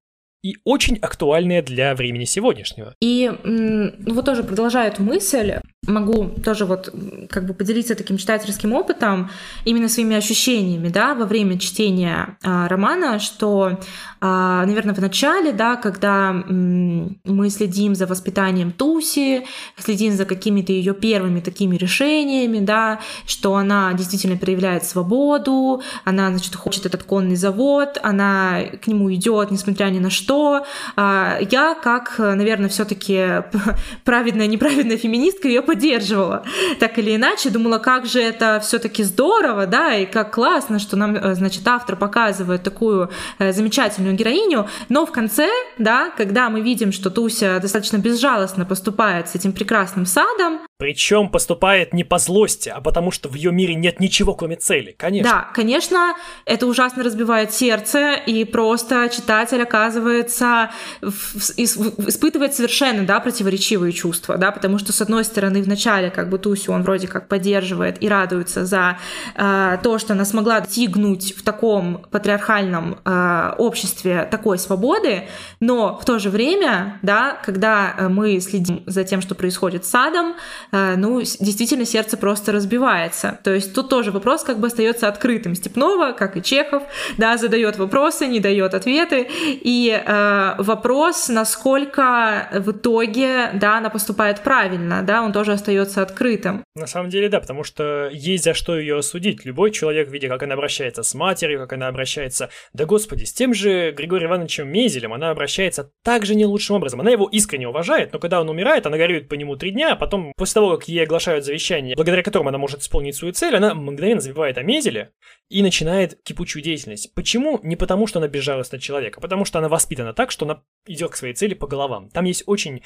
и 0.42 0.56
очень 0.64 0.98
актуальная 0.98 1.62
для 1.62 1.94
времени 1.94 2.24
сегодняшнего. 2.24 2.94
И 3.00 3.32
ну, 3.44 4.14
вот 4.14 4.24
тоже 4.24 4.44
продолжая 4.44 4.88
эту 4.88 5.02
мысль, 5.02 5.54
могу 5.88 6.28
тоже 6.44 6.64
вот 6.64 6.94
как 7.30 7.46
бы 7.46 7.54
поделиться 7.54 7.94
таким 7.94 8.18
читательским 8.18 8.72
опытом, 8.72 9.30
именно 9.64 9.88
своими 9.88 10.16
ощущениями, 10.16 10.88
да, 10.88 11.14
во 11.14 11.24
время 11.24 11.58
чтения 11.58 12.36
а, 12.44 12.68
романа, 12.68 13.18
что, 13.18 13.80
а, 14.20 14.64
наверное, 14.66 14.94
в 14.94 15.00
начале, 15.00 15.52
да, 15.52 15.76
когда 15.76 16.30
м, 16.48 17.18
мы 17.24 17.50
следим 17.50 17.94
за 17.94 18.06
воспитанием 18.06 18.72
Туси, 18.72 19.44
следим 19.76 20.12
за 20.12 20.24
какими-то 20.24 20.72
ее 20.72 20.94
первыми 20.94 21.40
такими 21.40 21.76
решениями, 21.76 22.58
да, 22.58 23.00
что 23.26 23.56
она 23.56 23.92
действительно 23.94 24.36
проявляет 24.36 24.84
свободу, 24.84 25.82
она, 26.04 26.30
значит, 26.30 26.54
хочет 26.54 26.86
этот 26.86 27.02
конный 27.02 27.36
завод, 27.36 27.98
она 28.02 28.60
к 28.82 28.86
нему 28.86 29.12
идет, 29.14 29.50
несмотря 29.50 29.86
ни 29.86 29.98
на 29.98 30.10
что. 30.10 30.66
А, 30.96 31.38
я, 31.50 31.74
как, 31.74 32.18
наверное, 32.18 32.68
все-таки 32.68 33.42
праведная, 34.04 34.46
неправедная 34.46 34.98
феминистка, 34.98 35.48
ее 35.48 35.62
поддерживала. 35.78 36.42
Так 36.80 36.98
или 36.98 37.16
иначе, 37.16 37.50
думала, 37.50 37.78
как 37.78 38.06
же 38.06 38.20
это 38.20 38.60
все-таки 38.60 39.04
здорово, 39.04 39.66
да, 39.66 39.94
и 39.94 40.06
как 40.06 40.34
классно, 40.34 40.78
что 40.78 40.96
нам, 40.96 41.16
э, 41.16 41.34
значит, 41.34 41.66
автор 41.66 41.96
показывает 41.96 42.62
такую 42.62 43.10
э, 43.38 43.52
замечательную 43.52 44.14
героиню. 44.14 44.66
Но 44.88 45.06
в 45.06 45.12
конце, 45.12 45.48
да, 45.78 46.10
когда 46.16 46.50
мы 46.50 46.60
видим, 46.60 46.92
что 46.92 47.10
Туся 47.10 47.58
достаточно 47.60 47.98
безжалостно 47.98 48.64
поступает 48.64 49.28
с 49.28 49.34
этим 49.34 49.52
прекрасным 49.52 50.06
садом, 50.06 50.60
причем 50.78 51.28
поступает 51.28 51.92
не 51.92 52.04
по 52.04 52.18
злости, 52.18 52.68
а 52.68 52.80
потому 52.80 53.10
что 53.10 53.28
в 53.28 53.34
ее 53.34 53.50
мире 53.50 53.74
нет 53.74 53.98
ничего, 53.98 54.34
кроме 54.34 54.54
цели, 54.54 54.94
конечно. 54.96 55.28
Да, 55.28 55.48
конечно, 55.52 56.14
это 56.44 56.68
ужасно 56.68 57.02
разбивает 57.02 57.52
сердце, 57.52 58.12
и 58.12 58.44
просто 58.44 59.08
читатель 59.08 59.60
оказывается 59.60 60.70
испытывает 61.02 62.54
совершенно, 62.54 63.04
да, 63.04 63.18
противоречивые 63.18 63.92
чувства, 63.92 64.36
да, 64.36 64.52
потому 64.52 64.78
что, 64.78 64.92
с 64.92 65.02
одной 65.02 65.24
стороны, 65.24 65.62
в 65.62 65.66
начале 65.66 66.10
как 66.10 66.28
бы 66.28 66.38
Тусю 66.38 66.72
он 66.72 66.84
вроде 66.84 67.08
как 67.08 67.26
поддерживает 67.26 68.00
и 68.00 68.08
радуется 68.08 68.64
за 68.64 68.98
э, 69.34 69.78
то, 69.82 69.98
что 69.98 70.12
она 70.12 70.24
смогла 70.24 70.60
достигнуть 70.60 71.34
в 71.36 71.42
таком 71.42 72.06
патриархальном 72.12 73.00
э, 73.04 73.54
обществе 73.58 74.28
такой 74.30 74.58
свободы, 74.60 75.24
но 75.58 75.98
в 76.00 76.04
то 76.04 76.20
же 76.20 76.30
время, 76.30 77.00
да, 77.02 77.36
когда 77.44 77.94
мы 78.08 78.38
следим 78.38 78.84
за 78.86 79.02
тем, 79.02 79.20
что 79.20 79.34
происходит 79.34 79.84
с 79.84 79.88
садом, 79.88 80.36
Э, 80.67 80.67
ну, 80.72 81.20
действительно 81.20 81.84
сердце 81.84 82.16
просто 82.16 82.52
разбивается. 82.52 83.38
То 83.44 83.52
есть 83.52 83.74
тут 83.74 83.88
тоже 83.88 84.10
вопрос 84.10 84.42
как 84.42 84.58
бы 84.58 84.66
остается 84.66 85.08
открытым. 85.08 85.54
Степнова, 85.54 86.12
как 86.12 86.36
и 86.36 86.42
Чехов, 86.42 86.82
да, 87.16 87.36
задает 87.36 87.78
вопросы, 87.78 88.26
не 88.26 88.40
дает 88.40 88.74
ответы. 88.74 89.28
И 89.30 89.90
э, 89.90 90.54
вопрос, 90.58 91.28
насколько 91.28 92.48
в 92.52 92.72
итоге, 92.72 93.50
да, 93.54 93.78
она 93.78 93.90
поступает 93.90 94.42
правильно, 94.42 95.02
да, 95.02 95.22
он 95.22 95.32
тоже 95.32 95.52
остается 95.52 96.02
открытым. 96.02 96.64
На 96.74 96.86
самом 96.86 97.10
деле, 97.10 97.28
да, 97.28 97.40
потому 97.40 97.64
что 97.64 98.08
есть 98.12 98.44
за 98.44 98.54
что 98.54 98.78
ее 98.78 98.98
осудить. 98.98 99.44
Любой 99.44 99.70
человек, 99.70 100.10
видя, 100.10 100.28
как 100.28 100.42
она 100.42 100.54
обращается 100.54 101.02
с 101.02 101.14
матерью, 101.14 101.60
как 101.60 101.72
она 101.72 101.88
обращается, 101.88 102.50
да 102.72 102.84
господи, 102.84 103.24
с 103.24 103.32
тем 103.32 103.54
же 103.54 103.92
Григорием 103.92 104.30
Ивановичем 104.30 104.68
Мезелем, 104.68 105.12
она 105.12 105.30
обращается 105.30 105.90
также 106.04 106.34
не 106.34 106.46
лучшим 106.46 106.76
образом. 106.76 107.00
Она 107.00 107.10
его 107.10 107.28
искренне 107.28 107.68
уважает, 107.68 108.12
но 108.12 108.18
когда 108.18 108.40
он 108.40 108.48
умирает, 108.48 108.86
она 108.86 108.96
горюет 108.96 109.28
по 109.28 109.34
нему 109.34 109.56
три 109.56 109.70
дня, 109.70 109.92
а 109.92 109.96
потом, 109.96 110.32
после 110.36 110.57
того, 110.58 110.76
как 110.76 110.88
ей 110.88 111.04
оглашают 111.04 111.44
завещание, 111.44 111.94
благодаря 111.94 112.24
которому 112.24 112.48
она 112.48 112.58
может 112.58 112.80
исполнить 112.80 113.14
свою 113.14 113.32
цель, 113.32 113.54
она 113.54 113.74
мгновенно 113.74 114.20
забивает 114.20 114.58
о 114.58 114.62
Мезеле 114.62 115.12
и 115.48 115.62
начинает 115.62 116.22
кипучую 116.22 116.62
деятельность. 116.62 117.14
Почему? 117.14 117.58
Не 117.62 117.76
потому, 117.76 118.06
что 118.06 118.18
она 118.18 118.28
безжалостный 118.28 118.78
человек, 118.78 119.16
а 119.16 119.20
потому, 119.20 119.44
что 119.44 119.58
она 119.58 119.68
воспитана 119.68 120.12
так, 120.12 120.30
что 120.30 120.44
она 120.44 120.62
идет 120.86 121.12
к 121.12 121.16
своей 121.16 121.34
цели 121.34 121.54
по 121.54 121.66
головам. 121.66 122.10
Там 122.10 122.24
есть 122.24 122.42
очень 122.46 122.82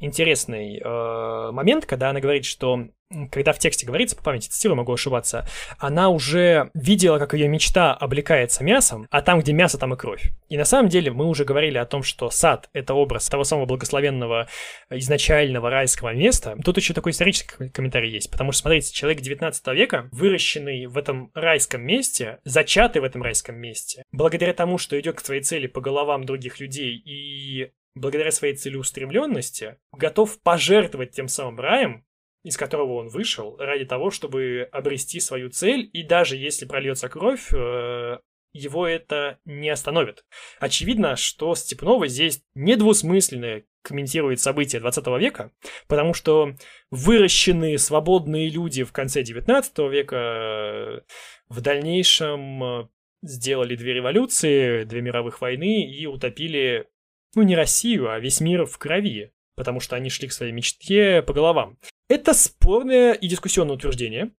интересный 0.00 0.78
э, 0.78 1.50
момент, 1.52 1.86
когда 1.86 2.10
она 2.10 2.20
говорит, 2.20 2.44
что 2.44 2.88
когда 3.30 3.52
в 3.52 3.58
тексте 3.58 3.86
говорится, 3.86 4.16
по 4.16 4.22
памяти 4.22 4.48
цитирую, 4.48 4.76
могу 4.76 4.92
ошибаться, 4.92 5.48
она 5.78 6.10
уже 6.10 6.70
видела, 6.74 7.18
как 7.18 7.32
ее 7.32 7.48
мечта 7.48 7.94
облекается 7.94 8.62
мясом, 8.62 9.06
а 9.10 9.22
там, 9.22 9.40
где 9.40 9.52
мясо, 9.52 9.78
там 9.78 9.94
и 9.94 9.96
кровь. 9.96 10.30
И 10.50 10.58
на 10.58 10.66
самом 10.66 10.90
деле 10.90 11.10
мы 11.10 11.26
уже 11.26 11.44
говорили 11.44 11.78
о 11.78 11.86
том, 11.86 12.02
что 12.02 12.28
сад— 12.28 12.68
это 12.74 12.92
образ 12.92 13.28
того 13.28 13.44
самого 13.44 13.64
благословенного 13.64 14.48
изначального 14.90 15.70
райского 15.70 16.12
места. 16.12 16.56
Тут 16.62 16.76
еще 16.76 16.92
такой 16.92 17.12
исторический 17.12 17.70
комментарий 17.70 18.10
есть, 18.10 18.30
потому 18.30 18.52
что, 18.52 18.62
смотрите, 18.62 18.92
человек 18.92 19.22
19 19.22 19.66
века, 19.68 20.08
выращенный 20.12 20.86
в 20.86 20.98
этом 20.98 21.30
райском 21.34 21.80
месте, 21.82 21.97
зачатый 22.44 23.02
в 23.02 23.04
этом 23.04 23.22
райском 23.22 23.56
месте, 23.56 24.02
благодаря 24.12 24.52
тому, 24.52 24.78
что 24.78 24.98
идет 24.98 25.16
к 25.16 25.24
своей 25.24 25.42
цели 25.42 25.66
по 25.66 25.80
головам 25.80 26.24
других 26.24 26.60
людей 26.60 26.96
и 26.96 27.72
благодаря 27.94 28.30
своей 28.30 28.54
целеустремленности, 28.54 29.76
готов 29.92 30.40
пожертвовать 30.42 31.10
тем 31.10 31.28
самым 31.28 31.60
раем, 31.60 32.04
из 32.44 32.56
которого 32.56 32.94
он 32.94 33.08
вышел, 33.08 33.56
ради 33.58 33.84
того, 33.84 34.10
чтобы 34.10 34.68
обрести 34.72 35.20
свою 35.20 35.50
цель, 35.50 35.88
и 35.92 36.02
даже 36.02 36.36
если 36.36 36.66
прольется 36.66 37.08
кровь, 37.08 37.52
э, 37.52 38.18
его 38.58 38.86
это 38.86 39.38
не 39.44 39.70
остановит. 39.70 40.24
Очевидно, 40.60 41.16
что 41.16 41.54
Степнова 41.54 42.08
здесь 42.08 42.42
недвусмысленно 42.54 43.62
комментирует 43.82 44.40
события 44.40 44.80
20 44.80 45.06
века, 45.18 45.50
потому 45.86 46.14
что 46.14 46.54
выращенные 46.90 47.78
свободные 47.78 48.50
люди 48.50 48.84
в 48.84 48.92
конце 48.92 49.22
19 49.22 49.78
века 49.90 50.16
э, 50.16 51.00
в 51.48 51.60
дальнейшем 51.60 52.64
э, 52.64 52.88
сделали 53.22 53.76
две 53.76 53.94
революции, 53.94 54.84
две 54.84 55.00
мировых 55.00 55.40
войны 55.40 55.88
и 55.90 56.06
утопили, 56.06 56.86
ну 57.34 57.42
не 57.42 57.56
Россию, 57.56 58.10
а 58.10 58.18
весь 58.20 58.40
мир 58.40 58.66
в 58.66 58.76
крови, 58.78 59.32
потому 59.56 59.80
что 59.80 59.96
они 59.96 60.10
шли 60.10 60.28
к 60.28 60.32
своей 60.32 60.52
мечте 60.52 61.22
по 61.22 61.32
головам. 61.32 61.78
Это 62.08 62.34
спорное 62.34 63.12
и 63.12 63.26
дискуссионное 63.26 63.76
утверждение, 63.76 64.32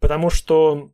потому 0.00 0.30
что 0.30 0.92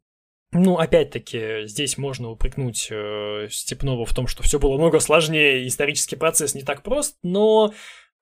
ну, 0.53 0.79
опять-таки, 0.79 1.67
здесь 1.67 1.97
можно 1.97 2.31
упрекнуть 2.31 2.89
э, 2.91 3.47
Степнова 3.51 4.05
в 4.05 4.13
том, 4.13 4.27
что 4.27 4.43
все 4.43 4.59
было 4.59 4.77
много 4.77 4.99
сложнее, 4.99 5.67
исторический 5.67 6.17
процесс 6.17 6.55
не 6.55 6.63
так 6.63 6.83
прост, 6.83 7.17
но 7.23 7.73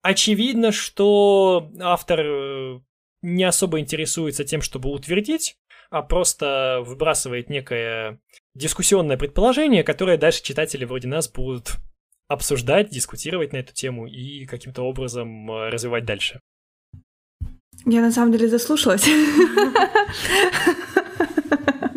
очевидно, 0.03 0.71
что 0.71 1.71
автор 1.81 2.21
э, 2.21 2.81
не 3.23 3.45
особо 3.45 3.81
интересуется 3.81 4.45
тем, 4.45 4.61
чтобы 4.61 4.91
утвердить, 4.91 5.57
а 5.91 6.03
просто 6.03 6.83
выбрасывает 6.85 7.49
некое 7.49 8.21
дискуссионное 8.55 9.17
предположение, 9.17 9.83
которое 9.83 10.19
дальше 10.19 10.43
читатели 10.43 10.85
вроде 10.85 11.09
нас 11.09 11.31
будут 11.31 11.77
обсуждать, 12.29 12.91
дискутировать 12.91 13.55
на 13.55 13.59
эту 13.59 13.73
тему 13.73 14.07
и 14.07 14.45
каким-то 14.45 14.83
образом 14.83 15.51
э, 15.51 15.71
развивать 15.71 16.05
дальше. 16.05 16.41
Я 17.87 18.03
на 18.03 18.13
самом 18.13 18.33
деле 18.33 18.49
заслушалась. 18.49 19.09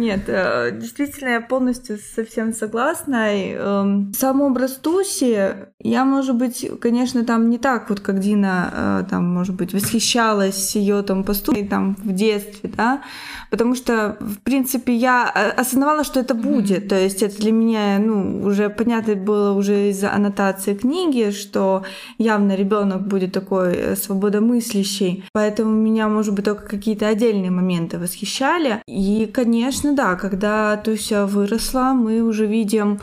Нет, 0.02 0.22
э, 0.26 0.72
действительно, 0.72 1.30
я 1.30 1.42
полностью 1.42 2.00
совсем 2.16 2.54
согласна. 2.54 3.36
Эм, 3.36 4.12
сам 4.18 4.42
образ 4.42 4.72
Туси, 4.72 5.38
я, 5.80 6.06
может 6.06 6.36
быть, 6.36 6.68
конечно, 6.82 7.24
там 7.24 7.52
не 7.52 7.60
так 7.60 7.88
вот, 7.88 8.00
как 8.00 8.20
Дина, 8.20 8.72
э, 8.74 9.04
там, 9.08 9.32
может 9.32 9.54
быть, 9.54 9.74
восхищалась 9.74 10.76
ее 10.76 11.04
там 11.04 11.24
поступкой 11.24 11.68
там 11.68 11.96
в 12.04 12.14
детстве, 12.14 12.72
да, 12.76 13.04
потому 13.52 13.76
что, 13.76 14.18
в 14.20 14.40
принципе, 14.40 14.96
я 14.96 15.30
осознавала, 15.30 16.04
что 16.04 16.20
это 16.20 16.34
будет, 16.34 16.88
то 16.88 16.96
есть 16.96 17.22
это 17.22 17.38
для 17.38 17.52
меня, 17.52 18.00
ну, 18.00 18.44
уже 18.44 18.70
понятно 18.70 19.14
было 19.16 19.52
уже 19.52 19.90
из 19.90 20.04
аннотации 20.04 20.74
книги, 20.74 21.30
что 21.30 21.84
явно 22.18 22.56
ребенок 22.56 23.08
будет 23.08 23.34
такой 23.34 23.76
э, 23.76 23.96
свободомыслящий, 23.96 25.26
поэтому 25.32 25.72
меня, 25.72 26.08
может 26.08 26.34
быть, 26.34 26.46
только 26.46 26.68
какие-то 26.68 27.08
отдельные 27.08 27.52
моменты 27.52 28.00
восхищали. 28.00 28.82
И, 28.88 29.30
конечно, 29.32 29.91
да, 29.96 30.16
когда 30.16 30.78
Туся 30.78 31.26
выросла, 31.26 31.94
мы 31.94 32.22
уже 32.22 32.46
видим 32.46 33.00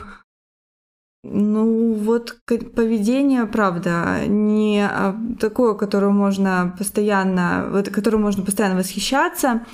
ну, 1.23 1.93
вот 1.93 2.37
поведение, 2.47 3.45
правда, 3.45 4.25
не 4.25 4.81
а, 4.81 5.15
такое, 5.39 5.73
которое 5.73 6.11
можно 6.11 6.73
постоянно, 6.77 7.83
которое 7.91 8.17
можно 8.17 8.45
постоянно 8.45 8.77
восхищаться, 8.77 9.65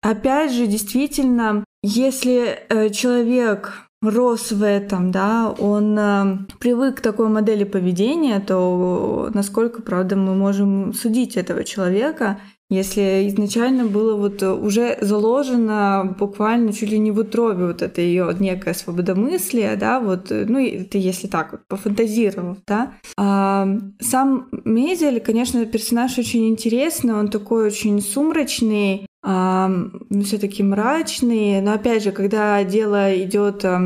Опять 0.00 0.52
же, 0.52 0.66
действительно, 0.66 1.64
если 1.82 2.60
э, 2.68 2.90
человек 2.90 3.88
рос 4.00 4.52
в 4.52 4.62
этом, 4.62 5.10
да, 5.10 5.50
он 5.50 5.98
э, 5.98 6.38
привык 6.60 6.98
к 6.98 7.00
такой 7.00 7.28
модели 7.28 7.64
поведения, 7.64 8.38
то 8.38 9.28
насколько, 9.34 9.82
правда, 9.82 10.14
мы 10.14 10.36
можем 10.36 10.94
судить 10.94 11.36
этого 11.36 11.64
человека 11.64 12.40
если 12.70 13.28
изначально 13.28 13.86
было 13.86 14.14
вот 14.16 14.42
уже 14.42 14.98
заложено 15.00 16.14
буквально 16.18 16.72
чуть 16.72 16.90
ли 16.90 16.98
не 16.98 17.10
в 17.10 17.18
утробе 17.18 17.66
вот 17.66 17.82
это 17.82 18.00
ее 18.00 18.34
некое 18.38 18.74
свободомыслие, 18.74 19.76
да, 19.76 20.00
вот, 20.00 20.26
ну, 20.30 20.58
это 20.58 20.98
если 20.98 21.28
так 21.28 21.52
вот 21.52 21.62
пофантазировав, 21.66 22.58
да. 22.66 22.92
А 23.16 23.66
сам 24.00 24.48
Мезель, 24.64 25.20
конечно, 25.20 25.64
персонаж 25.64 26.18
очень 26.18 26.48
интересный, 26.48 27.14
он 27.14 27.28
такой 27.28 27.66
очень 27.66 28.00
сумрачный, 28.02 29.08
а, 29.20 29.68
ну, 29.68 30.22
все-таки 30.22 30.62
мрачный, 30.62 31.60
но 31.60 31.72
опять 31.72 32.04
же, 32.04 32.12
когда 32.12 32.62
дело 32.64 33.14
идет 33.22 33.64
а, 33.64 33.80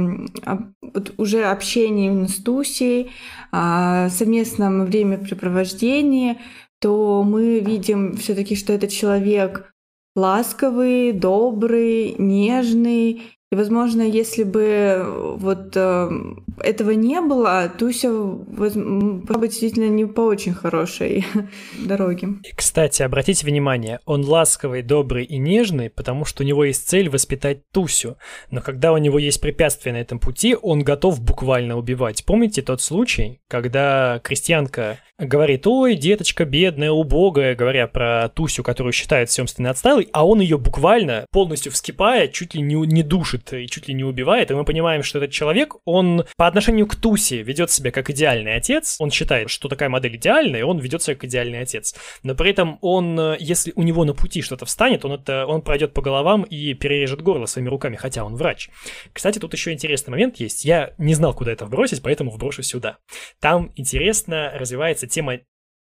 вот 0.82 1.14
уже 1.16 1.44
общение 1.44 2.28
с 2.28 2.36
Тусей, 2.36 3.10
а, 3.50 4.10
совместном 4.10 4.84
времяпрепровождении, 4.84 6.38
то 6.82 7.22
мы 7.22 7.60
видим 7.60 8.16
все-таки, 8.16 8.56
что 8.56 8.72
это 8.72 8.88
человек 8.88 9.72
ласковый, 10.16 11.12
добрый, 11.12 12.16
нежный, 12.18 13.22
и, 13.52 13.54
возможно, 13.54 14.00
если 14.00 14.44
бы 14.44 14.62
э, 14.62 15.36
вот 15.36 15.76
э, 15.76 16.10
этого 16.62 16.92
не 16.92 17.20
было, 17.20 17.70
Туся 17.78 18.10
воз... 18.10 18.72
быть 18.74 19.50
действительно 19.50 19.90
не 19.90 20.06
по 20.06 20.22
очень 20.22 20.54
хорошей 20.54 21.26
дороге. 21.78 22.28
Кстати, 22.56 23.02
обратите 23.02 23.44
внимание, 23.44 24.00
он 24.06 24.24
ласковый, 24.24 24.80
добрый 24.80 25.26
и 25.26 25.36
нежный, 25.36 25.90
потому 25.90 26.24
что 26.24 26.44
у 26.44 26.46
него 26.46 26.64
есть 26.64 26.88
цель 26.88 27.10
воспитать 27.10 27.70
Тусю. 27.72 28.16
Но 28.50 28.62
когда 28.62 28.90
у 28.90 28.96
него 28.96 29.18
есть 29.18 29.42
препятствия 29.42 29.92
на 29.92 29.98
этом 29.98 30.18
пути, 30.18 30.56
он 30.62 30.82
готов 30.82 31.20
буквально 31.20 31.76
убивать. 31.76 32.24
Помните 32.24 32.62
тот 32.62 32.80
случай, 32.80 33.42
когда 33.48 34.18
крестьянка 34.24 34.98
говорит, 35.18 35.66
ой, 35.66 35.94
деточка 35.94 36.44
бедная, 36.44 36.90
убогая, 36.90 37.54
говоря 37.54 37.86
про 37.86 38.28
Тусю, 38.28 38.62
которую 38.62 38.92
считает 38.92 39.30
семственно 39.30 39.70
отсталой, 39.70 40.08
а 40.12 40.26
он 40.26 40.40
ее 40.40 40.58
буквально 40.58 41.26
полностью 41.30 41.72
вскипая, 41.72 42.28
чуть 42.28 42.54
ли 42.54 42.62
не, 42.62 42.74
не 42.74 43.02
душит 43.02 43.41
и 43.52 43.66
чуть 43.66 43.88
ли 43.88 43.94
не 43.94 44.04
убивает, 44.04 44.50
и 44.50 44.54
мы 44.54 44.64
понимаем, 44.64 45.02
что 45.02 45.18
этот 45.18 45.30
человек, 45.30 45.76
он 45.84 46.24
по 46.36 46.46
отношению 46.46 46.86
к 46.86 46.96
Тусе 46.96 47.42
ведет 47.42 47.70
себя 47.70 47.90
как 47.90 48.10
идеальный 48.10 48.54
отец, 48.54 48.96
он 48.98 49.10
считает, 49.10 49.50
что 49.50 49.68
такая 49.68 49.88
модель 49.88 50.16
идеальная, 50.16 50.60
и 50.60 50.64
он 50.64 50.78
ведет 50.78 51.02
себя 51.02 51.14
как 51.14 51.24
идеальный 51.24 51.60
отец. 51.60 51.94
Но 52.22 52.34
при 52.34 52.50
этом 52.50 52.78
он, 52.80 53.36
если 53.38 53.72
у 53.76 53.82
него 53.82 54.04
на 54.04 54.14
пути 54.14 54.42
что-то 54.42 54.66
встанет, 54.66 55.04
он, 55.04 55.12
это, 55.12 55.46
он 55.46 55.62
пройдет 55.62 55.94
по 55.94 56.02
головам 56.02 56.42
и 56.42 56.74
перережет 56.74 57.22
горло 57.22 57.46
своими 57.46 57.68
руками, 57.68 57.96
хотя 57.96 58.24
он 58.24 58.36
врач. 58.36 58.70
Кстати, 59.12 59.38
тут 59.38 59.52
еще 59.54 59.72
интересный 59.72 60.10
момент 60.10 60.36
есть. 60.36 60.64
Я 60.64 60.94
не 60.98 61.14
знал, 61.14 61.34
куда 61.34 61.52
это 61.52 61.64
вбросить, 61.64 62.02
поэтому 62.02 62.30
вброшу 62.30 62.62
сюда. 62.62 62.98
Там 63.40 63.72
интересно 63.76 64.52
развивается 64.54 65.06
тема 65.06 65.40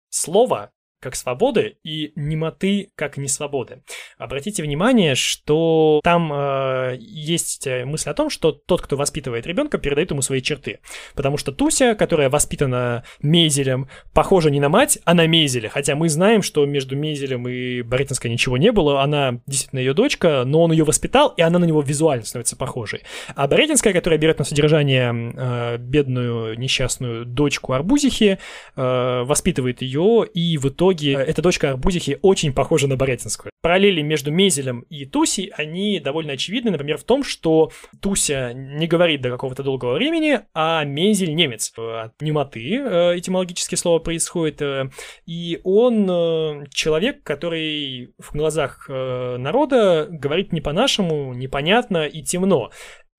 слова 0.10 0.72
как 1.08 1.16
свободы 1.16 1.78
и 1.84 2.12
немоты 2.16 2.90
как 2.96 3.16
несвободы. 3.16 3.82
Обратите 4.18 4.62
внимание, 4.62 5.16
что 5.16 6.02
там 6.04 6.32
э, 6.34 6.98
есть 7.00 7.66
э, 7.66 7.86
мысль 7.86 8.10
о 8.10 8.14
том, 8.14 8.30
что 8.30 8.52
тот, 8.52 8.82
кто 8.82 8.98
воспитывает 8.98 9.48
ребенка, 9.48 9.78
передает 9.78 10.12
ему 10.12 10.22
свои 10.22 10.42
черты. 10.42 10.80
Потому 11.16 11.38
что 11.38 11.54
Туся, 11.54 11.96
которая 11.96 12.30
воспитана 12.30 13.06
Мезелем, 13.22 13.88
похожа 14.14 14.50
не 14.50 14.60
на 14.60 14.68
мать, 14.68 15.00
а 15.06 15.14
на 15.14 15.28
Мезеля. 15.28 15.70
Хотя 15.70 15.96
мы 15.96 16.10
знаем, 16.10 16.42
что 16.42 16.66
между 16.66 16.98
Мезелем 16.98 17.48
и 17.48 17.84
Борятинской 17.84 18.30
ничего 18.30 18.58
не 18.58 18.74
было. 18.74 19.02
Она 19.02 19.40
действительно 19.48 19.80
ее 19.80 19.94
дочка, 19.94 20.44
но 20.46 20.64
он 20.64 20.74
ее 20.74 20.84
воспитал, 20.84 21.30
и 21.38 21.42
она 21.42 21.58
на 21.58 21.66
него 21.66 21.82
визуально 21.82 22.26
становится 22.26 22.58
похожей. 22.58 23.04
А 23.34 23.48
Борятинская, 23.48 23.94
которая 23.94 24.20
берет 24.20 24.40
на 24.40 24.46
содержание 24.46 25.14
э, 25.14 25.78
бедную 25.78 26.60
несчастную 26.60 27.26
дочку 27.26 27.72
Арбузихи, 27.72 28.40
э, 28.76 29.24
воспитывает 29.24 29.82
ее, 29.82 30.28
и 30.34 30.58
в 30.58 30.66
итоге 30.66 30.97
итоге 30.98 31.14
э, 31.14 31.24
эта 31.24 31.42
дочка 31.42 31.72
Арбузихи 31.72 32.20
очень 32.22 32.54
похожа 32.54 32.88
на 32.88 32.96
Борятинскую. 32.96 33.52
Параллели 33.62 34.02
между 34.02 34.32
Мезелем 34.32 34.82
и 34.90 35.06
Туси, 35.06 35.52
они 35.56 36.00
довольно 36.00 36.34
очевидны, 36.34 36.72
например, 36.72 36.98
в 36.98 37.04
том, 37.04 37.24
что 37.24 37.72
Туся 38.02 38.54
не 38.54 38.88
говорит 38.88 39.22
до 39.22 39.30
какого-то 39.30 39.64
долгого 39.64 39.94
времени, 39.94 40.42
а 40.54 40.84
Мезель 40.84 41.36
немец. 41.36 41.74
От 41.78 42.22
немоты 42.22 42.78
э, 42.78 43.18
этимологически 43.18 43.76
слово 43.76 44.00
происходит, 44.00 44.62
э, 44.62 44.90
и 45.26 45.60
он 45.64 46.68
человек, 46.70 47.24
который 47.24 48.14
в 48.18 48.34
глазах 48.34 48.88
народа 48.90 50.08
говорит 50.10 50.54
не 50.54 50.62
по-нашему, 50.62 51.34
непонятно 51.34 52.06
и 52.06 52.22
темно. 52.22 52.72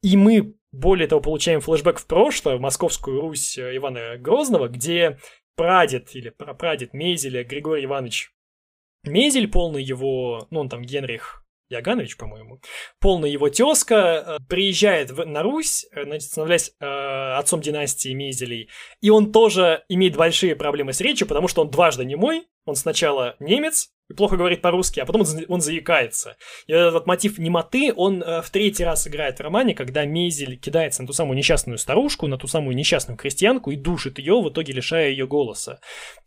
И 0.02 0.16
мы 0.16 0.54
более 0.72 1.08
того, 1.08 1.20
получаем 1.20 1.60
флешбэк 1.60 1.98
в 1.98 2.06
прошлое, 2.06 2.56
в 2.56 2.60
Московскую 2.60 3.20
Русь 3.20 3.58
Ивана 3.58 4.18
Грозного, 4.18 4.68
где 4.68 5.18
прадед 5.59 6.14
или 6.14 6.30
прапрадед 6.30 6.94
Мезеля 6.94 7.42
Григорий 7.42 7.84
Иванович. 7.84 8.32
Мезель, 9.04 9.48
полный 9.48 9.82
его, 9.82 10.46
ну 10.50 10.61
он 10.61 10.68
там 10.68 10.82
Генрих 10.82 11.44
Яганович, 11.68 12.16
по-моему, 12.16 12.61
полный 13.00 13.30
его 13.30 13.50
тезка, 13.50 13.94
э, 13.94 14.38
приезжает 14.48 15.11
в, 15.11 15.24
на 15.26 15.42
Русь, 15.42 15.84
э, 15.92 16.18
становляясь 16.20 16.72
э, 16.80 16.86
отцом 17.36 17.61
династии 17.61 18.14
Мезелей, 18.14 18.70
и 19.02 19.11
он 19.11 19.32
тоже 19.32 19.84
имеет 19.88 20.16
большие 20.16 20.56
проблемы 20.56 20.92
с 20.92 21.00
речью, 21.00 21.26
потому 21.28 21.48
что 21.48 21.62
он 21.62 21.70
дважды 21.70 22.04
немой, 22.04 22.46
он 22.68 22.76
сначала 22.76 23.36
немец, 23.40 23.90
и 24.08 24.14
плохо 24.14 24.36
говорит 24.36 24.62
по-русски, 24.62 25.00
а 25.00 25.06
потом 25.06 25.22
он, 25.22 25.44
он 25.48 25.60
заикается. 25.60 26.36
И 26.66 26.72
этот 26.72 27.06
мотив 27.06 27.38
немоты, 27.38 27.92
он 27.94 28.22
э, 28.22 28.40
в 28.40 28.48
третий 28.50 28.84
раз 28.84 29.06
играет 29.06 29.38
в 29.38 29.42
романе, 29.42 29.74
когда 29.74 30.06
Мезель 30.06 30.58
кидается 30.58 31.02
на 31.02 31.08
ту 31.08 31.12
самую 31.12 31.36
несчастную 31.36 31.78
старушку, 31.78 32.26
на 32.26 32.38
ту 32.38 32.46
самую 32.46 32.74
несчастную 32.74 33.18
крестьянку 33.18 33.70
и 33.70 33.76
душит 33.76 34.18
ее, 34.18 34.40
в 34.40 34.48
итоге 34.48 34.72
лишая 34.72 35.10
ее 35.10 35.26
голоса. 35.26 35.80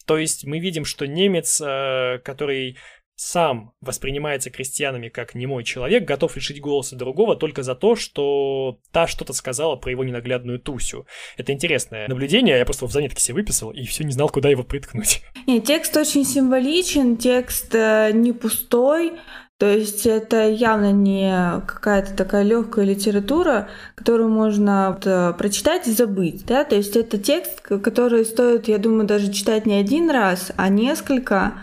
То 0.06 0.18
есть 0.18 0.46
мы 0.46 0.60
видим, 0.60 0.86
что 0.86 1.08
немец, 1.08 1.60
э, 1.60 2.20
который 2.24 2.78
сам 3.22 3.72
воспринимается 3.82 4.50
крестьянами 4.50 5.10
как 5.10 5.36
немой 5.36 5.64
человек, 5.64 6.06
готов 6.06 6.36
лишить 6.36 6.60
голоса 6.60 6.96
другого 6.96 7.36
только 7.36 7.62
за 7.62 7.76
то, 7.76 7.96
что 7.96 8.80
та 8.92 9.06
что-то 9.06 9.34
сказала 9.34 9.76
про 9.76 9.92
его 9.92 10.04
ненаглядную 10.04 10.60
Тусю. 10.60 11.06
Это 11.38 11.54
интересное 11.54 12.08
наблюдение, 12.08 12.58
я 12.58 12.66
просто 12.66 12.88
в 12.88 12.92
заметке 12.92 13.22
себе 13.22 13.36
выписал 13.36 13.70
и 13.70 13.86
все 13.86 14.04
не 14.04 14.12
знал, 14.12 14.30
куда 14.30 14.50
его 14.50 14.64
приткнуть. 14.64 15.22
Нет, 15.46 15.66
текст 15.66 15.96
очень 15.98 16.26
символичен, 16.26 17.16
текст 17.16 17.76
э, 17.76 18.10
не 18.12 18.34
пустой, 18.34 19.14
то 19.60 19.68
есть 19.68 20.08
это 20.08 20.50
явно 20.50 20.92
не 20.92 21.62
какая-то 21.68 22.16
такая 22.16 22.42
легкая 22.42 22.86
литература, 22.86 23.70
которую 23.94 24.30
можно 24.30 24.94
вот, 24.94 25.06
э, 25.06 25.34
прочитать 25.38 25.88
и 25.88 25.92
забыть. 25.92 26.44
Да? 26.48 26.64
То 26.64 26.76
есть 26.76 26.96
это 26.96 27.20
текст, 27.20 27.62
который 27.62 28.26
стоит, 28.26 28.68
я 28.68 28.80
думаю, 28.80 29.06
даже 29.06 29.32
читать 29.32 29.68
не 29.68 29.76
один 29.76 30.10
раз, 30.10 30.52
а 30.58 30.70
несколько 30.70 31.54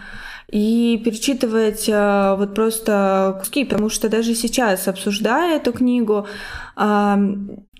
и 0.50 1.00
перечитывать 1.04 1.88
э, 1.88 2.34
вот 2.36 2.54
просто 2.54 3.36
куски, 3.38 3.64
потому 3.64 3.88
что 3.90 4.08
даже 4.08 4.34
сейчас, 4.34 4.88
обсуждая 4.88 5.56
эту 5.56 5.72
книгу, 5.72 6.26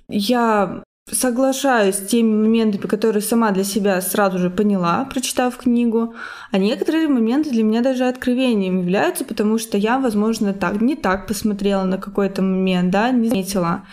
я 0.09 0.83
соглашаюсь 1.13 1.97
с 1.97 2.07
теми 2.07 2.35
моментами, 2.35 2.83
которые 2.83 3.23
сама 3.23 3.51
для 3.51 3.65
себя 3.65 4.01
сразу 4.01 4.39
же 4.39 4.51
поняла, 4.51 5.05
прочитав 5.05 5.57
книгу, 5.57 6.15
а 6.51 6.59
некоторые 6.59 7.09
моменты 7.09 7.51
для 7.51 7.63
меня 7.63 7.81
даже 7.81 8.07
откровением 8.07 8.81
являются, 8.81 9.25
потому 9.25 9.59
что 9.59 9.77
я, 9.79 9.99
возможно, 9.99 10.53
так 10.53 10.81
не 10.81 10.97
так 10.97 11.27
посмотрела 11.27 11.85
на 11.85 11.99
какой-то 11.99 12.43
момент, 12.43 12.91
да, 12.91 13.11
не 13.11 13.29
заметила. 13.29 13.87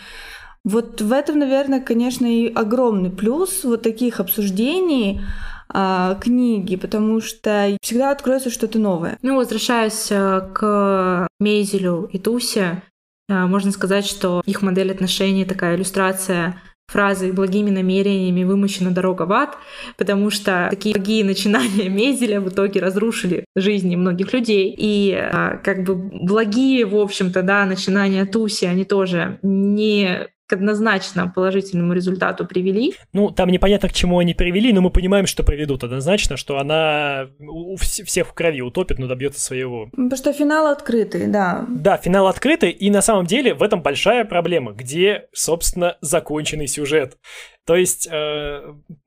Вот 0.64 1.00
в 1.00 1.12
этом, 1.12 1.38
наверное, 1.38 1.80
конечно, 1.80 2.26
и 2.26 2.52
огромный 2.52 3.10
плюс 3.10 3.62
вот 3.64 3.82
таких 3.82 4.18
обсуждений, 4.18 5.20
а, 5.68 6.14
книги, 6.16 6.76
потому 6.76 7.20
что 7.20 7.76
всегда 7.82 8.10
откроется 8.10 8.50
что-то 8.50 8.78
новое. 8.78 9.18
Ну, 9.22 9.36
возвращаясь 9.36 10.08
э, 10.10 10.48
к 10.54 11.28
Мейзелю 11.40 12.08
и 12.12 12.18
Тусе, 12.18 12.82
э, 13.28 13.46
можно 13.46 13.72
сказать, 13.72 14.06
что 14.06 14.42
их 14.46 14.62
модель 14.62 14.92
отношений 14.92 15.44
такая 15.44 15.76
иллюстрация 15.76 16.60
фразы 16.88 17.32
«благими 17.32 17.70
намерениями 17.70 18.44
вымощена 18.44 18.92
дорога 18.92 19.22
в 19.22 19.32
ад», 19.32 19.58
потому 19.96 20.30
что 20.30 20.68
такие 20.70 20.94
благие 20.94 21.24
начинания 21.24 21.88
Мезеля 21.88 22.40
в 22.40 22.48
итоге 22.48 22.80
разрушили 22.80 23.44
жизни 23.56 23.96
многих 23.96 24.32
людей. 24.32 24.74
И 24.76 25.12
а, 25.12 25.56
как 25.56 25.82
бы 25.82 25.96
благие, 25.96 26.86
в 26.86 26.96
общем-то, 26.96 27.42
да, 27.42 27.66
начинания 27.66 28.24
Туси, 28.24 28.66
они 28.66 28.84
тоже 28.84 29.38
не 29.42 30.28
к 30.46 30.52
однозначно 30.52 31.28
положительному 31.34 31.92
результату 31.92 32.46
привели. 32.46 32.94
Ну, 33.12 33.30
там 33.30 33.48
непонятно, 33.48 33.88
к 33.88 33.92
чему 33.92 34.18
они 34.18 34.34
привели, 34.34 34.72
но 34.72 34.80
мы 34.80 34.90
понимаем, 34.90 35.26
что 35.26 35.42
приведут 35.42 35.82
однозначно, 35.82 36.36
что 36.36 36.58
она 36.58 37.28
у 37.40 37.76
всех 37.76 38.28
в 38.28 38.32
крови 38.32 38.60
утопит, 38.60 38.98
но 38.98 39.08
добьется 39.08 39.40
своего. 39.40 39.88
Потому 39.90 40.16
что 40.16 40.32
финал 40.32 40.68
открытый, 40.68 41.26
да. 41.26 41.66
Да, 41.68 41.96
финал 41.96 42.28
открытый, 42.28 42.70
и 42.70 42.90
на 42.90 43.02
самом 43.02 43.26
деле 43.26 43.54
в 43.54 43.62
этом 43.62 43.82
большая 43.82 44.24
проблема, 44.24 44.72
где, 44.72 45.28
собственно, 45.32 45.96
законченный 46.00 46.68
сюжет. 46.68 47.18
То 47.66 47.74
есть 47.74 48.08
э, 48.08 48.60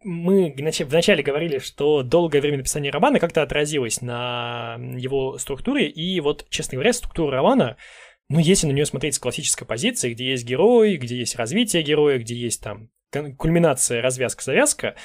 мы 0.03 0.53
вначале 0.85 1.23
говорили, 1.23 1.59
что 1.59 2.03
долгое 2.03 2.41
время 2.41 2.57
написания 2.57 2.91
романа 2.91 3.19
как-то 3.19 3.41
отразилось 3.41 4.01
на 4.01 4.77
его 4.97 5.37
структуре, 5.37 5.87
и 5.87 6.19
вот, 6.19 6.45
честно 6.49 6.75
говоря, 6.75 6.91
структура 6.91 7.37
романа 7.37 7.77
ну, 8.29 8.39
если 8.39 8.67
на 8.67 8.71
нее 8.71 8.85
смотреть 8.85 9.15
с 9.15 9.19
классической 9.19 9.65
позиции, 9.65 10.13
где 10.13 10.29
есть 10.31 10.45
герой, 10.45 10.97
где 10.97 11.17
есть 11.17 11.35
развитие 11.35 11.81
героя, 11.81 12.19
где 12.19 12.35
есть 12.35 12.61
там 12.61 12.89
кульминация, 13.37 14.01
развязка, 14.01 14.43
завязка, 14.43 14.95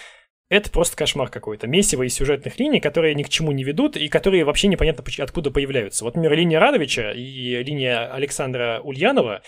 это 0.50 0.70
просто 0.70 0.96
кошмар 0.96 1.30
какой-то. 1.30 1.66
Месиво 1.66 2.02
из 2.02 2.14
сюжетных 2.14 2.58
линий, 2.58 2.80
которые 2.80 3.14
ни 3.14 3.22
к 3.22 3.30
чему 3.30 3.50
не 3.52 3.64
ведут 3.64 3.96
и 3.96 4.08
которые 4.08 4.44
вообще 4.44 4.68
непонятно 4.68 5.02
откуда 5.18 5.50
появляются. 5.50 6.04
Вот, 6.04 6.16
например, 6.16 6.38
линия 6.38 6.60
Радовича 6.60 7.12
и 7.12 7.62
линия 7.62 8.12
Александра 8.12 8.80
Ульянова, 8.84 9.42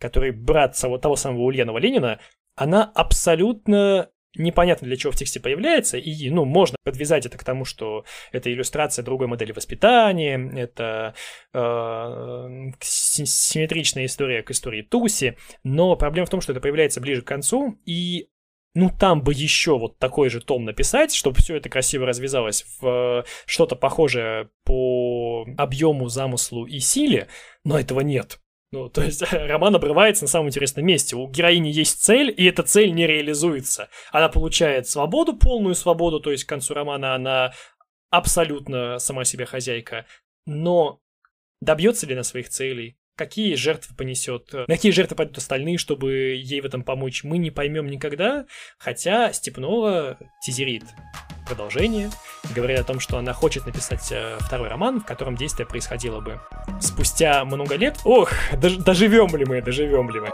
который 0.00 0.32
брат 0.32 0.76
того 0.76 1.14
самого 1.14 1.42
Ульянова 1.42 1.78
Ленина, 1.78 2.18
она 2.56 2.84
абсолютно 2.94 4.10
непонятно 4.36 4.86
для 4.86 4.96
чего 4.96 5.12
в 5.12 5.16
тексте 5.16 5.40
появляется, 5.40 5.96
и, 5.96 6.30
ну, 6.30 6.44
можно 6.44 6.76
подвязать 6.84 7.26
это 7.26 7.38
к 7.38 7.44
тому, 7.44 7.64
что 7.64 8.04
это 8.32 8.52
иллюстрация 8.52 9.04
другой 9.04 9.26
модели 9.26 9.52
воспитания, 9.52 10.50
это 10.54 11.14
э, 11.52 12.72
симметричная 12.80 14.06
история 14.06 14.42
к 14.42 14.50
истории 14.50 14.82
Туси, 14.82 15.36
но 15.62 15.96
проблема 15.96 16.26
в 16.26 16.30
том, 16.30 16.40
что 16.40 16.52
это 16.52 16.60
появляется 16.60 17.00
ближе 17.00 17.22
к 17.22 17.26
концу, 17.26 17.78
и 17.86 18.28
ну 18.74 18.90
там 18.90 19.22
бы 19.22 19.32
еще 19.32 19.78
вот 19.78 19.98
такой 19.98 20.28
же 20.28 20.40
том 20.40 20.64
написать, 20.64 21.14
чтобы 21.14 21.36
все 21.36 21.56
это 21.56 21.68
красиво 21.68 22.06
развязалось 22.06 22.64
в 22.80 23.24
что-то 23.46 23.76
похожее 23.76 24.50
по 24.64 25.46
объему, 25.56 26.08
замыслу 26.08 26.66
и 26.66 26.80
силе, 26.80 27.28
но 27.64 27.78
этого 27.78 28.00
нет. 28.00 28.40
Ну, 28.74 28.88
то 28.88 29.04
есть 29.04 29.22
роман 29.32 29.76
обрывается 29.76 30.24
на 30.24 30.28
самом 30.28 30.48
интересном 30.48 30.84
месте. 30.84 31.14
У 31.14 31.28
героини 31.28 31.68
есть 31.68 32.02
цель, 32.02 32.34
и 32.36 32.44
эта 32.46 32.64
цель 32.64 32.92
не 32.92 33.06
реализуется. 33.06 33.88
Она 34.10 34.28
получает 34.28 34.88
свободу, 34.88 35.36
полную 35.36 35.76
свободу, 35.76 36.18
то 36.18 36.32
есть 36.32 36.42
к 36.42 36.48
концу 36.48 36.74
романа 36.74 37.14
она 37.14 37.52
абсолютно 38.10 38.98
сама 38.98 39.24
себе 39.24 39.46
хозяйка. 39.46 40.06
Но 40.44 41.00
добьется 41.60 42.04
ли 42.08 42.14
она 42.14 42.24
своих 42.24 42.48
целей? 42.48 42.98
Какие 43.16 43.54
жертвы 43.54 43.94
понесет? 43.94 44.52
На 44.52 44.66
какие 44.66 44.90
жертвы 44.90 45.14
пойдут 45.14 45.38
остальные, 45.38 45.78
чтобы 45.78 46.34
ей 46.34 46.60
в 46.60 46.64
этом 46.64 46.82
помочь, 46.82 47.22
мы 47.22 47.38
не 47.38 47.52
поймем 47.52 47.86
никогда. 47.86 48.44
Хотя 48.76 49.32
Степнова 49.32 50.18
тизерит 50.44 50.82
продолжение, 51.46 52.10
говорит 52.56 52.80
о 52.80 52.82
том, 52.82 52.98
что 52.98 53.16
она 53.16 53.32
хочет 53.32 53.66
написать 53.66 54.10
э, 54.10 54.36
второй 54.40 54.68
роман, 54.68 55.00
в 55.00 55.04
котором 55.04 55.36
действие 55.36 55.64
происходило 55.64 56.20
бы 56.20 56.40
спустя 56.80 57.44
много 57.44 57.76
лет. 57.76 57.98
Ох, 58.04 58.32
дож- 58.54 58.82
доживем 58.82 59.36
ли 59.36 59.44
мы, 59.44 59.62
доживем 59.62 60.10
ли 60.10 60.18
мы. 60.18 60.30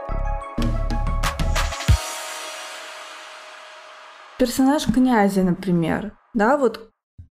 Персонаж 4.39 4.87
князя, 4.87 5.43
например, 5.43 6.13
да, 6.33 6.57
вот 6.57 6.90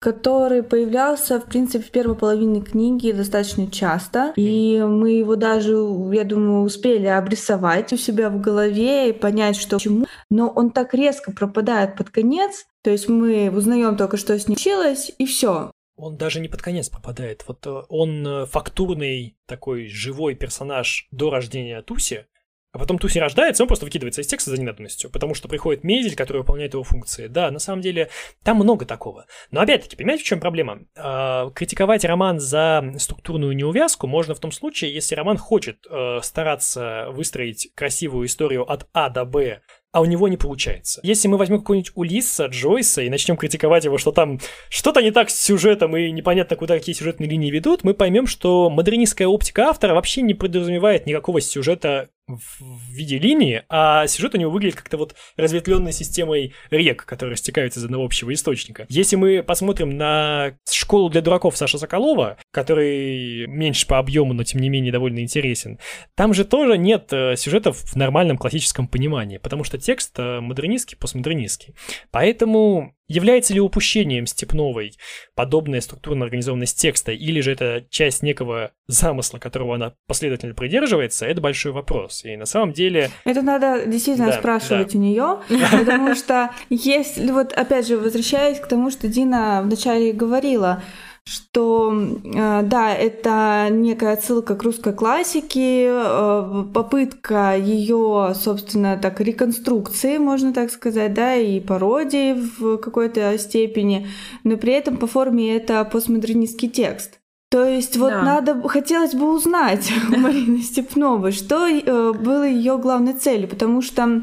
который 0.05 0.61
появлялся, 0.61 1.39
в 1.39 1.45
принципе, 1.45 1.83
в 1.83 1.89
первой 1.89 2.15
половине 2.15 2.61
книги 2.61 3.11
достаточно 3.11 3.71
часто. 3.71 4.33
И 4.35 4.79
мы 4.79 5.13
его 5.13 5.35
даже, 5.35 5.71
я 6.13 6.23
думаю, 6.23 6.61
успели 6.61 7.07
обрисовать 7.07 7.91
у 7.91 7.97
себя 7.97 8.29
в 8.29 8.39
голове 8.39 9.09
и 9.09 9.13
понять, 9.13 9.55
что 9.55 9.79
чему. 9.79 10.05
Но 10.29 10.47
он 10.49 10.69
так 10.69 10.93
резко 10.93 11.31
пропадает 11.31 11.97
под 11.97 12.11
конец. 12.11 12.67
То 12.83 12.91
есть 12.91 13.09
мы 13.09 13.49
узнаем 13.49 13.97
только, 13.97 14.17
что 14.17 14.37
с 14.37 14.47
ним 14.47 14.57
случилось, 14.57 15.11
и 15.17 15.25
все. 15.25 15.71
Он 15.97 16.17
даже 16.17 16.39
не 16.39 16.49
под 16.49 16.61
конец 16.61 16.87
попадает. 16.89 17.43
Вот 17.47 17.65
э, 17.65 17.81
он 17.89 18.27
э, 18.27 18.45
фактурный 18.45 19.39
такой 19.47 19.87
живой 19.87 20.35
персонаж 20.35 21.07
до 21.09 21.31
рождения 21.31 21.81
Туси, 21.81 22.27
а 22.75 22.77
потом 22.77 22.99
Туси 22.99 23.21
рождается, 23.21 23.63
он 23.63 23.67
просто 23.67 23.85
выкидывается 23.85 24.19
из 24.19 24.27
текста 24.27 24.49
за 24.49 24.57
ненадобностью, 24.57 25.09
потому 25.09 25.33
что 25.33 25.47
приходит 25.47 25.85
Мезель, 25.85 26.13
который 26.13 26.39
выполняет 26.39 26.73
его 26.73 26.83
функции. 26.83 27.27
Да, 27.27 27.49
на 27.49 27.59
самом 27.59 27.81
деле, 27.81 28.09
там 28.43 28.57
много 28.57 28.85
такого. 28.85 29.27
Но 29.49 29.61
опять-таки, 29.61 29.95
понимаете, 29.95 30.25
в 30.25 30.27
чем 30.27 30.41
проблема? 30.41 30.79
Э, 30.97 31.49
критиковать 31.55 32.03
роман 32.03 32.41
за 32.41 32.83
структурную 32.97 33.55
неувязку 33.55 34.07
можно 34.07 34.35
в 34.35 34.41
том 34.41 34.51
случае, 34.51 34.93
если 34.93 35.15
роман 35.15 35.37
хочет 35.37 35.87
э, 35.89 36.19
стараться 36.21 37.07
выстроить 37.11 37.69
красивую 37.75 38.27
историю 38.27 38.69
от 38.69 38.89
А 38.91 39.09
до 39.09 39.23
Б 39.23 39.61
а 39.95 40.01
у 40.01 40.05
него 40.05 40.27
не 40.27 40.35
получается. 40.35 40.99
Если 41.03 41.29
мы 41.29 41.37
возьмем 41.37 41.59
какого-нибудь 41.59 41.93
Улисса, 41.95 42.47
Джойса 42.47 43.03
и 43.03 43.09
начнем 43.09 43.37
критиковать 43.37 43.85
его, 43.85 43.97
что 43.97 44.11
там 44.11 44.41
что-то 44.67 45.01
не 45.01 45.11
так 45.11 45.29
с 45.29 45.41
сюжетом 45.41 45.95
и 45.95 46.11
непонятно, 46.11 46.57
куда 46.57 46.77
какие 46.77 46.93
сюжетные 46.93 47.29
линии 47.29 47.49
ведут, 47.49 47.85
мы 47.85 47.93
поймем, 47.93 48.27
что 48.27 48.69
модернистская 48.69 49.29
оптика 49.29 49.69
автора 49.69 49.93
вообще 49.93 50.21
не 50.21 50.33
подразумевает 50.33 51.05
никакого 51.05 51.39
сюжета 51.39 52.09
в 52.27 52.91
виде 52.91 53.19
линии, 53.19 53.63
а 53.69 54.07
сюжет 54.07 54.33
у 54.35 54.37
него 54.37 54.51
выглядит 54.51 54.77
как-то 54.77 54.97
вот 54.97 55.15
разветвленной 55.37 55.91
системой 55.91 56.53
рек, 56.71 57.05
которые 57.05 57.33
растекаются 57.33 57.79
из 57.79 57.85
одного 57.85 58.05
общего 58.05 58.33
источника. 58.33 58.85
Если 58.89 59.15
мы 59.15 59.43
посмотрим 59.43 59.97
на 59.97 60.57
школу 60.69 61.09
для 61.09 61.21
дураков 61.21 61.55
Саши 61.57 61.77
Соколова, 61.77 62.37
который 62.51 63.45
меньше 63.47 63.85
по 63.87 63.99
объему, 63.99 64.33
но 64.33 64.43
тем 64.43 64.61
не 64.61 64.69
менее 64.69 64.91
довольно 64.91 65.19
интересен, 65.19 65.79
там 66.15 66.33
же 66.33 66.45
тоже 66.45 66.77
нет 66.77 67.11
э, 67.11 67.35
сюжетов 67.35 67.77
в 67.77 67.95
нормальном 67.95 68.37
классическом 68.37 68.87
понимании, 68.87 69.37
потому 69.37 69.63
что 69.63 69.77
текст 69.77 70.17
э, 70.17 70.39
модернистский, 70.39 70.97
постмодернистский. 70.97 71.75
Поэтому 72.11 72.95
Является 73.07 73.53
ли 73.53 73.59
упущением 73.59 74.25
Степновой 74.25 74.93
подобная 75.35 75.81
структурная 75.81 76.25
организованность 76.25 76.79
текста, 76.79 77.11
или 77.11 77.39
же 77.41 77.51
это 77.51 77.85
часть 77.89 78.23
некого 78.23 78.71
замысла, 78.87 79.37
которого 79.37 79.75
она 79.75 79.93
последовательно 80.07 80.55
придерживается, 80.55 81.25
это 81.25 81.39
большой 81.41 81.71
вопрос. 81.71 82.25
И 82.25 82.35
на 82.35 82.45
самом 82.45 82.73
деле... 82.73 83.11
Это 83.23 83.41
надо 83.41 83.85
действительно 83.85 84.27
да, 84.27 84.39
спрашивать 84.39 84.93
да. 84.93 84.97
у 84.97 85.01
нее, 85.01 85.39
потому 85.71 86.15
что 86.15 86.51
если, 86.69 87.29
вот 87.31 87.53
опять 87.53 87.87
же, 87.87 87.97
возвращаясь 87.97 88.59
к 88.59 88.67
тому, 88.67 88.89
что 88.89 89.07
Дина 89.07 89.61
вначале 89.63 90.11
говорила, 90.11 90.83
что 91.27 91.91
э, 92.23 92.61
да, 92.63 92.93
это 92.93 93.67
некая 93.71 94.13
отсылка 94.13 94.55
к 94.55 94.63
русской 94.63 94.93
классике, 94.93 95.87
э, 95.89 96.63
попытка 96.73 97.55
ее, 97.57 98.33
собственно, 98.35 98.97
так 98.97 99.19
реконструкции, 99.21 100.17
можно 100.19 100.53
так 100.53 100.71
сказать, 100.71 101.13
да, 101.13 101.35
и 101.35 101.59
пародии 101.59 102.33
в 102.33 102.77
какой-то 102.77 103.37
степени, 103.39 104.07
но 104.43 104.57
при 104.57 104.73
этом 104.73 104.97
по 104.97 105.07
форме 105.07 105.55
это 105.55 105.83
постмодернистский 105.85 106.69
текст. 106.69 107.19
То 107.49 107.63
есть 107.63 107.97
вот 107.97 108.09
да. 108.09 108.21
надо, 108.21 108.67
хотелось 108.67 109.13
бы 109.13 109.33
узнать 109.33 109.91
у 110.09 110.19
Марины 110.19 110.61
Степновой, 110.61 111.31
что 111.31 111.67
э, 111.67 112.13
было 112.13 112.43
ее 112.47 112.77
главной 112.77 113.13
целью, 113.13 113.47
потому 113.47 113.81
что 113.81 114.21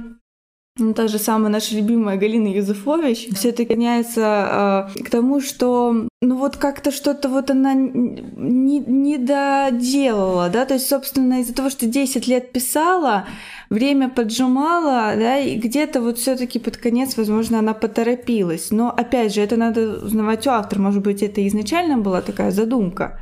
ну, 0.79 0.95
та 0.95 1.07
же 1.09 1.19
самая 1.19 1.51
наша 1.51 1.75
любимая 1.75 2.17
Галина 2.17 2.49
Юзефович 2.49 3.29
все 3.35 3.51
это 3.51 3.65
гоняется 3.65 4.89
э, 4.97 5.03
к 5.03 5.11
тому, 5.11 5.41
что 5.43 6.09
ну 6.23 6.37
вот 6.37 6.57
как-то 6.57 6.91
что-то 6.91 7.29
вот 7.29 7.51
она 7.51 7.75
не, 7.75 8.79
не 8.79 9.19
доделала, 9.19 10.49
да, 10.49 10.65
то 10.65 10.75
есть, 10.75 10.89
собственно, 10.89 11.41
из-за 11.41 11.55
того, 11.55 11.69
что 11.69 11.87
10 11.87 12.27
лет 12.27 12.53
писала, 12.53 13.27
время 13.69 14.09
поджимала, 14.09 15.15
да, 15.17 15.39
и 15.39 15.57
где-то 15.57 16.01
вот 16.01 16.19
все 16.19 16.37
таки 16.37 16.59
под 16.59 16.79
конец, 16.79 17.17
возможно, 17.17 17.59
она 17.59 17.75
поторопилась. 17.75 18.71
Но, 18.71 18.91
опять 18.91 19.35
же, 19.35 19.43
это 19.43 19.57
надо 19.57 20.05
узнавать 20.05 20.47
у 20.47 20.51
автора, 20.51 20.81
может 20.81 21.03
быть, 21.03 21.23
это 21.23 21.47
изначально 21.47 21.99
была 21.99 22.23
такая 22.23 22.51
задумка 22.51 23.21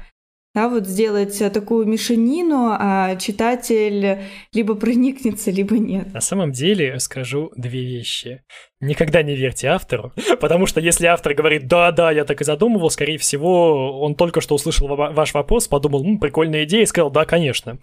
да, 0.53 0.69
вот 0.69 0.87
сделать 0.87 1.39
такую 1.53 1.87
мешанину, 1.87 2.71
а 2.73 3.15
читатель 3.17 4.19
либо 4.53 4.75
проникнется, 4.75 5.53
либо 5.53 5.79
нет. 5.79 6.13
На 6.13 6.21
самом 6.21 6.51
деле 6.51 6.99
скажу 6.99 7.53
две 7.57 7.85
вещи. 7.85 8.43
Никогда 8.81 9.23
не 9.23 9.37
верьте 9.37 9.69
автору, 9.69 10.13
потому 10.41 10.67
что 10.67 10.81
если 10.81 11.07
автор 11.07 11.35
говорит 11.35 11.69
«да-да, 11.69 12.11
я 12.11 12.25
так 12.25 12.41
и 12.41 12.45
задумывал», 12.45 12.91
скорее 12.91 13.19
всего, 13.19 14.01
он 14.01 14.17
только 14.17 14.41
что 14.41 14.57
услышал 14.57 14.89
ваш 14.89 15.35
вопрос, 15.35 15.69
подумал 15.69 16.05
«М, 16.05 16.19
прикольная 16.19 16.65
идея» 16.65 16.83
и 16.83 16.87
сказал 16.87 17.11
«да, 17.11 17.25
конечно». 17.25 17.79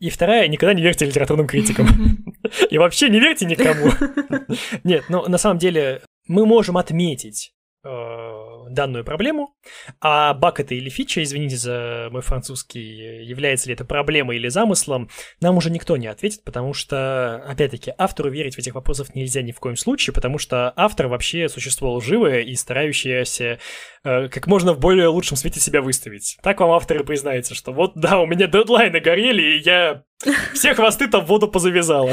И 0.00 0.10
вторая, 0.10 0.48
никогда 0.48 0.74
не 0.74 0.82
верьте 0.82 1.04
литературным 1.04 1.46
критикам. 1.46 1.86
И 2.70 2.78
вообще 2.78 3.10
не 3.10 3.20
верьте 3.20 3.46
никому. 3.46 3.92
Нет, 4.84 5.04
ну 5.08 5.28
на 5.28 5.38
самом 5.38 5.58
деле 5.58 6.02
мы 6.26 6.46
можем 6.46 6.76
отметить 6.78 7.52
Э, 7.84 8.37
данную 8.68 9.04
проблему, 9.04 9.54
а 10.00 10.34
баг 10.34 10.60
это 10.60 10.74
или 10.74 10.88
фича, 10.88 11.22
извините 11.22 11.56
за 11.56 12.08
мой 12.10 12.22
французский, 12.22 13.24
является 13.24 13.68
ли 13.68 13.74
это 13.74 13.84
проблемой 13.84 14.36
или 14.36 14.48
замыслом, 14.48 15.08
нам 15.40 15.56
уже 15.56 15.70
никто 15.70 15.96
не 15.96 16.06
ответит, 16.06 16.44
потому 16.44 16.74
что, 16.74 17.42
опять-таки, 17.46 17.92
автору 17.96 18.30
верить 18.30 18.56
в 18.56 18.58
этих 18.58 18.74
вопросах 18.74 19.14
нельзя 19.14 19.42
ни 19.42 19.52
в 19.52 19.60
коем 19.60 19.76
случае, 19.76 20.14
потому 20.14 20.38
что 20.38 20.72
автор 20.76 21.08
вообще 21.08 21.48
существо 21.48 21.94
лживое 21.94 22.40
и 22.40 22.54
старающееся 22.54 23.58
э, 24.04 24.28
как 24.28 24.46
можно 24.46 24.72
в 24.72 24.78
более 24.78 25.08
лучшем 25.08 25.36
свете 25.36 25.60
себя 25.60 25.82
выставить. 25.82 26.38
Так 26.42 26.60
вам 26.60 26.70
авторы 26.70 27.04
признаются, 27.04 27.54
что 27.54 27.72
вот 27.72 27.92
да, 27.94 28.20
у 28.20 28.26
меня 28.26 28.46
дедлайны 28.46 29.00
горели, 29.00 29.42
и 29.42 29.62
я 29.64 30.04
все 30.54 30.74
хвосты 30.74 31.08
там 31.08 31.24
в 31.24 31.28
воду 31.28 31.48
позавязала. 31.48 32.12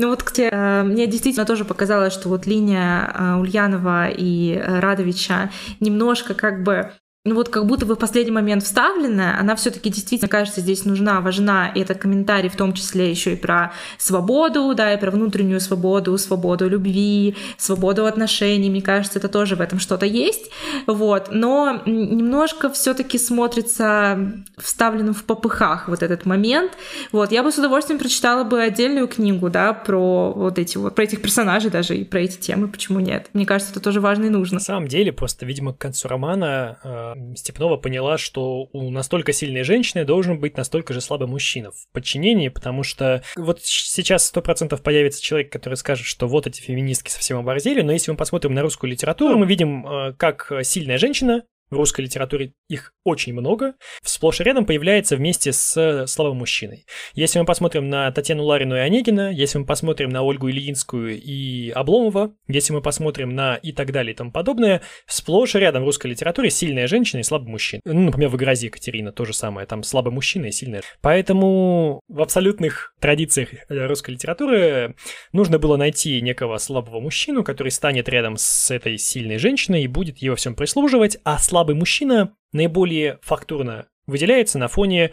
Ну 0.00 0.08
вот, 0.08 0.22
кстати, 0.22 0.48
э, 0.50 0.82
мне 0.82 1.06
действительно 1.06 1.44
тоже 1.44 1.66
показалось, 1.66 2.14
что 2.14 2.30
вот 2.30 2.46
линия 2.46 3.12
э, 3.12 3.34
Ульянова 3.34 4.08
и 4.08 4.54
э, 4.54 4.80
Радовича 4.80 5.50
немножко 5.78 6.32
как 6.32 6.62
бы 6.62 6.92
ну 7.26 7.34
вот 7.34 7.50
как 7.50 7.66
будто 7.66 7.84
бы 7.84 7.96
в 7.96 7.98
последний 7.98 8.30
момент 8.30 8.62
вставленная, 8.62 9.38
она 9.38 9.54
все-таки 9.54 9.90
действительно, 9.90 10.30
кажется, 10.30 10.62
здесь 10.62 10.86
нужна, 10.86 11.20
важна. 11.20 11.68
И 11.68 11.80
этот 11.80 11.98
комментарий 11.98 12.48
в 12.48 12.56
том 12.56 12.72
числе 12.72 13.10
еще 13.10 13.34
и 13.34 13.36
про 13.36 13.72
свободу, 13.98 14.72
да, 14.74 14.94
и 14.94 14.98
про 14.98 15.10
внутреннюю 15.10 15.60
свободу, 15.60 16.16
свободу 16.16 16.66
любви, 16.66 17.36
свободу 17.58 18.06
отношений. 18.06 18.70
Мне 18.70 18.80
кажется, 18.80 19.18
это 19.18 19.28
тоже 19.28 19.54
в 19.54 19.60
этом 19.60 19.80
что-то 19.80 20.06
есть. 20.06 20.50
Вот. 20.86 21.28
Но 21.30 21.82
немножко 21.84 22.70
все-таки 22.70 23.18
смотрится 23.18 24.18
вставленным 24.56 25.12
в 25.12 25.24
попыхах 25.24 25.88
вот 25.88 26.02
этот 26.02 26.24
момент. 26.24 26.72
Вот. 27.12 27.32
Я 27.32 27.42
бы 27.42 27.52
с 27.52 27.58
удовольствием 27.58 27.98
прочитала 27.98 28.44
бы 28.44 28.62
отдельную 28.62 29.08
книгу, 29.08 29.50
да, 29.50 29.74
про 29.74 30.32
вот 30.32 30.58
эти 30.58 30.78
вот, 30.78 30.94
про 30.94 31.04
этих 31.04 31.20
персонажей 31.20 31.70
даже 31.70 31.98
и 31.98 32.04
про 32.04 32.20
эти 32.20 32.38
темы, 32.38 32.68
почему 32.68 32.98
нет. 32.98 33.28
Мне 33.34 33.44
кажется, 33.44 33.72
это 33.72 33.80
тоже 33.80 34.00
важно 34.00 34.24
и 34.24 34.30
нужно. 34.30 34.54
На 34.54 34.60
самом 34.60 34.88
деле, 34.88 35.12
просто, 35.12 35.44
видимо, 35.44 35.74
к 35.74 35.78
концу 35.78 36.08
романа 36.08 36.78
э, 36.82 37.09
Степнова 37.36 37.76
поняла, 37.76 38.18
что 38.18 38.68
у 38.72 38.90
настолько 38.90 39.32
сильной 39.32 39.62
женщины 39.62 40.04
должен 40.04 40.38
быть 40.38 40.56
настолько 40.56 40.92
же 40.92 41.00
слабый 41.00 41.28
мужчина 41.28 41.70
в 41.70 41.88
подчинении, 41.92 42.48
потому 42.48 42.82
что 42.82 43.22
вот 43.36 43.60
сейчас 43.62 44.26
сто 44.26 44.42
процентов 44.42 44.82
появится 44.82 45.22
человек, 45.22 45.52
который 45.52 45.74
скажет, 45.74 46.06
что 46.06 46.26
вот 46.26 46.46
эти 46.46 46.60
феминистки 46.60 47.10
совсем 47.10 47.38
оборзели, 47.38 47.82
но 47.82 47.92
если 47.92 48.10
мы 48.10 48.16
посмотрим 48.16 48.54
на 48.54 48.62
русскую 48.62 48.90
литературу, 48.90 49.38
мы 49.38 49.46
видим, 49.46 49.86
э, 49.86 50.12
как 50.14 50.52
сильная 50.62 50.98
женщина 50.98 51.42
в 51.70 51.76
русской 51.76 52.02
литературе 52.02 52.52
их 52.68 52.92
очень 53.04 53.32
много, 53.32 53.74
сплошь 54.02 54.40
и 54.40 54.44
рядом 54.44 54.66
появляется 54.66 55.16
вместе 55.16 55.52
с 55.52 56.06
слабым 56.06 56.38
мужчиной. 56.38 56.84
Если 57.14 57.38
мы 57.38 57.44
посмотрим 57.44 57.88
на 57.88 58.10
Татьяну 58.10 58.44
Ларину 58.44 58.76
и 58.76 58.80
Онегина, 58.80 59.30
если 59.32 59.58
мы 59.58 59.66
посмотрим 59.66 60.10
на 60.10 60.22
Ольгу 60.22 60.50
Ильинскую 60.50 61.20
и 61.20 61.70
Обломова, 61.70 62.34
если 62.48 62.72
мы 62.72 62.82
посмотрим 62.82 63.34
на 63.34 63.56
и 63.56 63.72
так 63.72 63.92
далее 63.92 64.12
и 64.12 64.16
тому 64.16 64.32
подобное, 64.32 64.82
сплошь 65.06 65.54
и 65.54 65.58
рядом 65.58 65.82
в 65.82 65.86
русской 65.86 66.08
литературе 66.08 66.50
сильная 66.50 66.86
женщина 66.86 67.20
и 67.20 67.24
слабый 67.24 67.50
мужчина. 67.50 67.80
Ну, 67.84 68.00
например, 68.00 68.30
в 68.30 68.36
«Грозе 68.36 68.66
Екатерина» 68.66 69.12
то 69.12 69.24
же 69.24 69.32
самое, 69.32 69.66
там 69.66 69.82
слабый 69.82 70.12
мужчина 70.12 70.46
и 70.46 70.52
сильная. 70.52 70.82
Поэтому 71.00 72.00
в 72.08 72.20
абсолютных 72.20 72.94
традициях 72.98 73.50
русской 73.68 74.10
литературы 74.12 74.96
нужно 75.32 75.58
было 75.58 75.76
найти 75.76 76.20
некого 76.20 76.58
слабого 76.58 77.00
мужчину, 77.00 77.44
который 77.44 77.70
станет 77.70 78.08
рядом 78.08 78.36
с 78.36 78.70
этой 78.70 78.98
сильной 78.98 79.38
женщиной 79.38 79.84
и 79.84 79.88
будет 79.88 80.20
во 80.20 80.36
всем 80.36 80.54
прислуживать, 80.54 81.18
а 81.24 81.38
слабый 81.38 81.59
мужчина 81.64 82.34
наиболее 82.52 83.18
фактурно 83.22 83.86
выделяется 84.06 84.58
на 84.58 84.68
фоне 84.68 85.12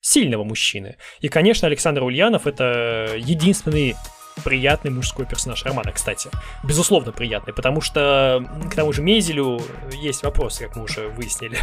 сильного 0.00 0.44
мужчины. 0.44 0.96
И, 1.20 1.28
конечно, 1.28 1.68
Александр 1.68 2.02
Ульянов— 2.02 2.46
это 2.48 3.14
единственный 3.16 3.94
приятный 4.44 4.90
мужской 4.90 5.26
персонаж 5.26 5.64
романа, 5.64 5.92
кстати. 5.92 6.30
Безусловно, 6.64 7.12
приятный, 7.12 7.54
потому 7.54 7.80
что 7.80 8.44
к 8.70 8.74
тому 8.74 8.92
же 8.92 9.02
Мезелю 9.02 9.60
есть 9.92 10.22
вопросы, 10.22 10.66
как 10.66 10.76
мы 10.76 10.84
уже 10.84 11.08
выяснили. 11.08 11.58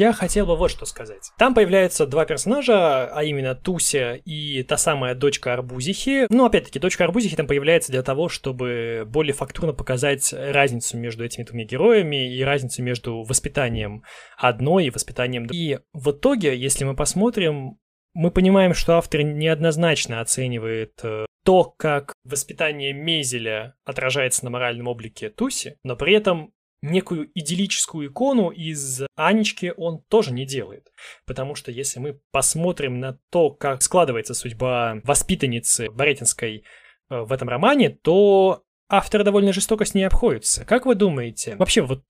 Я 0.00 0.14
хотел 0.14 0.46
бы 0.46 0.56
вот 0.56 0.70
что 0.70 0.86
сказать. 0.86 1.30
Там 1.36 1.54
появляются 1.54 2.06
два 2.06 2.24
персонажа, 2.24 3.04
а 3.04 3.22
именно 3.22 3.54
Туся 3.54 4.14
и 4.14 4.62
та 4.62 4.78
самая 4.78 5.14
дочка 5.14 5.52
Арбузихи. 5.52 6.26
Ну, 6.30 6.46
опять-таки, 6.46 6.78
дочка 6.78 7.04
Арбузихи 7.04 7.36
там 7.36 7.46
появляется 7.46 7.92
для 7.92 8.02
того, 8.02 8.30
чтобы 8.30 9.04
более 9.06 9.34
фактурно 9.34 9.74
показать 9.74 10.32
разницу 10.32 10.96
между 10.96 11.22
этими 11.22 11.44
двумя 11.44 11.64
героями 11.66 12.34
и 12.34 12.42
разницу 12.42 12.82
между 12.82 13.24
воспитанием 13.24 14.02
одной 14.38 14.86
и 14.86 14.90
воспитанием 14.90 15.44
другой. 15.44 15.62
И 15.62 15.78
в 15.92 16.12
итоге, 16.12 16.56
если 16.56 16.84
мы 16.84 16.96
посмотрим, 16.96 17.76
мы 18.14 18.30
понимаем, 18.30 18.72
что 18.72 18.96
автор 18.96 19.20
неоднозначно 19.20 20.22
оценивает 20.22 20.94
э, 21.02 21.26
то, 21.44 21.74
как 21.76 22.14
воспитание 22.24 22.94
Мезеля 22.94 23.74
отражается 23.84 24.46
на 24.46 24.50
моральном 24.50 24.88
облике 24.88 25.28
Туси, 25.28 25.76
но 25.84 25.94
при 25.94 26.14
этом 26.14 26.54
некую 26.82 27.30
идиллическую 27.34 28.08
икону 28.08 28.50
из 28.50 29.02
Анечки 29.16 29.72
он 29.76 30.02
тоже 30.08 30.32
не 30.32 30.46
делает. 30.46 30.92
Потому 31.26 31.54
что 31.54 31.70
если 31.70 32.00
мы 32.00 32.20
посмотрим 32.32 33.00
на 33.00 33.18
то, 33.30 33.50
как 33.50 33.82
складывается 33.82 34.34
судьба 34.34 35.00
воспитанницы 35.04 35.90
Боретинской 35.90 36.64
э, 37.10 37.20
в 37.20 37.32
этом 37.32 37.48
романе, 37.48 37.90
то 37.90 38.64
автор 38.88 39.24
довольно 39.24 39.52
жестоко 39.52 39.84
с 39.84 39.94
ней 39.94 40.04
обходится. 40.04 40.64
Как 40.64 40.86
вы 40.86 40.94
думаете, 40.94 41.56
вообще 41.56 41.82
вот 41.82 42.02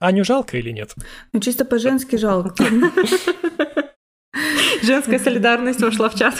Аню 0.00 0.24
жалко 0.24 0.56
или 0.56 0.70
нет? 0.70 0.94
Ну, 1.32 1.40
чисто 1.40 1.64
по-женски 1.64 2.16
жалко. 2.16 2.64
Женская 4.82 5.18
солидарность 5.18 5.80
вошла 5.80 6.08
в 6.08 6.14
чат. 6.14 6.34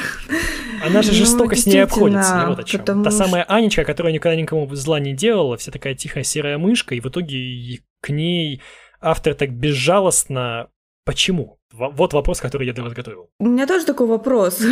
Она 0.83 1.03
же 1.03 1.12
ну, 1.12 1.18
жестоко 1.18 1.57
с 1.57 1.66
ней 1.66 1.83
обходится. 1.83 2.47
Вот 2.49 2.59
о 2.59 2.64
чем. 2.64 2.85
Та 3.05 3.11
самая 3.11 3.45
Анечка, 3.45 3.85
которая 3.85 4.12
никогда 4.12 4.37
никому 4.41 4.72
зла 4.75 5.01
не 5.01 5.12
делала, 5.12 5.57
вся 5.57 5.70
такая 5.72 5.95
тихая 5.95 6.25
серая 6.25 6.59
мышка, 6.59 6.95
и 6.95 7.01
в 7.01 7.07
итоге 7.07 7.81
к 8.01 8.09
ней 8.11 8.62
автор 9.01 9.35
так 9.35 9.51
безжалостно. 9.53 10.68
Почему? 11.05 11.59
Вот 11.72 12.12
вопрос, 12.14 12.41
который 12.41 12.66
я 12.66 12.72
для 12.72 12.85
вас 12.85 12.95
готовил. 12.95 13.29
У 13.39 13.47
меня 13.47 13.66
тоже 13.66 13.85
такой 13.85 14.07
вопрос. 14.07 14.59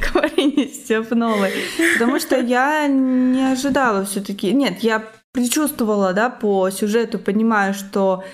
К 0.00 0.14
Марине 0.14 0.68
Степновой. 0.68 1.50
Потому 1.94 2.20
что 2.20 2.40
я 2.40 2.86
не 2.86 3.52
ожидала 3.52 4.04
все 4.04 4.20
таки 4.20 4.52
Нет, 4.52 4.78
я 4.80 5.02
предчувствовала, 5.32 6.12
да, 6.12 6.30
по 6.30 6.70
сюжету, 6.70 7.18
понимаю, 7.18 7.74
что 7.74 8.24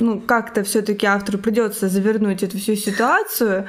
ну, 0.00 0.20
как-то 0.20 0.62
все-таки 0.62 1.06
автору 1.06 1.38
придется 1.38 1.88
завернуть 1.88 2.42
эту 2.42 2.58
всю 2.58 2.74
ситуацию. 2.76 3.68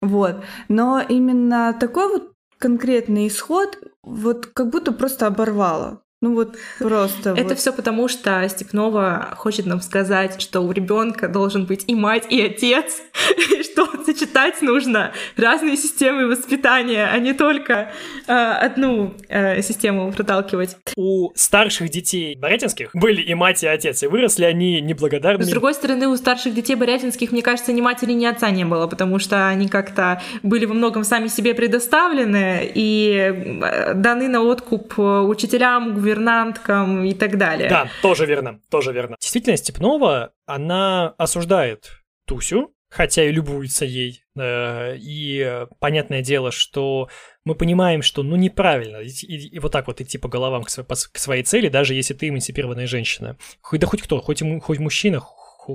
Вот. 0.00 0.44
Но 0.68 1.00
именно 1.00 1.72
такой 1.78 2.08
вот 2.08 2.32
конкретный 2.58 3.28
исход 3.28 3.78
вот 4.02 4.46
как 4.46 4.70
будто 4.70 4.92
просто 4.92 5.26
оборвало. 5.26 6.02
Ну 6.22 6.34
вот 6.34 6.56
просто. 6.78 7.30
Это 7.30 7.50
вот. 7.50 7.58
все 7.58 7.72
потому, 7.72 8.06
что 8.08 8.46
Степнова 8.46 9.34
хочет 9.38 9.64
нам 9.64 9.80
сказать, 9.80 10.42
что 10.42 10.60
у 10.60 10.70
ребенка 10.70 11.28
должен 11.28 11.64
быть 11.64 11.84
и 11.86 11.94
мать, 11.94 12.26
и 12.28 12.42
отец, 12.42 13.00
и 13.50 13.62
что 13.62 13.86
сочетать 14.04 14.60
нужно 14.60 15.12
разные 15.36 15.78
системы 15.78 16.26
воспитания, 16.26 17.08
а 17.10 17.18
не 17.18 17.32
только 17.32 17.92
э, 18.26 18.32
одну 18.32 19.14
э, 19.28 19.62
систему 19.62 20.12
проталкивать. 20.12 20.76
У 20.94 21.30
старших 21.34 21.88
детей 21.88 22.36
Борятинских 22.36 22.90
были 22.92 23.22
и 23.22 23.32
мать, 23.34 23.62
и 23.62 23.66
отец, 23.66 24.02
и 24.02 24.06
выросли 24.06 24.44
они 24.44 24.82
неблагодарными. 24.82 25.48
С 25.48 25.50
другой 25.50 25.72
стороны, 25.72 26.06
у 26.08 26.16
старших 26.16 26.52
детей 26.54 26.74
Борятинских, 26.74 27.32
мне 27.32 27.40
кажется, 27.40 27.72
ни 27.72 27.80
матери, 27.80 28.12
ни 28.12 28.26
отца 28.26 28.50
не 28.50 28.66
было, 28.66 28.86
потому 28.86 29.18
что 29.20 29.48
они 29.48 29.68
как-то 29.68 30.20
были 30.42 30.66
во 30.66 30.74
многом 30.74 31.04
сами 31.04 31.28
себе 31.28 31.54
предоставлены 31.54 32.70
и 32.74 33.32
э, 33.62 33.94
даны 33.94 34.28
на 34.28 34.42
откуп 34.42 34.98
учителям, 34.98 35.94
гувернанткам 36.10 37.04
и 37.04 37.14
так 37.14 37.38
далее. 37.38 37.68
Да, 37.68 37.88
тоже 38.02 38.26
верно, 38.26 38.60
тоже 38.70 38.92
верно. 38.92 39.16
Действительно, 39.20 39.56
Степнова, 39.56 40.32
она 40.46 41.14
осуждает 41.18 42.02
Тусю, 42.26 42.74
хотя 42.88 43.24
и 43.24 43.32
любуется 43.32 43.84
ей. 43.84 44.24
Э, 44.38 44.96
и 44.96 45.66
понятное 45.78 46.22
дело, 46.22 46.50
что 46.50 47.08
мы 47.44 47.54
понимаем, 47.54 48.02
что 48.02 48.22
ну 48.22 48.36
неправильно 48.36 48.98
и, 48.98 49.08
и, 49.08 49.48
и 49.48 49.58
вот 49.58 49.72
так 49.72 49.86
вот 49.86 50.00
идти 50.00 50.18
по 50.18 50.28
головам 50.28 50.64
к, 50.64 50.68
к 50.68 51.18
своей 51.18 51.42
цели, 51.42 51.68
даже 51.68 51.94
если 51.94 52.14
ты 52.14 52.28
эмансипированная 52.28 52.86
женщина. 52.86 53.36
Хоть 53.60 53.80
да 53.80 53.86
хоть 53.86 54.02
кто, 54.02 54.20
хоть, 54.20 54.42
хоть 54.62 54.78
мужчина, 54.78 55.20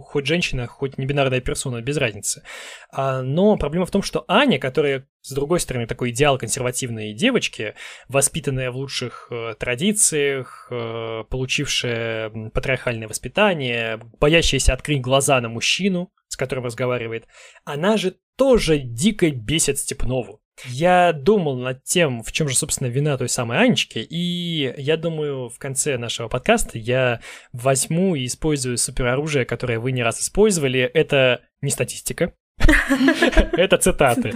хоть 0.02 0.26
женщина, 0.26 0.68
хоть 0.68 0.98
небинарная 0.98 1.42
персона, 1.42 1.82
без 1.82 1.98
разницы. 1.98 2.44
А, 2.92 3.22
но 3.22 3.58
проблема 3.58 3.86
в 3.86 3.92
том, 3.92 4.02
что 4.02 4.24
Аня, 4.28 4.60
которая, 4.60 5.08
с 5.22 5.32
другой 5.32 5.60
стороны, 5.60 5.88
такой 5.88 6.12
идеал 6.12 6.38
консервативной 6.38 7.14
девочки, 7.14 7.76
воспитанная 8.08 8.72
в 8.72 8.78
лучших 8.78 9.28
э, 9.32 9.56
традициях, 9.60 10.68
э, 10.72 11.24
получившая 11.30 12.30
патриархальное 12.50 13.08
воспитание, 13.08 14.00
боящаяся 14.20 14.74
открыть 14.74 15.02
глаза 15.02 15.40
на 15.42 15.50
мужчину, 15.50 16.12
с 16.28 16.38
которым 16.38 16.66
разговаривает, 16.66 17.28
она 17.64 17.98
же 17.98 18.18
тоже 18.36 18.78
дико 18.80 19.32
бесит 19.32 19.80
Степнову. 19.80 20.42
Я 20.64 21.12
думал 21.12 21.58
над 21.58 21.84
тем, 21.84 22.24
в 22.24 22.32
чем 22.32 22.48
же, 22.48 22.56
собственно, 22.56 22.88
вина 22.88 23.18
той 23.18 23.30
самой 23.30 23.60
Анечки, 23.60 24.00
и 24.00 24.74
я 24.78 24.96
думаю, 24.96 25.50
в 25.50 25.60
конце 25.60 25.98
нашего 25.98 26.28
подкаста 26.28 26.78
я 26.78 27.20
возьму 27.52 28.16
и 28.16 28.26
использую 28.26 28.78
супероружие, 28.78 29.46
которое 29.46 29.80
вы 29.80 29.92
не 29.92 30.04
раз 30.04 30.22
использовали. 30.22 30.80
Это 30.80 31.42
не 31.62 31.72
статистика, 31.72 32.34
Это 33.52 33.78
цитаты. 33.78 34.34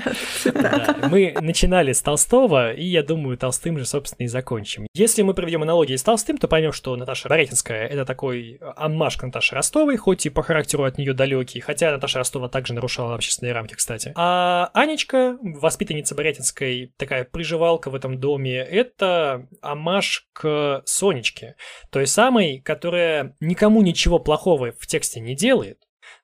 Мы 1.10 1.36
начинали 1.40 1.94
с 1.94 2.02
Толстого, 2.02 2.74
и 2.74 2.86
я 2.86 3.04
думаю, 3.04 3.38
Толстым 3.38 3.78
же, 3.78 3.86
собственно, 3.86 4.26
и 4.26 4.28
закончим. 4.28 4.88
Если 4.94 5.22
мы 5.22 5.34
проведем 5.34 5.64
аналогии 5.64 5.96
с 5.96 6.04
Толстым, 6.04 6.38
то 6.38 6.48
поймем, 6.48 6.72
что 6.72 6.96
Наташа 6.96 7.30
Боретинская— 7.30 7.88
это 7.88 8.06
такой 8.06 8.60
аммаж 8.76 9.18
к 9.18 9.24
Наташе 9.24 9.56
Ростовой, 9.56 9.98
хоть 9.98 10.26
и 10.26 10.30
по 10.30 10.44
характеру 10.44 10.84
от 10.84 10.98
нее 10.98 11.14
далекий, 11.14 11.60
хотя 11.60 11.92
Наташа 11.92 12.20
Ростова 12.20 12.50
также 12.50 12.74
нарушала 12.74 13.16
общественные 13.16 13.54
рамки, 13.54 13.76
кстати. 13.76 14.14
А 14.16 14.70
Анечка, 14.74 15.38
воспитанница 15.42 16.16
Боретинской, 16.16 16.94
такая 16.98 17.24
приживалка 17.24 17.90
в 17.90 17.96
этом 17.96 18.20
доме, 18.20 18.58
это 18.58 19.48
аммаж 19.62 20.28
к 20.34 20.82
Сонечке, 20.86 21.56
той 21.90 22.08
самой, 22.08 22.60
которая 22.60 23.36
никому 23.40 23.82
ничего 23.82 24.20
плохого 24.20 24.72
в 24.78 24.88
тексте 24.88 25.20
не 25.20 25.36
делает, 25.36 25.80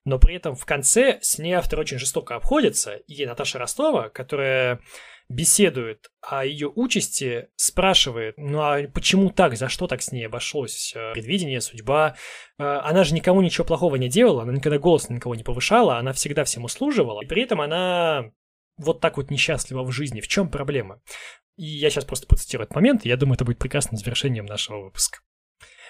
но 0.06 0.18
при 0.20 0.36
этом 0.36 0.54
в 0.54 0.64
конце 0.64 1.18
с 1.20 1.38
ней 1.38 1.52
автор 1.52 1.80
очень 1.80 1.98
жестоко 1.98 2.36
обходится, 2.36 2.94
и 2.94 3.26
Наташа 3.26 3.58
Ростова, 3.58 4.08
которая 4.08 4.80
беседует 5.28 6.12
о 6.20 6.44
ее 6.46 6.70
участи, 6.72 7.48
спрашивает, 7.56 8.34
ну 8.38 8.60
а 8.60 8.86
почему 8.94 9.30
так, 9.30 9.56
за 9.56 9.68
что 9.68 9.88
так 9.88 10.00
с 10.00 10.12
ней 10.12 10.26
обошлось, 10.26 10.92
э, 10.94 11.12
предвидение, 11.14 11.60
судьба. 11.60 12.14
Э, 12.58 12.80
она 12.84 13.02
же 13.02 13.14
никому 13.14 13.42
ничего 13.42 13.64
плохого 13.64 13.96
не 13.96 14.08
делала, 14.08 14.42
она 14.42 14.52
никогда 14.52 14.78
голос 14.78 15.08
на 15.08 15.14
никого 15.14 15.34
не 15.34 15.42
повышала, 15.42 15.98
она 15.98 16.12
всегда 16.12 16.44
всем 16.44 16.62
услуживала, 16.64 17.22
и 17.22 17.26
при 17.26 17.42
этом 17.42 17.60
она 17.60 18.30
вот 18.78 19.00
так 19.00 19.16
вот 19.16 19.32
несчастлива 19.32 19.82
в 19.82 19.90
жизни. 19.90 20.20
В 20.20 20.28
чем 20.28 20.48
проблема? 20.48 21.00
И 21.56 21.64
я 21.64 21.90
сейчас 21.90 22.04
просто 22.04 22.28
процитирую 22.28 22.66
этот 22.66 22.76
момент, 22.76 23.04
и 23.04 23.08
я 23.08 23.16
думаю, 23.16 23.34
это 23.34 23.44
будет 23.44 23.58
прекрасным 23.58 23.96
завершением 23.96 24.46
нашего 24.46 24.84
выпуска. 24.84 25.18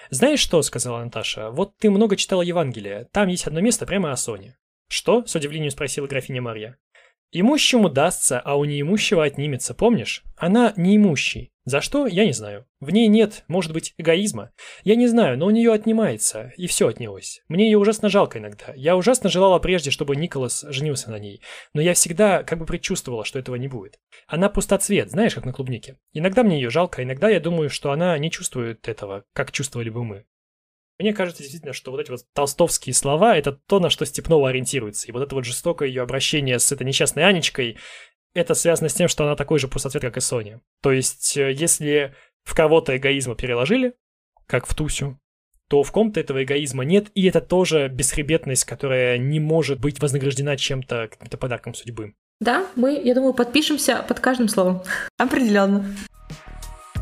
«Знаешь 0.09 0.39
что?»— 0.39 0.61
сказала 0.63 1.03
Наташа. 1.03 1.51
«Вот 1.51 1.77
ты 1.77 1.89
много 1.89 2.15
читала 2.15 2.41
Евангелие. 2.41 3.07
Там 3.11 3.27
есть 3.27 3.47
одно 3.47 3.61
место 3.61 3.85
прямо 3.85 4.11
о 4.11 4.17
Соне». 4.17 4.57
«Что?»— 4.87 5.23
с 5.25 5.35
удивлением 5.35 5.71
спросила 5.71 6.07
графиня 6.07 6.41
Марья. 6.41 6.77
Имущему 7.31 7.89
дастся, 7.89 8.39
а 8.39 8.55
у 8.55 8.63
неимущего 8.63 9.23
отнимется, 9.23 9.73
помнишь? 9.73 10.23
Она 10.37 10.73
неимущий. 10.77 11.51
За 11.65 11.81
что? 11.81 12.07
Я 12.07 12.25
не 12.25 12.31
знаю. 12.31 12.65
В 12.79 12.91
ней 12.91 13.09
нет, 13.09 13.43
может 13.49 13.73
быть, 13.73 13.93
эгоизма. 13.97 14.51
Я 14.85 14.95
не 14.95 15.07
знаю, 15.07 15.37
но 15.37 15.47
у 15.47 15.49
нее 15.49 15.73
отнимается, 15.73 16.53
и 16.55 16.65
все 16.65 16.87
отнялось. 16.87 17.41
Мне 17.49 17.65
ее 17.65 17.77
ужасно 17.77 18.07
жалко 18.07 18.39
иногда. 18.39 18.71
Я 18.77 18.95
ужасно 18.95 19.29
желала 19.29 19.59
прежде, 19.59 19.91
чтобы 19.91 20.15
Николас 20.15 20.63
женился 20.69 21.11
на 21.11 21.19
ней. 21.19 21.41
Но 21.73 21.81
я 21.81 21.93
всегда 21.93 22.43
как 22.43 22.59
бы 22.59 22.65
предчувствовала, 22.65 23.25
что 23.25 23.37
этого 23.37 23.57
не 23.57 23.67
будет. 23.67 23.99
Она 24.27 24.47
пустоцвет, 24.47 25.11
знаешь, 25.11 25.35
как 25.35 25.43
на 25.43 25.51
клубнике. 25.51 25.97
Иногда 26.13 26.43
мне 26.43 26.55
ее 26.55 26.69
жалко, 26.69 27.03
иногда 27.03 27.27
я 27.27 27.41
думаю, 27.41 27.69
что 27.69 27.91
она 27.91 28.17
не 28.17 28.31
чувствует 28.31 28.87
этого, 28.87 29.25
как 29.33 29.51
чувствовали 29.51 29.89
бы 29.89 30.05
мы. 30.05 30.25
Мне 30.99 31.13
кажется 31.13 31.43
действительно, 31.43 31.73
что 31.73 31.91
вот 31.91 31.99
эти 31.99 32.09
вот 32.09 32.21
толстовские 32.33 32.93
слова— 32.93 33.37
это 33.37 33.51
то, 33.51 33.79
на 33.79 33.89
что 33.89 34.05
Степнова 34.05 34.49
ориентируется. 34.49 35.07
И 35.07 35.11
вот 35.11 35.21
это 35.21 35.35
вот 35.35 35.45
жестокое 35.45 35.87
ее 35.87 36.01
обращение 36.01 36.57
с 36.57 36.71
этой 36.71 36.85
несчастной 36.85 37.23
Анечкой, 37.23 37.77
это 38.33 38.55
связано 38.55 38.89
с 38.89 38.93
тем, 38.93 39.07
что 39.07 39.23
она 39.23 39.35
такой 39.35 39.59
же 39.59 39.67
пустоцвет, 39.67 40.01
как 40.01 40.17
и 40.17 40.21
Соня. 40.21 40.61
То 40.81 40.91
есть, 40.91 41.37
э, 41.37 41.51
если 41.51 42.15
в 42.43 42.55
кого-то 42.55 42.97
эгоизма 42.97 43.35
переложили, 43.35 43.93
как 44.47 44.65
в 44.65 44.73
Тусю, 44.73 45.19
то 45.69 45.83
в 45.83 45.91
ком-то 45.91 46.19
этого 46.19 46.43
эгоизма 46.43 46.85
нет, 46.85 47.07
и 47.13 47.27
это 47.27 47.41
тоже 47.41 47.89
бесхребетность, 47.89 48.63
которая 48.63 49.17
не 49.17 49.39
может 49.39 49.79
быть 49.79 49.99
вознаграждена 49.99 50.55
чем-то, 50.55 51.09
каким-то 51.11 51.37
подарком 51.37 51.73
судьбы. 51.73 52.13
Да, 52.39 52.65
мы, 52.75 52.99
я 53.03 53.13
думаю, 53.15 53.33
подпишемся 53.33 54.03
под 54.07 54.19
каждым 54.19 54.47
словом. 54.47 54.81
Определенно. 55.17 55.85